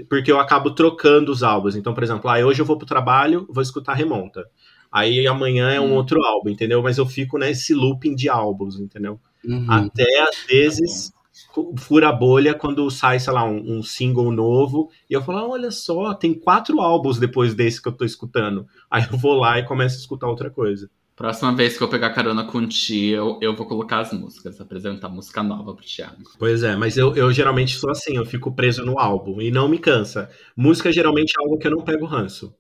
porque 0.10 0.32
eu 0.32 0.40
acabo 0.40 0.72
trocando 0.72 1.32
os 1.32 1.44
álbuns. 1.44 1.76
Então, 1.76 1.94
por 1.94 2.04
exemplo, 2.04 2.30
ah, 2.30 2.40
hoje 2.40 2.62
eu 2.62 2.66
vou 2.66 2.78
pro 2.78 2.88
trabalho, 2.88 3.46
vou 3.50 3.62
escutar 3.62 3.94
Remonta. 3.94 4.44
Aí 4.92 5.26
amanhã 5.28 5.70
é 5.72 5.80
um 5.80 5.92
hum. 5.92 5.96
outro 5.96 6.24
álbum, 6.24 6.50
entendeu? 6.50 6.82
Mas 6.82 6.98
eu 6.98 7.06
fico 7.06 7.38
nesse 7.38 7.74
looping 7.74 8.16
de 8.16 8.30
álbuns, 8.30 8.80
entendeu? 8.80 9.20
Uhum. 9.44 9.66
Até 9.70 10.22
às 10.22 10.46
vezes 10.48 11.10
tá 11.10 11.18
fura 11.78 12.10
a 12.10 12.14
bolha 12.14 12.54
quando 12.54 12.90
sai, 12.90 13.20
sei 13.20 13.34
lá, 13.34 13.44
um, 13.44 13.78
um, 13.78 13.84
single 13.84 14.32
novo. 14.32 14.90
E 15.10 15.14
eu 15.14 15.22
falo, 15.22 15.38
ah, 15.40 15.48
olha 15.48 15.72
só, 15.72 16.14
tem 16.14 16.34
quatro 16.34 16.80
álbuns 16.80 17.18
depois 17.18 17.54
desse 17.54 17.82
que 17.82 17.88
eu 17.88 17.94
tô 17.94 18.06
escutando. 18.06 18.68
Aí 18.90 19.06
eu 19.12 19.18
vou 19.18 19.34
lá 19.34 19.60
e 19.60 19.66
começo 19.66 19.96
a 19.96 20.00
escutar 20.00 20.28
outra 20.28 20.50
coisa. 20.50 20.90
Próxima 21.16 21.56
vez 21.56 21.78
que 21.78 21.84
eu 21.84 21.88
pegar 21.88 22.10
carona 22.10 22.44
com 22.44 22.58
o 22.58 22.68
Ti, 22.68 23.10
eu, 23.10 23.38
eu 23.40 23.56
vou 23.56 23.68
colocar 23.68 24.00
as 24.00 24.12
músicas, 24.12 24.60
apresentar 24.60 25.10
música 25.10 25.44
nova 25.44 25.76
pro 25.76 25.86
Thiago. 25.86 26.24
Pois 26.40 26.64
é, 26.64 26.76
mas 26.76 26.98
eu, 26.98 27.16
eu 27.16 27.32
geralmente 27.32 27.76
sou 27.76 27.92
assim, 27.92 28.18
eu 28.18 28.26
fico 28.26 28.52
preso 28.52 28.84
no 28.84 28.98
álbum 28.98 29.40
e 29.40 29.52
não 29.52 29.68
me 29.68 29.78
cansa. 29.78 30.30
Música 30.58 30.92
geralmente 30.92 31.34
é 31.38 31.44
algo 31.44 31.60
que 31.60 31.68
eu 31.68 31.72
não 31.72 31.84
pego 31.84 32.06
ranço. 32.06 32.56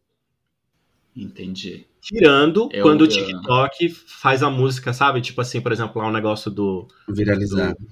Entendi. 1.15 1.87
Tirando 1.99 2.69
eu, 2.71 2.83
quando 2.83 3.03
o 3.03 3.07
TikTok 3.07 3.85
eu... 3.85 3.91
faz 4.07 4.43
a 4.43 4.49
música, 4.49 4.93
sabe? 4.93 5.21
Tipo 5.21 5.41
assim, 5.41 5.61
por 5.61 5.71
exemplo, 5.71 6.01
lá 6.01 6.07
um 6.07 6.11
negócio 6.11 6.51
do. 6.51 6.87
Viralizar. 7.07 7.73
Do, 7.73 7.87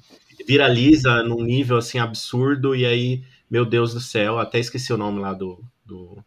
viraliza 0.47 1.23
num 1.23 1.43
nível 1.43 1.77
assim 1.77 1.99
absurdo, 1.99 2.75
e 2.75 2.85
aí, 2.85 3.23
meu 3.49 3.65
Deus 3.65 3.93
do 3.93 3.99
céu, 3.99 4.39
até 4.39 4.59
esqueci 4.59 4.91
o 4.93 4.97
nome 4.97 5.19
lá 5.19 5.33
do, 5.33 5.63
do 5.85 6.23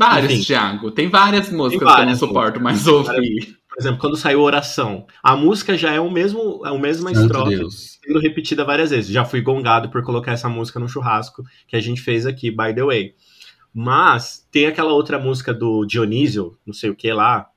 Vários, 0.00 0.32
Enfim, 0.32 0.44
Thiago. 0.44 0.90
Tem 0.90 1.10
várias 1.10 1.52
músicas 1.52 1.86
tem 1.86 1.96
várias 1.96 2.18
que 2.18 2.24
eu 2.24 2.28
não 2.28 2.34
suporto 2.34 2.58
mais 2.58 2.86
ouvir. 2.86 3.58
Por 3.68 3.78
exemplo, 3.78 4.00
quando 4.00 4.16
saiu 4.16 4.40
Oração, 4.40 5.06
a 5.22 5.36
música 5.36 5.76
já 5.76 5.92
é 5.92 6.00
o 6.00 6.10
mesmo, 6.10 6.62
é 6.64 6.70
a 6.70 6.78
mesma 6.78 7.12
estrofe 7.12 7.70
sendo 7.70 8.18
repetida 8.18 8.64
várias 8.64 8.88
vezes. 8.88 9.10
Já 9.10 9.26
fui 9.26 9.42
gongado 9.42 9.90
por 9.90 10.02
colocar 10.02 10.32
essa 10.32 10.48
música 10.48 10.80
no 10.80 10.88
churrasco 10.88 11.44
que 11.68 11.76
a 11.76 11.80
gente 11.80 12.00
fez 12.00 12.24
aqui, 12.24 12.50
by 12.50 12.74
the 12.74 12.82
way. 12.82 13.14
Mas 13.74 14.48
tem 14.50 14.66
aquela 14.66 14.92
outra 14.92 15.18
música 15.18 15.52
do 15.52 15.84
Dionísio, 15.84 16.56
não 16.66 16.72
sei 16.72 16.88
o 16.88 16.96
que 16.96 17.12
lá, 17.12 17.48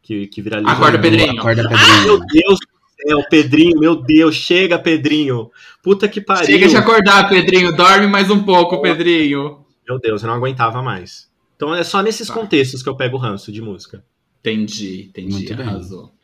que, 0.00 0.28
que 0.28 0.40
viralizou. 0.40 0.72
Acorda, 0.72 1.00
Pedrinho. 1.00 1.40
Acorda, 1.40 1.68
Pedrinho. 1.68 1.90
Ah, 2.00 2.04
meu 2.04 2.18
Deus 2.20 2.60
do 2.60 2.77
céu, 3.02 3.22
Pedrinho, 3.28 3.78
meu 3.78 3.96
Deus, 3.96 4.34
chega, 4.34 4.78
Pedrinho. 4.78 5.50
Puta 5.82 6.08
que 6.08 6.20
pariu. 6.20 6.46
Chega 6.46 6.68
de 6.68 6.76
acordar, 6.76 7.28
Pedrinho. 7.28 7.74
Dorme 7.76 8.06
mais 8.06 8.30
um 8.30 8.42
pouco, 8.42 8.80
Pedrinho. 8.80 9.64
Meu 9.88 9.98
Deus, 9.98 10.22
eu 10.22 10.28
não 10.28 10.34
aguentava 10.34 10.82
mais. 10.82 11.28
Então 11.56 11.74
é 11.74 11.82
só 11.82 12.02
nesses 12.02 12.28
tá. 12.28 12.34
contextos 12.34 12.82
que 12.82 12.88
eu 12.88 12.96
pego 12.96 13.16
o 13.16 13.20
ranço 13.20 13.50
de 13.50 13.62
música. 13.62 14.04
Entendi, 14.40 15.06
entendi. 15.08 15.32
Muito 15.32 15.52
arrasou. 15.54 16.06
Bem. 16.06 16.18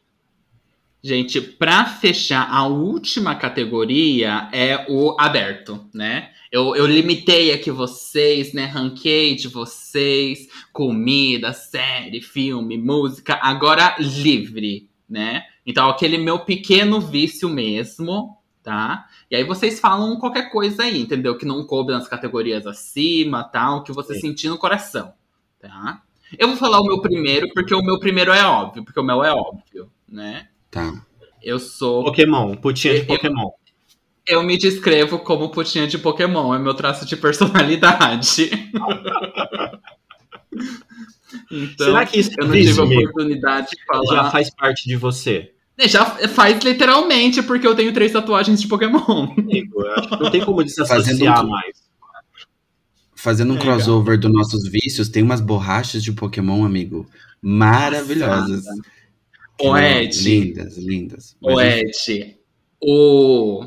Gente, 1.03 1.39
para 1.39 1.85
fechar, 1.85 2.49
a 2.51 2.67
última 2.67 3.35
categoria 3.35 4.49
é 4.53 4.87
o 4.89 5.15
aberto, 5.21 5.85
né? 5.93 6.31
Eu, 6.51 6.75
eu 6.77 6.87
limitei 6.87 7.53
aqui 7.53 7.71
vocês, 7.71 8.55
né? 8.55 8.65
Ranquei 8.65 9.35
de 9.35 9.49
vocês, 9.49 10.49
comida, 10.73 11.53
série, 11.53 12.23
filme, 12.23 12.79
música, 12.79 13.39
agora 13.43 13.97
livre, 13.99 14.89
né? 15.07 15.43
Então, 15.67 15.89
aquele 15.89 16.19
meu 16.19 16.41
pequeno 16.41 17.01
vício 17.01 17.49
mesmo, 17.49 18.37
tá? 18.63 19.07
E 19.31 19.37
aí 19.37 19.45
vocês 19.45 19.81
falam 19.81 20.19
qualquer 20.19 20.51
coisa 20.51 20.83
aí, 20.83 21.01
entendeu? 21.01 21.37
Que 21.39 21.47
não 21.47 21.67
coube 21.67 21.93
nas 21.93 22.09
categorias 22.09 22.67
acima, 22.67 23.45
tal, 23.45 23.83
que 23.83 23.93
você 23.93 24.15
Sim. 24.15 24.21
sentir 24.21 24.49
no 24.49 24.59
coração 24.59 25.15
tá? 25.65 26.03
Eu 26.39 26.49
vou 26.49 26.57
falar 26.57 26.81
o 26.81 26.85
meu 26.85 27.01
primeiro, 27.01 27.49
porque 27.55 27.75
o 27.75 27.83
meu 27.83 27.99
primeiro 27.99 28.33
é 28.33 28.45
óbvio, 28.45 28.85
porque 28.85 29.01
o 29.01 29.05
meu 29.05 29.25
é 29.25 29.33
óbvio, 29.33 29.91
né? 30.09 30.49
Tá. 30.71 30.93
Eu 31.43 31.59
sou. 31.59 32.05
Pokémon, 32.05 32.55
putinha 32.57 32.95
de 32.95 33.01
eu, 33.01 33.07
Pokémon. 33.07 33.51
Eu 34.27 34.43
me 34.43 34.57
descrevo 34.57 35.19
como 35.19 35.51
putinha 35.51 35.87
de 35.87 35.99
Pokémon, 35.99 36.55
é 36.55 36.59
meu 36.59 36.75
traço 36.75 37.07
de 37.07 37.17
personalidade. 37.17 38.51
então, 41.51 41.87
Será 41.87 42.07
que 42.07 42.19
isso 42.19 42.31
eu 42.39 42.47
não 42.47 42.55
tive 42.55 42.81
a 42.81 42.85
oportunidade 42.85 43.69
de 43.71 43.85
falar. 43.87 44.15
Já 44.15 44.31
faz 44.31 44.51
parte 44.51 44.89
de 44.89 44.97
você? 44.97 45.54
É, 45.77 45.89
já 45.89 46.05
faz 46.05 46.63
literalmente, 46.63 47.43
porque 47.43 47.67
eu 47.67 47.75
tenho 47.75 47.93
três 47.93 48.13
tatuagens 48.13 48.61
de 48.61 48.69
Pokémon. 48.69 49.33
Amigo, 49.37 49.83
não 50.21 50.31
tem 50.31 50.45
como 50.45 50.63
desassociar 50.63 51.47
mais 51.47 51.85
fazendo 53.25 53.55
um 53.55 53.57
crossover 53.57 54.19
dos 54.19 54.31
nossos 54.31 54.69
vícios, 54.69 55.09
tem 55.09 55.23
umas 55.23 55.41
borrachas 55.41 56.05
de 56.05 56.13
Pokémon, 56.13 56.63
amigo, 56.63 57.07
maravilhosas. 57.41 58.67
O 59.59 59.75
Ed. 59.79 60.23
Lindas, 60.23 60.77
lindas. 60.77 61.37
O 61.41 61.59
Ed, 61.59 62.37
o... 62.79 63.65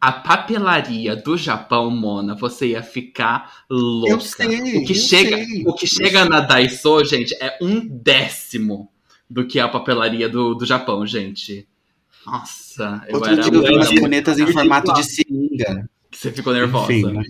A 0.00 0.12
papelaria 0.12 1.14
do 1.14 1.36
Japão, 1.36 1.88
Mona, 1.88 2.34
você 2.34 2.68
ia 2.68 2.82
ficar 2.82 3.64
louca. 3.70 4.10
Eu 4.10 4.20
sei, 4.20 4.78
o 4.78 4.84
que 4.84 4.94
chega, 4.94 5.36
sei. 5.36 5.64
O 5.66 5.72
que 5.72 5.86
chega 5.86 6.24
na 6.24 6.40
Daiso, 6.40 7.04
gente, 7.04 7.34
é 7.40 7.58
um 7.62 7.86
décimo 7.86 8.90
do 9.28 9.46
que 9.46 9.58
a 9.58 9.68
papelaria 9.68 10.28
do, 10.28 10.54
do 10.54 10.64
Japão, 10.64 11.06
gente. 11.06 11.66
Nossa, 12.24 13.04
eu 13.08 13.16
Outro 13.16 13.32
era... 13.32 13.42
Dia 13.42 13.52
eu 13.52 13.62
vi 13.62 13.74
umas 13.74 13.88
canetas 13.88 14.38
em 14.38 14.52
formato 14.52 14.92
de 14.94 15.04
seringa. 15.04 15.88
Você 16.10 16.32
ficou 16.32 16.52
nervosa. 16.52 16.92
Enfim, 16.92 17.12
né? 17.12 17.22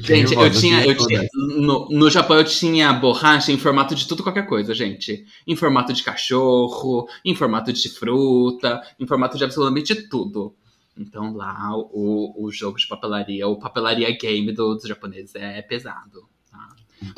Gente, 0.00 0.32
eu 0.34 0.50
tinha, 0.50 0.86
eu 0.86 0.96
tinha 0.96 1.28
no, 1.34 1.88
no 1.90 2.08
Japão 2.08 2.36
eu 2.36 2.44
tinha 2.44 2.92
borracha 2.92 3.50
em 3.50 3.58
formato 3.58 3.94
de 3.94 4.06
tudo 4.06 4.22
qualquer 4.22 4.46
coisa, 4.46 4.72
gente. 4.72 5.26
Em 5.46 5.56
formato 5.56 5.92
de 5.92 6.04
cachorro, 6.04 7.08
em 7.24 7.34
formato 7.34 7.72
de 7.72 7.88
fruta, 7.88 8.80
em 8.98 9.06
formato 9.06 9.36
de 9.36 9.44
absolutamente 9.44 10.08
tudo. 10.08 10.54
Então 10.96 11.34
lá 11.34 11.76
o, 11.76 12.44
o 12.44 12.50
jogo 12.50 12.78
de 12.78 12.86
papelaria, 12.86 13.48
o 13.48 13.58
papelaria 13.58 14.16
game 14.16 14.52
do, 14.52 14.74
dos 14.74 14.88
japoneses 14.88 15.34
é 15.34 15.62
pesado. 15.62 16.28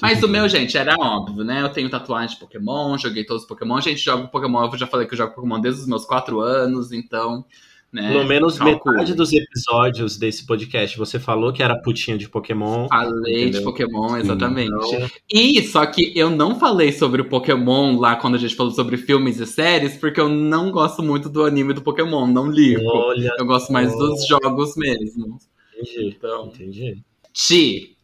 Mas 0.00 0.22
o 0.22 0.28
meu, 0.28 0.48
gente, 0.48 0.76
era 0.76 0.94
óbvio, 0.98 1.44
né? 1.44 1.62
Eu 1.62 1.68
tenho 1.70 1.88
tatuagem 1.88 2.34
de 2.34 2.40
Pokémon, 2.40 2.98
joguei 2.98 3.24
todos 3.24 3.42
os 3.42 3.48
Pokémon. 3.48 3.80
Gente, 3.80 4.00
jogo 4.00 4.28
Pokémon, 4.28 4.70
eu 4.70 4.78
já 4.78 4.86
falei 4.86 5.06
que 5.06 5.14
eu 5.14 5.18
jogo 5.18 5.34
Pokémon 5.34 5.60
desde 5.60 5.82
os 5.82 5.86
meus 5.86 6.04
4 6.04 6.40
anos, 6.40 6.92
então 6.92 7.44
Né? 7.92 8.12
Pelo 8.12 8.24
menos 8.24 8.56
Calcule. 8.56 8.94
metade 8.94 9.14
dos 9.14 9.32
episódios 9.32 10.16
desse 10.16 10.46
podcast 10.46 10.96
você 10.96 11.18
falou 11.18 11.52
que 11.52 11.60
era 11.60 11.76
putinha 11.82 12.16
de 12.16 12.28
Pokémon. 12.28 12.86
Falei 12.88 13.42
entendeu? 13.42 13.58
de 13.58 13.64
Pokémon, 13.64 14.16
exatamente. 14.16 14.70
Então... 14.70 15.10
E 15.28 15.60
só 15.64 15.84
que 15.86 16.16
eu 16.16 16.30
não 16.30 16.54
falei 16.58 16.92
sobre 16.92 17.20
o 17.20 17.28
Pokémon 17.28 17.98
lá 17.98 18.14
quando 18.14 18.36
a 18.36 18.38
gente 18.38 18.54
falou 18.54 18.72
sobre 18.72 18.96
filmes 18.96 19.40
e 19.40 19.46
séries, 19.46 19.96
porque 19.96 20.20
eu 20.20 20.28
não 20.28 20.70
gosto 20.70 21.02
muito 21.02 21.28
do 21.28 21.44
anime 21.44 21.74
do 21.74 21.82
Pokémon, 21.82 22.28
não 22.28 22.48
ligo. 22.48 22.86
Olha 22.86 23.34
eu 23.36 23.44
gosto 23.44 23.72
mais 23.72 23.92
dos 23.96 24.24
jogos 24.24 24.76
mesmo. 24.76 25.38
Entendi. 25.74 26.14
Então, 26.16 26.46
entendi. 26.46 27.02
Ti, 27.32 27.96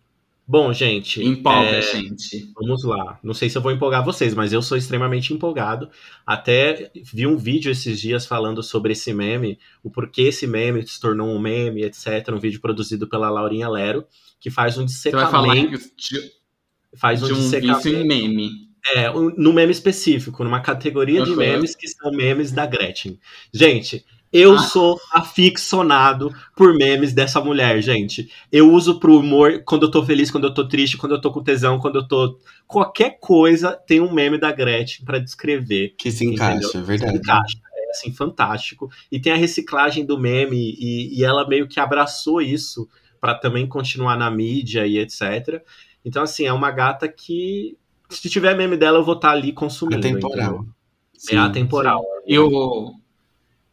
Bom, 0.49 0.73
gente. 0.73 1.25
Empolga, 1.25 1.71
é, 1.71 1.83
gente. 1.83 2.53
Vamos 2.55 2.85
lá. 2.85 3.19
Não 3.21 3.35
sei 3.35 3.51
se 3.51 3.59
eu 3.59 3.63
vou 3.63 3.73
empolgar 3.73 4.05
vocês, 4.05 4.33
mas 4.33 4.53
eu 4.53 4.63
sou 4.63 4.79
extremamente 4.79 5.35
empolgado. 5.35 5.91
Até 6.25 6.89
vi 6.95 7.27
um 7.27 7.37
vídeo 7.37 7.73
esses 7.73 8.01
dias 8.01 8.27
falando 8.27 8.63
sobre 8.63 8.93
esse 8.93 9.13
meme, 9.13 9.59
o 9.83 9.91
porquê 9.91 10.23
esse 10.23 10.47
meme 10.47 10.87
se 10.87 11.01
tornou 11.01 11.29
um 11.35 11.41
meme, 11.41 11.83
etc. 11.83 12.29
Um 12.33 12.39
vídeo 12.39 12.61
produzido 12.61 13.09
pela 13.09 13.29
Laurinha 13.29 13.69
Lero, 13.69 14.07
que 14.39 14.49
faz 14.49 14.79
um 14.79 14.85
dissecamento. 14.85 15.31
Você 15.31 15.33
vai 15.33 15.43
falar 15.43 15.77
de, 15.97 16.33
faz 16.95 17.23
um, 17.25 17.27
de 17.27 17.33
um 17.33 17.37
dissecamento. 17.37 17.89
em 17.89 18.07
meme. 18.07 18.67
É, 18.95 19.11
um, 19.11 19.35
no 19.37 19.53
meme 19.53 19.73
específico, 19.73 20.45
numa 20.45 20.61
categoria 20.61 21.21
uhum. 21.21 21.27
de 21.27 21.35
memes 21.35 21.75
que 21.75 21.89
são 21.89 22.13
memes 22.13 22.53
da 22.53 22.65
Gretchen. 22.67 23.19
Gente, 23.53 24.05
eu 24.33 24.55
ah. 24.55 24.59
sou 24.59 25.01
aficionado 25.13 26.35
por 26.55 26.75
memes 26.75 27.13
dessa 27.13 27.41
mulher, 27.41 27.81
gente. 27.81 28.31
Eu 28.51 28.73
uso 28.73 28.99
pro 28.99 29.19
humor 29.19 29.63
quando 29.65 29.87
eu 29.87 29.91
tô 29.91 30.05
feliz, 30.05 30.31
quando 30.31 30.45
eu 30.45 30.55
tô 30.55 30.67
triste, 30.67 30.97
quando 30.97 31.15
eu 31.15 31.21
tô 31.21 31.33
com 31.33 31.43
tesão, 31.43 31.79
quando 31.79 31.97
eu 31.97 32.09
tô. 32.09 32.39
Qualquer 32.67 33.19
coisa 33.21 33.73
tem 33.73 34.01
um 34.01 34.13
meme 34.13 34.39
da 34.39 34.53
Gretchen 34.53 35.05
para 35.05 35.19
descrever. 35.19 35.95
Que 35.97 36.11
se 36.11 36.25
encaixa, 36.25 36.57
entendeu? 36.57 36.81
é 36.81 36.85
verdade. 36.85 37.13
Se 37.13 37.19
encaixa. 37.19 37.59
É 37.75 37.91
assim, 37.91 38.13
fantástico. 38.13 38.91
E 39.11 39.21
tem 39.21 39.33
a 39.33 39.37
reciclagem 39.37 40.05
do 40.05 40.19
meme, 40.19 40.75
e, 40.79 41.19
e 41.19 41.25
ela 41.25 41.47
meio 41.47 41.69
que 41.69 41.79
abraçou 41.79 42.43
isso 42.43 42.89
para 43.21 43.35
também 43.35 43.67
continuar 43.67 44.17
na 44.17 44.31
mídia 44.31 44.87
e 44.87 44.99
etc. 44.99 45.63
Então, 46.05 46.23
assim, 46.23 46.47
é 46.47 46.53
uma 46.53 46.71
gata 46.71 47.09
que. 47.09 47.77
Se 48.09 48.29
tiver 48.29 48.57
meme 48.57 48.77
dela, 48.77 48.99
eu 48.99 49.05
vou 49.05 49.15
estar 49.17 49.31
tá 49.31 49.35
ali 49.35 49.53
consumindo. 49.53 50.07
Atemporal. 50.07 50.67
é 51.31 51.37
atemporal. 51.37 52.05
E 52.25 52.39
o, 52.39 52.95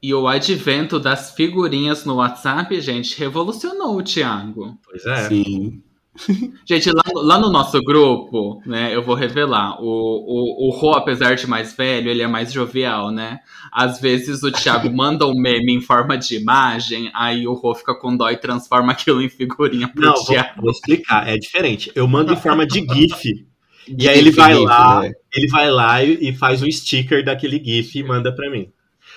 e 0.03 0.13
o 0.13 0.27
advento 0.27 0.99
das 0.99 1.33
figurinhas 1.33 2.03
no 2.03 2.15
WhatsApp, 2.15 2.81
gente, 2.81 3.17
revolucionou 3.17 3.97
o 3.97 4.03
Thiago. 4.03 4.77
Pois 4.83 5.05
é. 5.05 5.29
Sim. 5.29 5.81
Gente, 6.69 6.91
lá, 6.91 7.01
lá, 7.15 7.39
no 7.39 7.49
nosso 7.49 7.81
grupo, 7.81 8.61
né, 8.67 8.95
eu 8.95 9.01
vou 9.01 9.15
revelar, 9.15 9.81
o, 9.81 9.87
o, 9.87 10.67
o 10.67 10.69
Rô, 10.69 10.93
apesar 10.93 11.33
de 11.33 11.47
mais 11.47 11.75
velho, 11.75 12.07
ele 12.07 12.21
é 12.21 12.27
mais 12.27 12.53
jovial, 12.53 13.09
né? 13.09 13.39
Às 13.71 13.99
vezes 13.99 14.43
o 14.43 14.51
Thiago 14.51 14.91
manda 14.95 15.25
um 15.25 15.33
meme 15.33 15.73
em 15.73 15.81
forma 15.81 16.15
de 16.15 16.35
imagem, 16.35 17.09
aí 17.15 17.47
o 17.47 17.53
Rô 17.53 17.73
fica 17.73 17.95
com 17.95 18.15
dó 18.15 18.29
e 18.29 18.37
transforma 18.37 18.91
aquilo 18.91 19.23
em 19.23 19.29
figurinha 19.29 19.87
pro 19.87 20.05
Não, 20.05 20.13
Thiago. 20.13 20.49
Vou, 20.57 20.65
vou 20.65 20.71
explicar, 20.71 21.27
é 21.27 21.35
diferente. 21.35 21.91
Eu 21.95 22.07
mando 22.07 22.31
em 22.31 22.37
forma 22.37 22.67
de 22.67 22.81
GIF. 22.81 23.47
e 23.87 24.07
aí 24.07 24.15
ele 24.19 24.29
vai 24.29 24.53
lá, 24.53 25.01
né? 25.01 25.11
ele 25.33 25.47
vai 25.47 25.71
lá 25.71 26.03
e, 26.03 26.29
e 26.29 26.31
faz 26.31 26.61
um 26.61 26.71
sticker 26.71 27.25
daquele 27.25 27.57
GIF 27.57 27.97
e 27.97 28.03
manda 28.03 28.31
para 28.31 28.51
mim. 28.51 28.71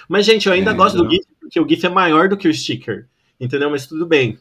Mas, 0.08 0.26
gente, 0.26 0.46
eu 0.46 0.52
ainda 0.52 0.70
é, 0.70 0.74
gosto 0.74 0.98
não. 0.98 1.04
do 1.04 1.10
GIF, 1.10 1.26
porque 1.40 1.60
o 1.60 1.68
GIF 1.68 1.86
é 1.86 1.88
maior 1.88 2.28
do 2.28 2.36
que 2.36 2.48
o 2.48 2.54
sticker. 2.54 3.06
Entendeu? 3.40 3.70
Mas 3.70 3.86
tudo 3.86 4.06
bem. 4.06 4.38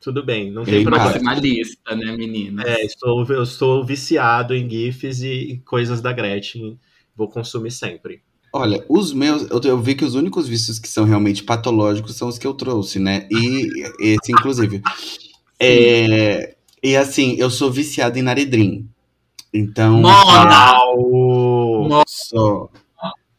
Tudo 0.00 0.22
bem, 0.22 0.50
não 0.50 0.64
tem 0.64 0.84
problema. 0.84 1.34
lista, 1.34 1.96
né, 1.96 2.16
menina? 2.16 2.62
É, 2.64 2.84
estou, 2.84 3.24
eu 3.28 3.42
estou 3.42 3.84
viciado 3.84 4.54
em 4.54 4.68
GIFs 4.68 5.22
e 5.22 5.60
coisas 5.64 6.00
da 6.00 6.12
Gretchen. 6.12 6.78
Vou 7.16 7.28
consumir 7.28 7.70
sempre. 7.70 8.20
Olha, 8.52 8.84
os 8.88 9.12
meus, 9.12 9.50
eu, 9.50 9.60
eu, 9.64 9.78
vi 9.78 9.94
que 9.94 10.04
os 10.04 10.14
únicos 10.14 10.46
vícios 10.46 10.78
que 10.78 10.88
são 10.88 11.04
realmente 11.04 11.42
patológicos 11.42 12.14
são 12.14 12.28
os 12.28 12.38
que 12.38 12.46
eu 12.46 12.54
trouxe, 12.54 12.98
né? 12.98 13.26
E 13.30 13.68
esse, 14.00 14.32
inclusive. 14.32 14.82
é, 15.58 16.54
e 16.82 16.96
assim, 16.96 17.36
eu 17.38 17.50
sou 17.50 17.70
viciado 17.70 18.18
em 18.18 18.22
Naredrim. 18.22 18.88
Então. 19.52 20.00
Não! 20.00 22.00
É, 22.00 22.02
sou 22.06 22.70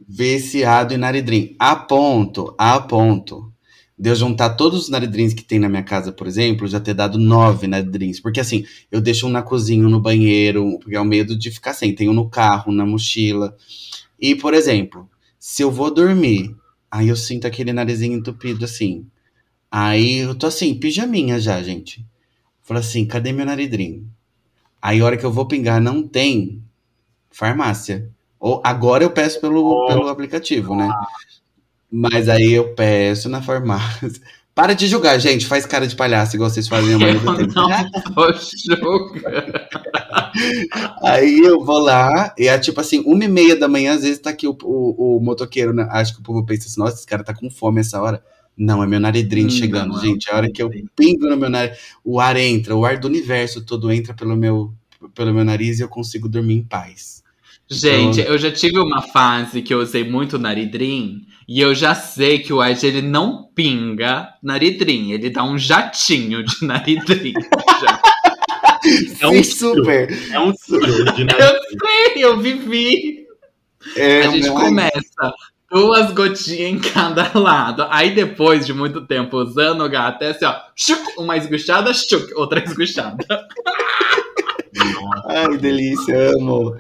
viciado 0.08 0.93
em 0.93 0.97
naridrim. 0.97 1.55
A 1.60 1.76
ponto, 1.76 2.55
a 2.58 2.80
ponto 2.80 3.51
de 3.99 4.12
eu 4.12 4.16
juntar 4.16 4.51
todos 4.51 4.84
os 4.84 4.89
naridrins 4.89 5.34
que 5.34 5.43
tem 5.43 5.60
na 5.60 5.68
minha 5.68 5.84
casa, 5.84 6.12
por 6.12 6.28
exemplo, 6.28 6.68
já 6.68 6.80
ter 6.80 6.93
dado 6.93 7.18
nove 7.18 7.68
naridrins. 7.68 8.20
Porque 8.20 8.39
assim, 8.39 8.64
eu 8.91 9.01
deixo 9.01 9.28
um 9.28 9.30
na 9.30 9.41
cozinha, 9.41 9.86
um 9.86 9.89
no 9.89 9.99
banheiro, 9.99 10.78
porque 10.80 10.95
é 10.95 11.01
o 11.01 11.05
medo 11.05 11.38
de 11.38 11.51
ficar 11.51 11.74
sem. 11.74 11.93
Tenho 11.93 12.14
no 12.14 12.30
carro, 12.30 12.72
na 12.72 12.86
mochila. 12.86 13.55
E, 14.20 14.36
por 14.36 14.53
exemplo, 14.53 15.10
se 15.39 15.64
eu 15.64 15.72
vou 15.72 15.93
dormir, 15.93 16.55
aí 16.89 17.10
eu 17.10 17.16
sinto 17.16 17.45
aquele 17.45 17.74
narizinho 17.74 18.18
entupido 18.18 18.64
assim. 18.64 19.05
Aí 19.70 20.20
eu 20.20 20.36
tô 20.36 20.47
assim, 20.47 20.76
pijaminha 20.76 21.39
já, 21.39 21.62
gente. 21.62 22.05
Falo 22.62 22.80
assim, 22.80 23.05
cadê 23.05 23.34
meu 23.34 23.45
naridrim? 23.45 24.08
Aí 24.82 25.01
a 25.01 25.05
hora 25.05 25.18
que 25.18 25.26
eu 25.26 25.32
vou 25.32 25.47
pingar, 25.47 25.82
não 25.82 26.08
tem 26.08 26.64
farmácia. 27.32 28.10
Ou 28.40 28.62
agora 28.64 29.04
eu 29.04 29.10
peço 29.10 29.42
pelo, 29.42 29.88
pelo 29.88 30.10
aplicativo, 30.10 30.76
né? 30.76 30.90
Mas 31.92 32.30
aí 32.30 32.54
eu 32.54 32.74
peço 32.76 33.30
na 33.30 33.42
farmácia. 33.42 34.12
Para 34.54 34.74
de 34.74 34.88
julgar, 34.88 35.20
gente. 35.20 35.46
Faz 35.46 35.68
cara 35.68 35.86
de 35.86 35.96
palhaço, 35.96 36.36
igual 36.36 36.50
vocês 36.50 36.68
fazem 36.68 36.96
a 36.96 36.98
maioria 36.98 37.22
do 37.22 37.38
tempo. 37.38 37.54
Não 37.56 39.12
Aí 41.04 41.40
eu 41.40 41.64
vou 41.64 41.78
lá, 41.78 42.34
e 42.36 42.48
é 42.48 42.58
tipo 42.58 42.82
assim, 42.82 43.04
uma 43.06 43.24
e 43.24 43.28
meia 43.28 43.56
da 43.56 43.68
manhã, 43.68 43.94
às 43.94 44.02
vezes 44.02 44.18
tá 44.18 44.32
aqui 44.32 44.48
o, 44.48 44.58
o, 44.64 45.18
o 45.18 45.20
motoqueiro, 45.22 45.74
né? 45.74 45.88
Acho 45.92 46.16
que 46.16 46.22
o 46.22 46.24
povo 46.24 46.44
pensa 46.44 46.68
assim, 46.68 46.80
nossa, 46.80 46.96
esse 46.96 47.06
cara 47.06 47.24
tá 47.24 47.36
com 47.36 47.52
fome 47.52 47.82
essa 47.82 48.02
hora. 48.02 48.24
Não, 48.58 48.82
é 48.82 48.88
meu 48.88 49.00
naridrim 49.00 49.46
hum, 49.46 49.50
chegando, 49.52 49.94
não, 49.94 50.02
gente. 50.02 50.28
A 50.32 50.36
hora 50.36 50.52
que 50.52 50.62
eu 50.62 50.72
pingo 50.96 51.30
no 51.30 51.38
meu 51.38 51.52
nariz, 51.52 51.78
o 52.04 52.20
ar 52.20 52.36
entra, 52.36 52.76
o 52.76 52.84
ar 52.84 52.98
do 52.98 53.08
universo 53.08 53.64
todo 53.64 53.92
entra 53.92 54.16
pelo 54.16 54.36
meu, 54.36 54.74
pelo 55.14 55.32
meu 55.36 55.46
nariz 55.46 55.78
e 55.78 55.84
eu 55.84 55.88
consigo 55.88 56.28
dormir 56.28 56.56
em 56.56 56.64
paz. 56.64 57.22
Gente, 57.70 58.22
então... 58.22 58.34
eu 58.34 58.38
já 58.38 58.51
tive 58.51 58.80
uma 58.80 59.01
fase 59.01 59.61
que 59.61 59.74
eu 59.74 59.80
usei 59.80 60.03
muito 60.03 60.39
Naridrim 60.39 61.26
e 61.47 61.59
eu 61.59 61.76
já 61.76 61.93
sei 61.93 62.39
que 62.39 62.53
o 62.53 62.63
Ed 62.63 62.86
ele 62.86 63.01
não 63.01 63.49
pinga 63.53 64.30
Naridrim, 64.41 65.11
ele 65.11 65.30
dá 65.30 65.43
um 65.43 65.57
jatinho 65.57 66.43
de 66.43 66.65
Naridrim. 66.65 67.34
é 69.20 69.28
um 69.28 69.43
super. 69.43 70.09
É 70.32 70.39
um 70.39 70.53
super 70.55 71.13
de 71.13 71.24
Naridrim. 71.26 71.38
Eu 71.39 71.59
sei, 71.80 72.24
eu 72.24 72.39
vivi. 72.39 73.28
É, 73.95 74.22
a 74.22 74.32
gente 74.32 74.49
começa 74.49 75.34
duas 75.70 76.11
gotinhas 76.11 76.72
em 76.72 76.80
cada 76.80 77.32
lado. 77.38 77.86
Aí 77.89 78.11
depois 78.15 78.65
de 78.65 78.74
muito 78.74 79.05
tempo 79.05 79.38
usando 79.38 79.84
o 79.84 79.89
gato, 79.89 80.24
é 80.24 80.30
assim, 80.30 80.45
ó, 80.45 80.55
uma 81.18 81.36
esguchada, 81.36 81.91
outra 82.36 82.63
esguchada. 82.63 83.26
Ai, 85.26 85.58
delícia, 85.58 86.32
amo. 86.32 86.76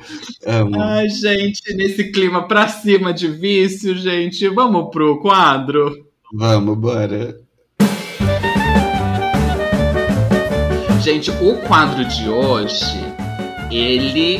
amo. 0.45 0.81
Ai, 0.81 1.09
gente, 1.09 1.73
nesse 1.75 2.11
clima 2.11 2.47
pra 2.47 2.67
cima 2.67 3.13
de 3.13 3.27
vício, 3.27 3.95
gente, 3.95 4.47
vamos 4.49 4.89
pro 4.91 5.19
quadro? 5.19 6.07
Vamos, 6.33 6.77
bora. 6.77 7.39
Gente, 11.01 11.31
o 11.31 11.55
quadro 11.67 12.03
de 12.05 12.27
hoje, 12.27 12.97
ele 13.71 14.39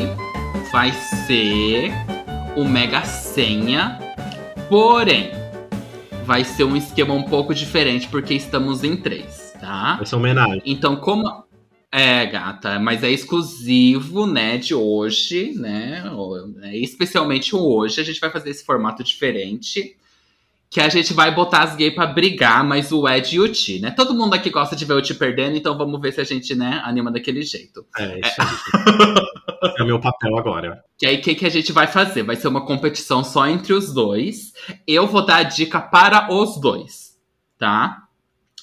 vai 0.70 0.92
ser 1.26 1.92
o 2.56 2.64
Mega 2.64 3.04
Senha, 3.04 3.98
porém, 4.68 5.30
vai 6.26 6.44
ser 6.44 6.64
um 6.64 6.76
esquema 6.76 7.14
um 7.14 7.22
pouco 7.22 7.54
diferente 7.54 8.06
porque 8.08 8.34
estamos 8.34 8.84
em 8.84 8.96
três, 8.96 9.54
tá? 9.58 9.96
Vai 9.96 10.04
ser 10.04 10.16
homenagem. 10.16 10.60
Então, 10.66 10.96
como 10.96 11.47
é, 11.90 12.26
gata, 12.26 12.78
mas 12.78 13.02
é 13.02 13.10
exclusivo, 13.10 14.26
né, 14.26 14.58
de 14.58 14.74
hoje, 14.74 15.52
né? 15.56 16.04
É, 16.62 16.76
especialmente 16.76 17.56
hoje, 17.56 18.00
a 18.00 18.04
gente 18.04 18.20
vai 18.20 18.30
fazer 18.30 18.50
esse 18.50 18.64
formato 18.64 19.02
diferente. 19.02 19.96
Que 20.70 20.82
a 20.82 20.88
gente 20.90 21.14
vai 21.14 21.34
botar 21.34 21.62
as 21.62 21.74
gays 21.74 21.94
pra 21.94 22.06
brigar, 22.06 22.62
mas 22.62 22.92
o 22.92 23.08
Ed 23.08 23.34
e 23.34 23.40
o 23.40 23.50
Ti, 23.50 23.80
né? 23.80 23.90
Todo 23.90 24.12
mundo 24.12 24.34
aqui 24.34 24.50
gosta 24.50 24.76
de 24.76 24.84
ver 24.84 24.92
o 24.92 25.00
Ti 25.00 25.14
perdendo, 25.14 25.56
então 25.56 25.78
vamos 25.78 25.98
ver 25.98 26.12
se 26.12 26.20
a 26.20 26.24
gente, 26.24 26.54
né, 26.54 26.82
anima 26.84 27.10
daquele 27.10 27.40
jeito. 27.40 27.86
É, 27.96 28.20
isso 28.20 28.34
é, 28.38 29.80
é 29.80 29.82
o 29.82 29.86
meu 29.86 29.98
papel 29.98 30.36
agora. 30.36 30.84
Que 30.98 31.06
aí, 31.06 31.16
o 31.16 31.22
que, 31.22 31.34
que 31.34 31.46
a 31.46 31.50
gente 31.50 31.72
vai 31.72 31.86
fazer? 31.86 32.22
Vai 32.22 32.36
ser 32.36 32.48
uma 32.48 32.66
competição 32.66 33.24
só 33.24 33.46
entre 33.48 33.72
os 33.72 33.94
dois. 33.94 34.52
Eu 34.86 35.06
vou 35.06 35.24
dar 35.24 35.36
a 35.36 35.42
dica 35.42 35.80
para 35.80 36.30
os 36.30 36.60
dois, 36.60 37.16
tá? 37.58 38.07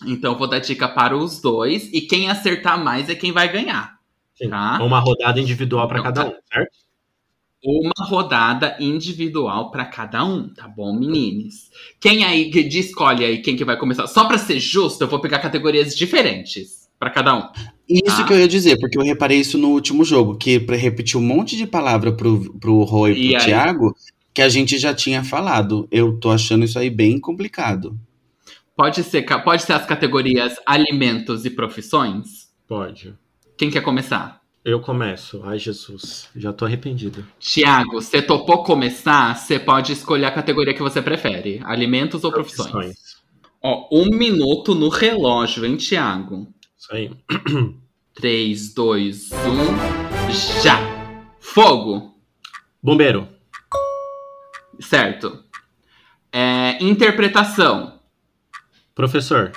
Então 0.08 0.34
eu 0.34 0.38
vou 0.38 0.48
dar 0.48 0.60
dica 0.60 0.88
para 0.88 1.16
os 1.16 1.42
dois 1.42 1.90
e 1.94 2.02
quem 2.02 2.30
acertar 2.30 2.82
mais 2.84 3.10
é 3.10 3.16
quem 3.16 3.32
vai 3.32 3.52
ganhar. 3.52 3.96
Sim. 4.36 4.50
Tá? 4.50 4.82
Uma 4.84 5.00
rodada 5.00 5.40
individual 5.40 5.88
para 5.88 6.00
então, 6.00 6.14
cada 6.14 6.30
tá. 6.30 6.36
um, 6.36 6.40
certo? 6.54 6.86
Uma 7.64 8.08
rodada 8.08 8.78
individual 8.80 9.72
para 9.72 9.86
cada 9.86 10.24
um, 10.24 10.54
tá 10.54 10.68
bom, 10.68 10.94
meninos? 10.94 11.72
Quem 12.00 12.24
aí 12.24 12.52
que 12.52 12.60
escolhe 12.60 13.26
aí 13.26 13.40
quem 13.40 13.56
que 13.56 13.66
vai 13.66 13.78
começar? 13.78 14.06
Só 14.06 14.26
para 14.26 14.38
ser 14.38 14.60
justo, 14.60 15.04
eu 15.04 15.08
vou 15.08 15.20
pegar 15.20 15.40
categorias 15.40 15.96
diferentes 15.96 16.88
para 17.00 17.10
cada 17.10 17.36
um. 17.36 17.50
Isso 17.90 18.18
tá? 18.18 18.24
que 18.24 18.34
eu 18.34 18.40
ia 18.40 18.48
dizer, 18.48 18.80
porque 18.80 18.98
eu 18.98 19.04
reparei 19.04 19.40
isso 19.40 19.58
no 19.58 19.70
último 19.70 20.04
jogo, 20.04 20.38
que 20.38 20.60
para 20.60 20.76
repetir 20.76 21.20
um 21.20 21.24
monte 21.24 21.56
de 21.56 21.66
palavra 21.66 22.12
pro, 22.12 22.54
pro 22.60 22.84
Roy 22.84 23.12
e 23.12 23.30
pro 23.30 23.42
e 23.42 23.46
Thiago, 23.46 23.96
que 24.34 24.42
a 24.42 24.50
gente 24.50 24.78
já 24.78 24.94
tinha 24.94 25.24
falado. 25.24 25.88
Eu 25.92 26.20
tô 26.20 26.30
achando 26.30 26.66
isso 26.66 26.78
aí 26.78 26.90
bem 26.90 27.20
complicado. 27.20 27.98
Pode 28.76 29.04
ser, 29.04 29.24
pode 29.44 29.64
ser 29.64 29.74
as 29.74 29.86
categorias 29.86 30.58
alimentos 30.66 31.46
e 31.46 31.50
profissões? 31.50 32.54
Pode. 32.68 33.16
Quem 33.58 33.72
quer 33.72 33.82
começar? 33.82 34.42
Eu 34.66 34.82
começo. 34.82 35.42
Ai, 35.46 35.58
Jesus. 35.58 36.28
Já 36.36 36.52
tô 36.52 36.66
arrependido. 36.66 37.26
Tiago, 37.40 38.02
você 38.02 38.22
topou 38.22 38.64
começar? 38.64 39.34
Você 39.36 39.58
pode 39.58 39.94
escolher 39.94 40.26
a 40.26 40.32
categoria 40.32 40.74
que 40.74 40.82
você 40.82 41.02
prefere: 41.02 41.62
alimentos 41.64 42.24
ou 42.26 42.32
profissões? 42.32 42.72
profissões. 42.72 43.16
Ó, 43.62 43.88
um 43.92 44.10
minuto 44.10 44.76
no 44.76 44.90
relógio, 44.90 45.66
hein, 45.66 45.78
Tiago? 45.78 46.48
Isso 46.78 46.94
aí. 46.94 47.12
3, 48.14 48.74
2, 48.74 49.30
1. 49.32 50.62
Já! 50.64 50.80
Fogo! 51.40 52.20
Bombeiro. 52.84 53.28
Certo. 54.80 55.44
É, 56.32 56.84
interpretação. 56.84 57.95
Professor. 58.96 59.52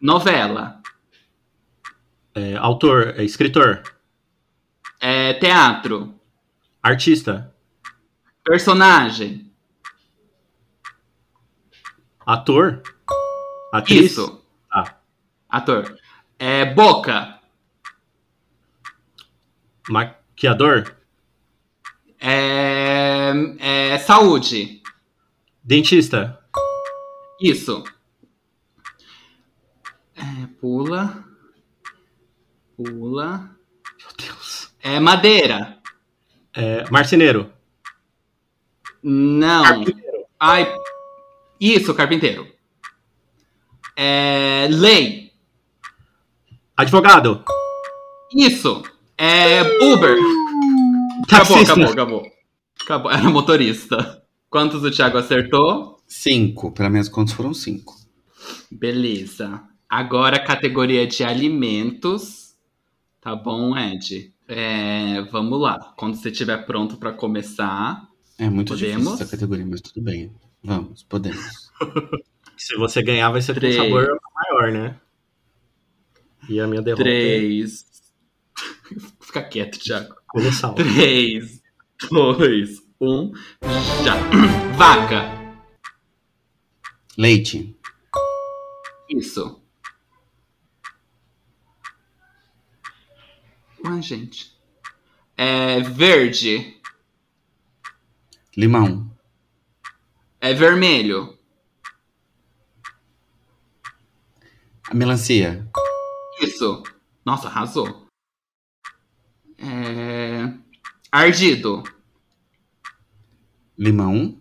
Novela. 0.00 0.82
É, 2.34 2.56
autor, 2.56 3.14
é, 3.16 3.22
escritor. 3.22 3.84
É, 5.00 5.34
teatro. 5.34 6.12
Artista. 6.82 7.54
Personagem. 8.44 9.52
Ator. 12.26 12.82
Atriz. 13.72 14.10
Isso. 14.10 14.44
Ah. 14.70 14.96
Ator. 15.48 15.96
É, 16.36 16.64
boca. 16.74 17.38
Maquiador. 19.88 20.96
É, 22.20 23.32
é, 23.60 23.98
saúde. 23.98 24.82
Dentista. 25.62 26.40
Isso. 27.40 27.84
É, 30.46 30.60
pula. 30.60 31.24
Pula. 32.76 33.50
Meu 33.98 34.08
Deus. 34.16 34.70
É 34.80 35.00
madeira. 35.00 35.78
É, 36.54 36.88
marceneiro. 36.90 37.52
Não. 39.02 39.64
Carpinteiro. 39.64 40.24
Ai. 40.38 40.74
Isso, 41.60 41.94
carpinteiro. 41.94 42.46
É, 43.96 44.68
lei. 44.70 45.32
Advogado. 46.76 47.44
Isso. 48.34 48.82
É 49.18 49.62
Uber. 49.82 50.16
Acabou, 51.24 51.62
acabou, 51.62 51.90
acabou. 51.90 52.32
Acabou. 52.82 53.10
Era 53.10 53.30
motorista. 53.30 54.22
Quantos 54.48 54.84
o 54.84 54.90
Thiago 54.90 55.18
acertou? 55.18 55.98
Cinco. 56.06 56.70
Para 56.70 56.90
minhas 56.90 57.08
contas 57.08 57.34
foram 57.34 57.52
cinco. 57.52 57.96
Beleza. 58.70 59.62
Agora 59.88 60.42
categoria 60.42 61.06
de 61.06 61.22
alimentos. 61.22 62.56
Tá 63.20 63.34
bom, 63.34 63.76
Ed? 63.76 64.32
É, 64.48 65.22
vamos 65.30 65.60
lá. 65.60 65.92
Quando 65.96 66.16
você 66.16 66.30
estiver 66.30 66.64
pronto 66.66 66.96
para 66.96 67.12
começar. 67.12 68.08
É 68.38 68.48
muito 68.48 68.74
podemos? 68.74 68.96
difícil 69.04 69.14
essa 69.14 69.30
categoria, 69.30 69.66
mas 69.66 69.80
tudo 69.80 70.02
bem. 70.02 70.32
Vamos, 70.62 71.02
podemos. 71.02 71.70
Se 72.56 72.74
você 72.76 73.02
ganhar, 73.02 73.30
vai 73.30 73.42
ser 73.42 73.54
Três. 73.54 73.76
com 73.76 73.82
sabor 73.82 74.18
maior, 74.34 74.72
né? 74.72 75.00
E 76.48 76.60
a 76.60 76.66
minha 76.66 76.82
derrota. 76.82 77.02
É 77.02 77.04
Três. 77.04 77.86
Fica 79.20 79.42
quieto, 79.42 79.78
Thiago. 79.78 80.14
Colossal. 80.28 80.74
Três, 80.74 81.60
dois, 82.10 82.82
um, 83.00 83.32
já. 84.04 84.16
Vaca. 84.76 85.24
Leite. 87.18 87.76
Isso. 89.08 89.60
Ué, 93.86 94.02
gente. 94.02 94.52
É 95.36 95.80
verde. 95.80 96.80
Limão. 98.56 99.08
É 100.40 100.52
vermelho. 100.52 101.38
A 104.88 104.94
melancia. 104.94 105.68
Isso. 106.40 106.82
Nossa, 107.24 107.46
arrasou. 107.46 108.08
É... 109.58 110.52
Ardido. 111.12 111.84
Limão. 113.78 114.40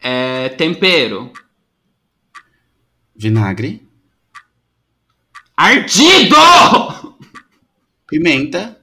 É... 0.00 0.48
Tempero. 0.50 1.32
Vinagre. 3.14 3.86
Ardido! 5.56 6.36
Pimenta. 8.06 8.80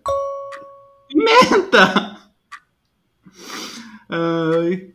Pimenta! 1.07 2.19
Ai. 4.09 4.93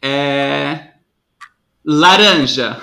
É. 0.00 0.94
Laranja. 1.84 2.80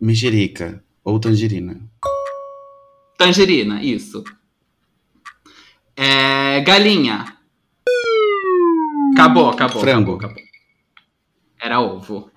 Mexerica 0.00 0.84
ou 1.02 1.18
tangerina. 1.18 1.80
Tangerina, 3.16 3.82
isso. 3.82 4.22
É. 5.96 6.60
Galinha. 6.60 7.36
Acabou, 9.12 9.50
acabou. 9.50 9.80
Frango. 9.80 10.14
Acabou, 10.14 10.30
acabou. 10.30 10.48
Era 11.60 11.80
ovo. 11.80 12.30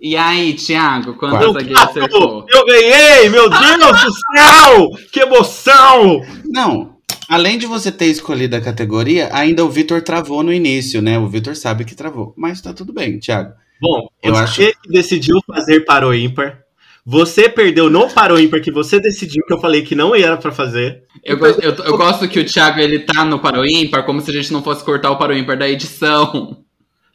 E 0.00 0.14
aí, 0.14 0.52
Thiago, 0.54 1.14
quantas 1.14 1.52
zagueiros 1.52 1.82
acertou? 1.82 2.44
Eu 2.48 2.66
ganhei! 2.66 3.28
Meu 3.30 3.48
Deus 3.48 3.60
do 3.60 4.12
céu! 4.36 4.90
Que 5.10 5.20
emoção! 5.20 6.20
Não, 6.44 6.96
além 7.28 7.58
de 7.58 7.66
você 7.66 7.90
ter 7.90 8.06
escolhido 8.06 8.56
a 8.56 8.60
categoria, 8.60 9.30
ainda 9.32 9.64
o 9.64 9.70
Vitor 9.70 10.02
travou 10.02 10.42
no 10.42 10.52
início, 10.52 11.00
né? 11.00 11.18
O 11.18 11.28
Vitor 11.28 11.56
sabe 11.56 11.84
que 11.84 11.94
travou. 11.94 12.34
Mas 12.36 12.60
tá 12.60 12.74
tudo 12.74 12.92
bem, 12.92 13.18
Thiago. 13.18 13.52
Bom, 13.80 14.08
eu 14.22 14.34
você 14.34 14.64
acho... 14.68 14.80
que 14.82 14.88
decidiu 14.90 15.40
fazer 15.46 15.80
para 15.80 16.06
o 16.06 16.14
ímpar. 16.14 16.60
Você 17.08 17.48
perdeu 17.48 17.88
no 17.88 18.08
Paro 18.08 18.38
ímpar 18.38 18.60
que 18.60 18.72
você 18.72 18.98
decidiu 18.98 19.44
que 19.46 19.52
eu 19.54 19.60
falei 19.60 19.82
que 19.82 19.94
não 19.94 20.14
era 20.14 20.36
para 20.36 20.50
fazer. 20.50 21.04
Eu, 21.24 21.38
eu, 21.38 21.72
eu, 21.72 21.96
gosto 21.96 22.28
que 22.28 22.40
o 22.40 22.44
Thiago 22.44 22.80
ele 22.80 22.98
tá 22.98 23.24
no 23.24 23.38
Paro 23.38 23.64
ímpar 23.64 24.04
como 24.04 24.20
se 24.20 24.30
a 24.30 24.34
gente 24.34 24.52
não 24.52 24.62
fosse 24.62 24.84
cortar 24.84 25.10
o 25.12 25.16
Paro 25.16 25.36
ímpar 25.36 25.56
da 25.56 25.68
edição. 25.68 26.65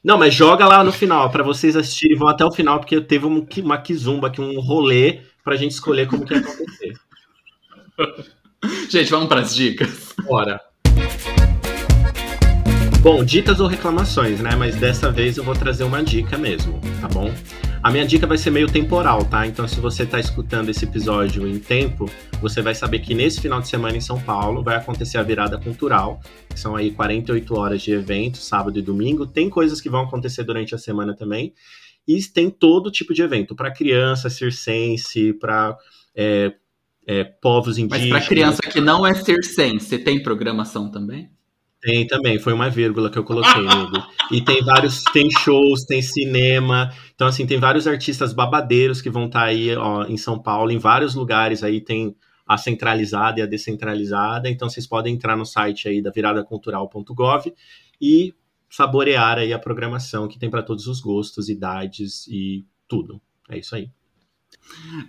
Não, 0.03 0.17
mas 0.17 0.33
joga 0.33 0.67
lá 0.67 0.83
no 0.83 0.91
final, 0.91 1.29
para 1.29 1.43
vocês 1.43 1.75
assistirem, 1.75 2.17
vão 2.17 2.27
até 2.27 2.43
o 2.43 2.51
final, 2.51 2.79
porque 2.79 2.99
teve 3.01 3.27
um, 3.27 3.45
uma 3.57 3.77
kizumba 3.77 4.27
aqui, 4.27 4.41
um 4.41 4.59
rolê, 4.59 5.21
pra 5.43 5.55
gente 5.55 5.71
escolher 5.71 6.07
como 6.07 6.25
que 6.25 6.33
ia 6.33 6.39
acontecer. 6.39 6.93
gente, 8.89 9.11
vamos 9.11 9.27
pras 9.27 9.53
dicas. 9.53 10.15
Bora. 10.23 10.59
Bom, 13.01 13.23
dicas 13.23 13.59
ou 13.59 13.67
reclamações, 13.67 14.39
né? 14.39 14.55
Mas 14.55 14.75
dessa 14.75 15.11
vez 15.11 15.37
eu 15.37 15.43
vou 15.43 15.55
trazer 15.55 15.83
uma 15.83 16.03
dica 16.03 16.35
mesmo, 16.35 16.79
tá 16.99 17.07
bom? 17.07 17.31
A 17.83 17.89
minha 17.89 18.05
dica 18.05 18.27
vai 18.27 18.37
ser 18.37 18.51
meio 18.51 18.71
temporal, 18.71 19.25
tá? 19.25 19.47
Então, 19.47 19.67
se 19.67 19.79
você 19.79 20.03
está 20.03 20.19
escutando 20.19 20.69
esse 20.69 20.85
episódio 20.85 21.47
em 21.47 21.57
tempo, 21.57 22.05
você 22.39 22.61
vai 22.61 22.75
saber 22.75 22.99
que 22.99 23.15
nesse 23.15 23.41
final 23.41 23.59
de 23.59 23.67
semana 23.67 23.97
em 23.97 24.01
São 24.01 24.21
Paulo 24.21 24.61
vai 24.61 24.75
acontecer 24.75 25.17
a 25.17 25.23
virada 25.23 25.57
cultural, 25.57 26.21
que 26.47 26.59
são 26.59 26.75
aí 26.75 26.91
48 26.91 27.57
horas 27.57 27.81
de 27.81 27.91
evento, 27.91 28.37
sábado 28.37 28.77
e 28.77 28.83
domingo. 28.83 29.25
Tem 29.25 29.49
coisas 29.49 29.81
que 29.81 29.89
vão 29.89 30.01
acontecer 30.01 30.43
durante 30.43 30.75
a 30.75 30.77
semana 30.77 31.15
também. 31.15 31.55
E 32.07 32.21
tem 32.21 32.51
todo 32.51 32.91
tipo 32.91 33.15
de 33.15 33.23
evento, 33.23 33.55
para 33.55 33.71
criança, 33.71 34.29
circense, 34.29 35.33
para 35.33 35.75
é, 36.15 36.53
é, 37.07 37.23
povos 37.23 37.79
indígenas. 37.79 38.09
Mas 38.11 38.19
para 38.19 38.29
criança 38.29 38.61
que 38.61 38.79
não 38.79 39.07
é 39.07 39.15
circense, 39.15 39.97
tem 39.97 40.21
programação 40.21 40.91
também? 40.91 41.31
Tem 41.81 42.05
também, 42.05 42.37
foi 42.37 42.53
uma 42.53 42.69
vírgula 42.69 43.09
que 43.09 43.17
eu 43.17 43.23
coloquei, 43.23 43.63
nego. 43.63 43.97
E 44.31 44.39
tem 44.41 44.63
vários, 44.63 45.03
tem 45.05 45.29
shows, 45.31 45.83
tem 45.83 46.01
cinema. 46.01 46.93
Então, 47.15 47.27
assim, 47.27 47.47
tem 47.47 47.59
vários 47.59 47.87
artistas 47.87 48.33
babadeiros 48.33 49.01
que 49.01 49.09
vão 49.09 49.25
estar 49.25 49.41
tá 49.41 49.45
aí 49.45 49.75
ó, 49.75 50.05
em 50.05 50.17
São 50.17 50.39
Paulo, 50.39 50.71
em 50.71 50.77
vários 50.77 51.15
lugares 51.15 51.63
aí 51.63 51.81
tem 51.81 52.15
a 52.47 52.55
centralizada 52.55 53.39
e 53.39 53.43
a 53.43 53.47
descentralizada. 53.47 54.47
Então, 54.47 54.69
vocês 54.69 54.85
podem 54.85 55.15
entrar 55.15 55.35
no 55.35 55.45
site 55.45 55.87
aí 55.87 56.01
da 56.01 56.11
viradacultural.gov 56.11 57.51
e 57.99 58.33
saborear 58.69 59.39
aí 59.39 59.51
a 59.51 59.59
programação 59.59 60.27
que 60.27 60.37
tem 60.37 60.49
para 60.49 60.61
todos 60.61 60.85
os 60.85 61.01
gostos, 61.01 61.49
idades 61.49 62.27
e 62.27 62.63
tudo. 62.87 63.19
É 63.49 63.57
isso 63.57 63.75
aí. 63.75 63.89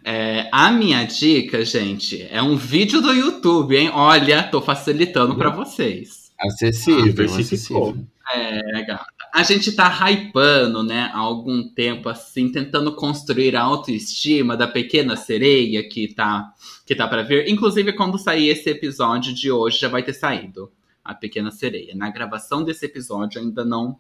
É, 0.05 0.49
a 0.51 0.71
minha 0.71 1.05
dica, 1.05 1.65
gente, 1.65 2.23
é 2.23 2.43
um 2.43 2.57
vídeo 2.57 3.03
do 3.03 3.13
YouTube, 3.13 3.77
hein? 3.77 3.91
Olha, 3.93 4.43
tô 4.43 4.61
facilitando 4.61 5.37
para 5.37 5.51
vocês. 5.51 6.22
Acessível, 6.43 7.27
ah, 7.31 7.41
acessível. 7.41 8.07
É, 8.35 8.85
gata. 8.85 9.07
A 9.35 9.43
gente 9.43 9.73
tá 9.73 9.89
hypando, 9.89 10.83
né, 10.83 11.11
há 11.13 11.19
algum 11.19 11.69
tempo, 11.69 12.09
assim, 12.09 12.51
tentando 12.51 12.95
construir 12.95 13.57
a 13.57 13.63
autoestima 13.63 14.57
da 14.57 14.67
pequena 14.67 15.17
sereia 15.17 15.87
que 15.89 16.13
tá, 16.15 16.53
que 16.87 16.95
tá 16.95 17.09
para 17.09 17.23
vir. 17.23 17.49
Inclusive, 17.49 17.93
quando 17.95 18.19
sair 18.19 18.49
esse 18.49 18.69
episódio 18.71 19.35
de 19.35 19.51
hoje, 19.51 19.79
já 19.79 19.89
vai 19.89 20.03
ter 20.03 20.13
saído 20.13 20.71
a 21.05 21.15
pequena 21.15 21.51
sereia. 21.51 21.95
Na 21.95 22.11
gravação 22.11 22.63
desse 22.63 22.87
episódio 22.87 23.41
ainda 23.41 23.65
não 23.65 23.99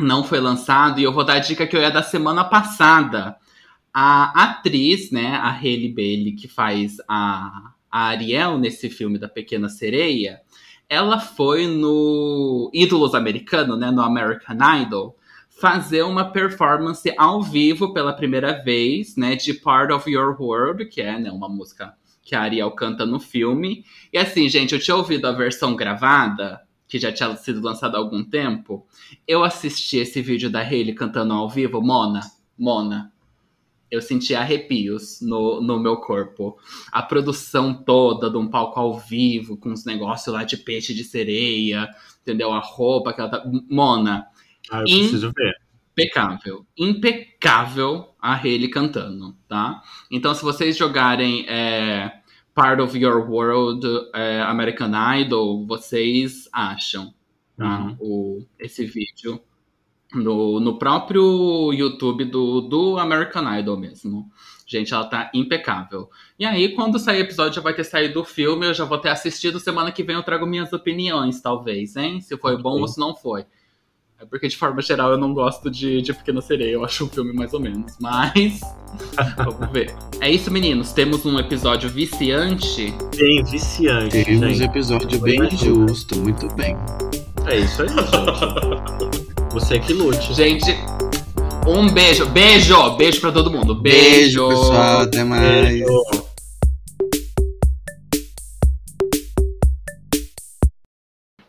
não 0.00 0.24
foi 0.24 0.40
lançado. 0.40 0.98
E 0.98 1.02
eu 1.02 1.12
vou 1.12 1.24
dar 1.24 1.34
a 1.34 1.38
dica 1.40 1.66
que 1.66 1.76
eu 1.76 1.80
ia 1.80 1.90
da 1.90 2.02
semana 2.02 2.42
passada. 2.44 3.36
A 3.92 4.44
atriz, 4.44 5.10
né, 5.10 5.34
a 5.34 5.50
Hailey 5.50 5.92
Bailey, 5.92 6.32
que 6.32 6.48
faz 6.48 6.96
a, 7.08 7.72
a 7.90 8.06
Ariel 8.06 8.56
nesse 8.56 8.88
filme 8.88 9.18
da 9.18 9.28
Pequena 9.28 9.68
Sereia, 9.68 10.40
ela 10.90 11.20
foi 11.20 11.68
no 11.68 12.68
Ídolos 12.74 13.14
Americano, 13.14 13.76
né, 13.76 13.92
no 13.92 14.02
American 14.02 14.56
Idol, 14.82 15.16
fazer 15.48 16.02
uma 16.02 16.32
performance 16.32 17.14
ao 17.16 17.40
vivo 17.40 17.94
pela 17.94 18.12
primeira 18.12 18.60
vez, 18.60 19.14
né, 19.14 19.36
de 19.36 19.54
Part 19.54 19.92
of 19.92 20.10
Your 20.10 20.36
World, 20.40 20.86
que 20.86 21.00
é, 21.00 21.16
né, 21.16 21.30
uma 21.30 21.48
música 21.48 21.94
que 22.24 22.34
a 22.34 22.40
Ariel 22.40 22.72
canta 22.72 23.06
no 23.06 23.20
filme. 23.20 23.84
E 24.12 24.18
assim, 24.18 24.48
gente, 24.48 24.74
eu 24.74 24.80
tinha 24.80 24.96
ouvido 24.96 25.26
a 25.26 25.32
versão 25.32 25.76
gravada, 25.76 26.60
que 26.88 26.98
já 26.98 27.12
tinha 27.12 27.36
sido 27.36 27.62
lançada 27.62 27.96
há 27.96 28.00
algum 28.00 28.24
tempo. 28.24 28.84
Eu 29.28 29.44
assisti 29.44 29.98
esse 29.98 30.20
vídeo 30.20 30.50
da 30.50 30.60
Hailey 30.60 30.92
cantando 30.92 31.32
ao 31.32 31.48
vivo, 31.48 31.80
Mona, 31.80 32.20
Mona. 32.58 33.12
Eu 33.90 34.00
senti 34.00 34.34
arrepios 34.34 35.20
no, 35.20 35.60
no 35.60 35.80
meu 35.80 35.96
corpo. 35.96 36.56
A 36.92 37.02
produção 37.02 37.74
toda 37.74 38.30
de 38.30 38.36
um 38.36 38.48
palco 38.48 38.78
ao 38.78 38.98
vivo, 38.98 39.56
com 39.56 39.72
os 39.72 39.84
negócios 39.84 40.32
lá 40.32 40.44
de 40.44 40.56
peixe 40.56 40.94
de 40.94 41.04
sereia, 41.04 41.88
entendeu? 42.22 42.52
A 42.52 42.60
roupa 42.60 43.12
que 43.12 43.20
ela 43.20 43.30
tá. 43.30 43.44
Mona. 43.68 44.26
Ah, 44.70 44.80
eu 44.80 44.84
preciso 44.84 45.32
ver. 45.36 45.54
Impecável. 45.92 46.66
Impecável 46.78 48.14
a 48.20 48.34
Hailey 48.34 48.68
cantando, 48.68 49.36
tá? 49.48 49.82
Então, 50.10 50.34
se 50.34 50.42
vocês 50.42 50.76
jogarem 50.76 51.44
é, 51.48 52.12
Part 52.54 52.80
of 52.80 52.96
Your 52.96 53.28
World 53.28 53.86
é, 54.14 54.40
American 54.42 54.92
Idol, 55.18 55.66
vocês 55.66 56.48
acham 56.52 57.12
tá? 57.60 57.80
Uhum. 57.80 57.96
o, 58.00 58.46
esse 58.58 58.84
vídeo 58.86 59.40
no, 60.14 60.60
no 60.60 60.78
próprio 60.78 61.72
YouTube 61.72 62.24
do, 62.24 62.60
do 62.60 62.98
American 62.98 63.58
Idol 63.58 63.76
mesmo. 63.76 64.30
Gente, 64.66 64.94
ela 64.94 65.04
tá 65.04 65.30
impecável. 65.34 66.08
E 66.38 66.44
aí, 66.44 66.74
quando 66.74 66.98
sair 66.98 67.18
o 67.18 67.24
episódio, 67.24 67.54
já 67.54 67.60
vai 67.60 67.74
ter 67.74 67.82
saído 67.82 68.20
o 68.20 68.24
filme, 68.24 68.66
eu 68.66 68.74
já 68.74 68.84
vou 68.84 68.98
ter 68.98 69.08
assistido. 69.08 69.58
Semana 69.58 69.90
que 69.90 70.04
vem 70.04 70.14
eu 70.14 70.22
trago 70.22 70.46
minhas 70.46 70.72
opiniões, 70.72 71.40
talvez, 71.40 71.96
hein? 71.96 72.20
Se 72.20 72.36
foi 72.36 72.56
bom 72.56 72.80
ou 72.80 72.86
se 72.86 72.98
não 72.98 73.16
foi. 73.16 73.44
É 74.20 74.24
porque, 74.26 74.46
de 74.46 74.56
forma 74.56 74.82
geral, 74.82 75.10
eu 75.10 75.18
não 75.18 75.32
gosto 75.32 75.70
de, 75.70 76.02
de 76.02 76.12
Pequena 76.12 76.40
Sereia. 76.42 76.74
Eu 76.74 76.84
acho 76.84 77.04
um 77.04 77.08
filme 77.08 77.32
mais 77.32 77.52
ou 77.52 77.58
menos. 77.58 77.96
Mas. 77.98 78.60
vamos 79.36 79.72
ver. 79.72 79.92
É 80.20 80.30
isso, 80.30 80.50
meninos. 80.52 80.92
Temos 80.92 81.24
um 81.24 81.38
episódio 81.38 81.88
viciante. 81.88 82.94
Bem 83.16 83.42
viciante. 83.42 84.24
Temos 84.24 84.60
um 84.60 84.64
episódio 84.64 85.20
bem 85.20 85.50
justo. 85.50 86.16
Muito 86.20 86.46
bem. 86.54 86.76
É 87.46 87.58
isso 87.58 87.82
aí, 87.82 87.88
gente. 87.88 89.20
Você 89.52 89.78
que 89.78 89.92
lute. 89.92 90.32
Gente, 90.32 90.70
um 91.66 91.88
beijo. 91.88 92.26
Beijo! 92.26 92.90
Beijo 92.96 93.20
pra 93.20 93.32
todo 93.32 93.50
mundo. 93.50 93.74
Beijo! 93.74 94.46
Beijo, 94.46 94.48
pessoal. 94.48 95.00
Até 95.00 95.24
mais. 95.24 95.42
Beijo. 95.42 95.86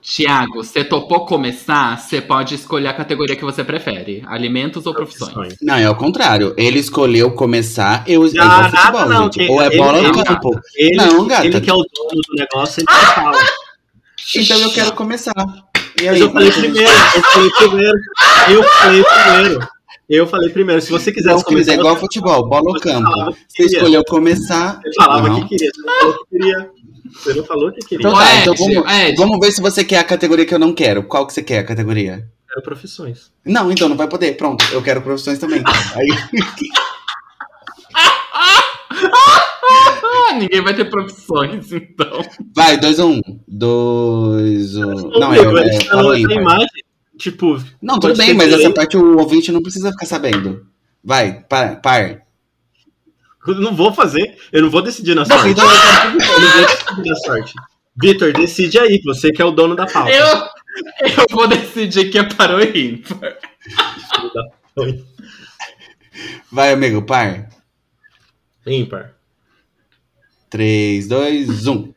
Tiago, 0.01 0.63
você 0.63 0.83
topou 0.83 1.25
começar? 1.25 1.95
Você 1.97 2.19
pode 2.19 2.55
escolher 2.55 2.87
a 2.87 2.93
categoria 2.93 3.35
que 3.35 3.45
você 3.45 3.63
prefere: 3.63 4.23
alimentos 4.27 4.85
ou 4.87 4.93
profissões? 4.93 5.55
Não, 5.61 5.75
é 5.75 5.89
o 5.89 5.95
contrário. 5.95 6.53
Ele 6.57 6.79
escolheu 6.79 7.31
começar, 7.31 8.03
eu 8.07 8.23
Ah, 8.23 8.27
igual 8.27 8.47
nada 8.47 8.69
futebol, 8.77 9.05
não, 9.09 9.23
gente. 9.31 9.49
Ou 9.51 9.61
é 9.61 9.67
ele- 9.67 9.77
bola 9.77 9.99
ou 9.99 10.03
ele- 10.05 10.23
campo. 10.23 10.59
Ele, 10.75 10.95
Não, 10.95 11.27
gata. 11.27 11.45
ele 11.45 11.61
que 11.61 11.69
é 11.69 11.73
o 11.73 11.77
dono 11.77 12.21
do 12.27 12.33
negócio, 12.35 12.79
ele 12.81 12.87
que 12.87 13.15
fala. 13.15 13.37
Então 14.35 14.57
eu 14.59 14.71
quero 14.73 14.91
começar. 14.93 15.33
E 16.01 16.05
Mas 16.07 16.19
eu 16.19 16.31
falei 16.31 16.51
primeiro, 16.51 16.91
eu 17.15 17.21
falei 17.23 17.49
primeiro. 17.51 17.97
Eu 18.49 18.63
falei 18.63 19.03
primeiro. 19.03 19.67
Eu 20.09 20.27
falei 20.27 20.49
primeiro. 20.49 20.81
Se 20.81 20.91
você 20.91 21.11
quiser 21.11 21.29
Não, 21.33 21.41
querido, 21.41 21.71
é 21.71 21.73
igual 21.75 21.95
você- 21.95 22.01
futebol, 22.01 22.47
bola 22.49 22.63
ou 22.69 22.79
campo. 22.79 23.09
Você 23.47 23.63
escolheu 23.63 24.03
começar. 24.05 24.79
Você 24.83 24.91
falava 24.95 25.29
Não. 25.29 25.41
que 25.47 25.57
queria. 25.57 25.71
Você 25.71 25.83
não 25.83 25.93
falou 26.03 26.13
que 26.17 26.29
queria. 26.37 26.69
Você 27.13 27.33
não 27.33 27.43
falou 27.45 27.71
que 27.71 27.79
queria. 27.81 28.07
Então 28.07 28.13
tá, 28.19 28.33
Ed, 28.35 28.41
então 28.41 28.55
vamos, 28.55 28.91
Ed. 28.93 29.15
vamos 29.17 29.39
ver 29.39 29.51
se 29.51 29.61
você 29.61 29.83
quer 29.83 29.99
a 29.99 30.03
categoria 30.03 30.45
que 30.45 30.53
eu 30.53 30.59
não 30.59 30.73
quero. 30.73 31.03
Qual 31.03 31.25
que 31.27 31.33
você 31.33 31.41
quer 31.43 31.59
a 31.59 31.63
categoria? 31.63 32.25
Quero 32.49 32.61
profissões. 32.63 33.31
Não, 33.45 33.71
então 33.71 33.87
não 33.87 33.95
vai 33.95 34.07
poder. 34.07 34.35
Pronto, 34.35 34.65
eu 34.73 34.81
quero 34.81 35.01
profissões 35.01 35.39
também. 35.39 35.61
Aí, 35.95 36.07
Ah, 37.93 38.63
ninguém 40.39 40.61
vai 40.61 40.73
ter 40.73 40.89
profissões, 40.89 41.71
então. 41.71 42.21
vai, 42.55 42.77
2 42.77 42.99
um. 42.99 43.21
2 43.47 44.77
um. 44.77 44.81
Não, 45.19 45.29
Ô, 45.29 45.57
é, 45.57 45.67
é, 45.67 45.81
fala 45.85 46.15
aí, 46.15 46.21
imagem. 46.23 46.67
Tipo, 47.17 47.61
Não, 47.81 47.99
tudo 47.99 48.17
bem, 48.17 48.33
mas 48.33 48.51
essa 48.51 48.71
parte 48.71 48.97
o 48.97 49.17
ouvinte 49.19 49.51
não 49.51 49.61
precisa 49.61 49.91
ficar 49.91 50.05
sabendo. 50.07 50.65
Vai, 51.03 51.43
par. 51.47 51.79
par. 51.81 52.23
eu 53.47 53.55
não 53.55 53.75
vou 53.75 53.93
fazer. 53.93 54.37
Eu 54.51 54.63
não 54.63 54.69
vou 54.69 54.81
decidir 54.81 55.15
na 55.15 55.21
Não, 55.21 55.27
sorte. 55.27 55.49
então 55.49 55.65
eu 55.65 55.75
Eu 56.13 56.41
não 56.41 56.49
vou 56.51 56.65
decidir 56.65 57.09
na 57.09 57.15
sorte. 57.17 57.53
Vitor, 58.01 58.33
decide 58.33 58.79
aí. 58.79 59.01
Você 59.05 59.31
que 59.31 59.41
é 59.41 59.45
o 59.45 59.51
dono 59.51 59.75
da 59.75 59.85
pauta. 59.85 60.09
Eu, 60.11 60.25
eu 61.07 61.25
vou 61.29 61.47
decidir 61.47 62.09
que 62.09 62.17
é 62.17 62.23
para 62.23 62.55
o 62.55 62.61
ímpar. 62.61 63.37
Vai, 66.51 66.71
amigo, 66.73 67.01
par. 67.03 67.49
Ímpar. 68.65 69.13
3, 70.51 71.07
2, 71.07 71.65
1. 71.67 71.93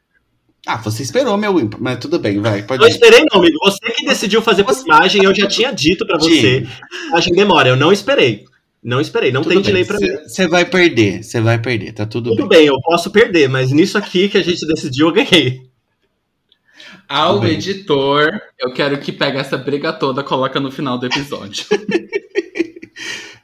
Ah, 0.67 0.79
você 0.79 1.03
esperou 1.03 1.37
meu 1.37 1.61
ímpar, 1.61 1.79
mas 1.79 1.99
tudo 1.99 2.19
bem, 2.19 2.41
vai, 2.41 2.63
pode 2.63 2.83
Eu 2.83 2.89
ir. 2.89 2.93
esperei 2.93 3.21
não, 3.31 3.41
amigo. 3.41 3.59
Você 3.65 3.91
que 3.91 4.07
decidiu 4.07 4.41
fazer 4.41 4.65
por 4.65 4.75
imagem, 4.75 5.23
eu 5.23 5.35
já 5.35 5.47
tinha 5.47 5.71
dito 5.71 6.07
pra 6.07 6.17
você. 6.19 6.67
Imagem 7.09 7.35
demora, 7.35 7.69
eu 7.69 7.77
não 7.77 7.93
esperei. 7.93 8.47
Não 8.83 9.01
esperei, 9.01 9.31
não 9.33 9.43
tem 9.43 9.61
delay 9.61 9.85
pra 9.85 9.99
mim. 9.99 10.09
Você 10.27 10.47
vai 10.47 10.65
perder, 10.65 11.23
você 11.23 11.41
vai 11.41 11.59
perder, 11.59 11.93
tá 11.93 12.07
tudo, 12.07 12.31
Tudo 12.31 12.47
bem. 12.49 12.61
bem, 12.61 12.67
eu 12.69 12.81
posso 12.83 13.11
perder, 13.11 13.49
mas 13.49 13.71
nisso 13.73 13.99
aqui 13.99 14.29
que 14.29 14.39
a 14.39 14.43
gente 14.43 14.67
decidiu, 14.67 15.09
eu 15.09 15.13
ganhei. 15.13 15.63
Ao 17.09 17.35
Tudo 17.35 17.47
editor, 17.49 18.31
eu 18.59 18.73
quero 18.73 18.99
que 18.99 19.13
pegue 19.13 19.37
essa 19.37 19.59
briga 19.59 19.93
toda 19.93 20.23
e 20.23 20.25
coloca 20.25 20.59
no 20.61 20.71
final 20.71 20.97
do 20.97 21.07
episódio. 21.07 21.67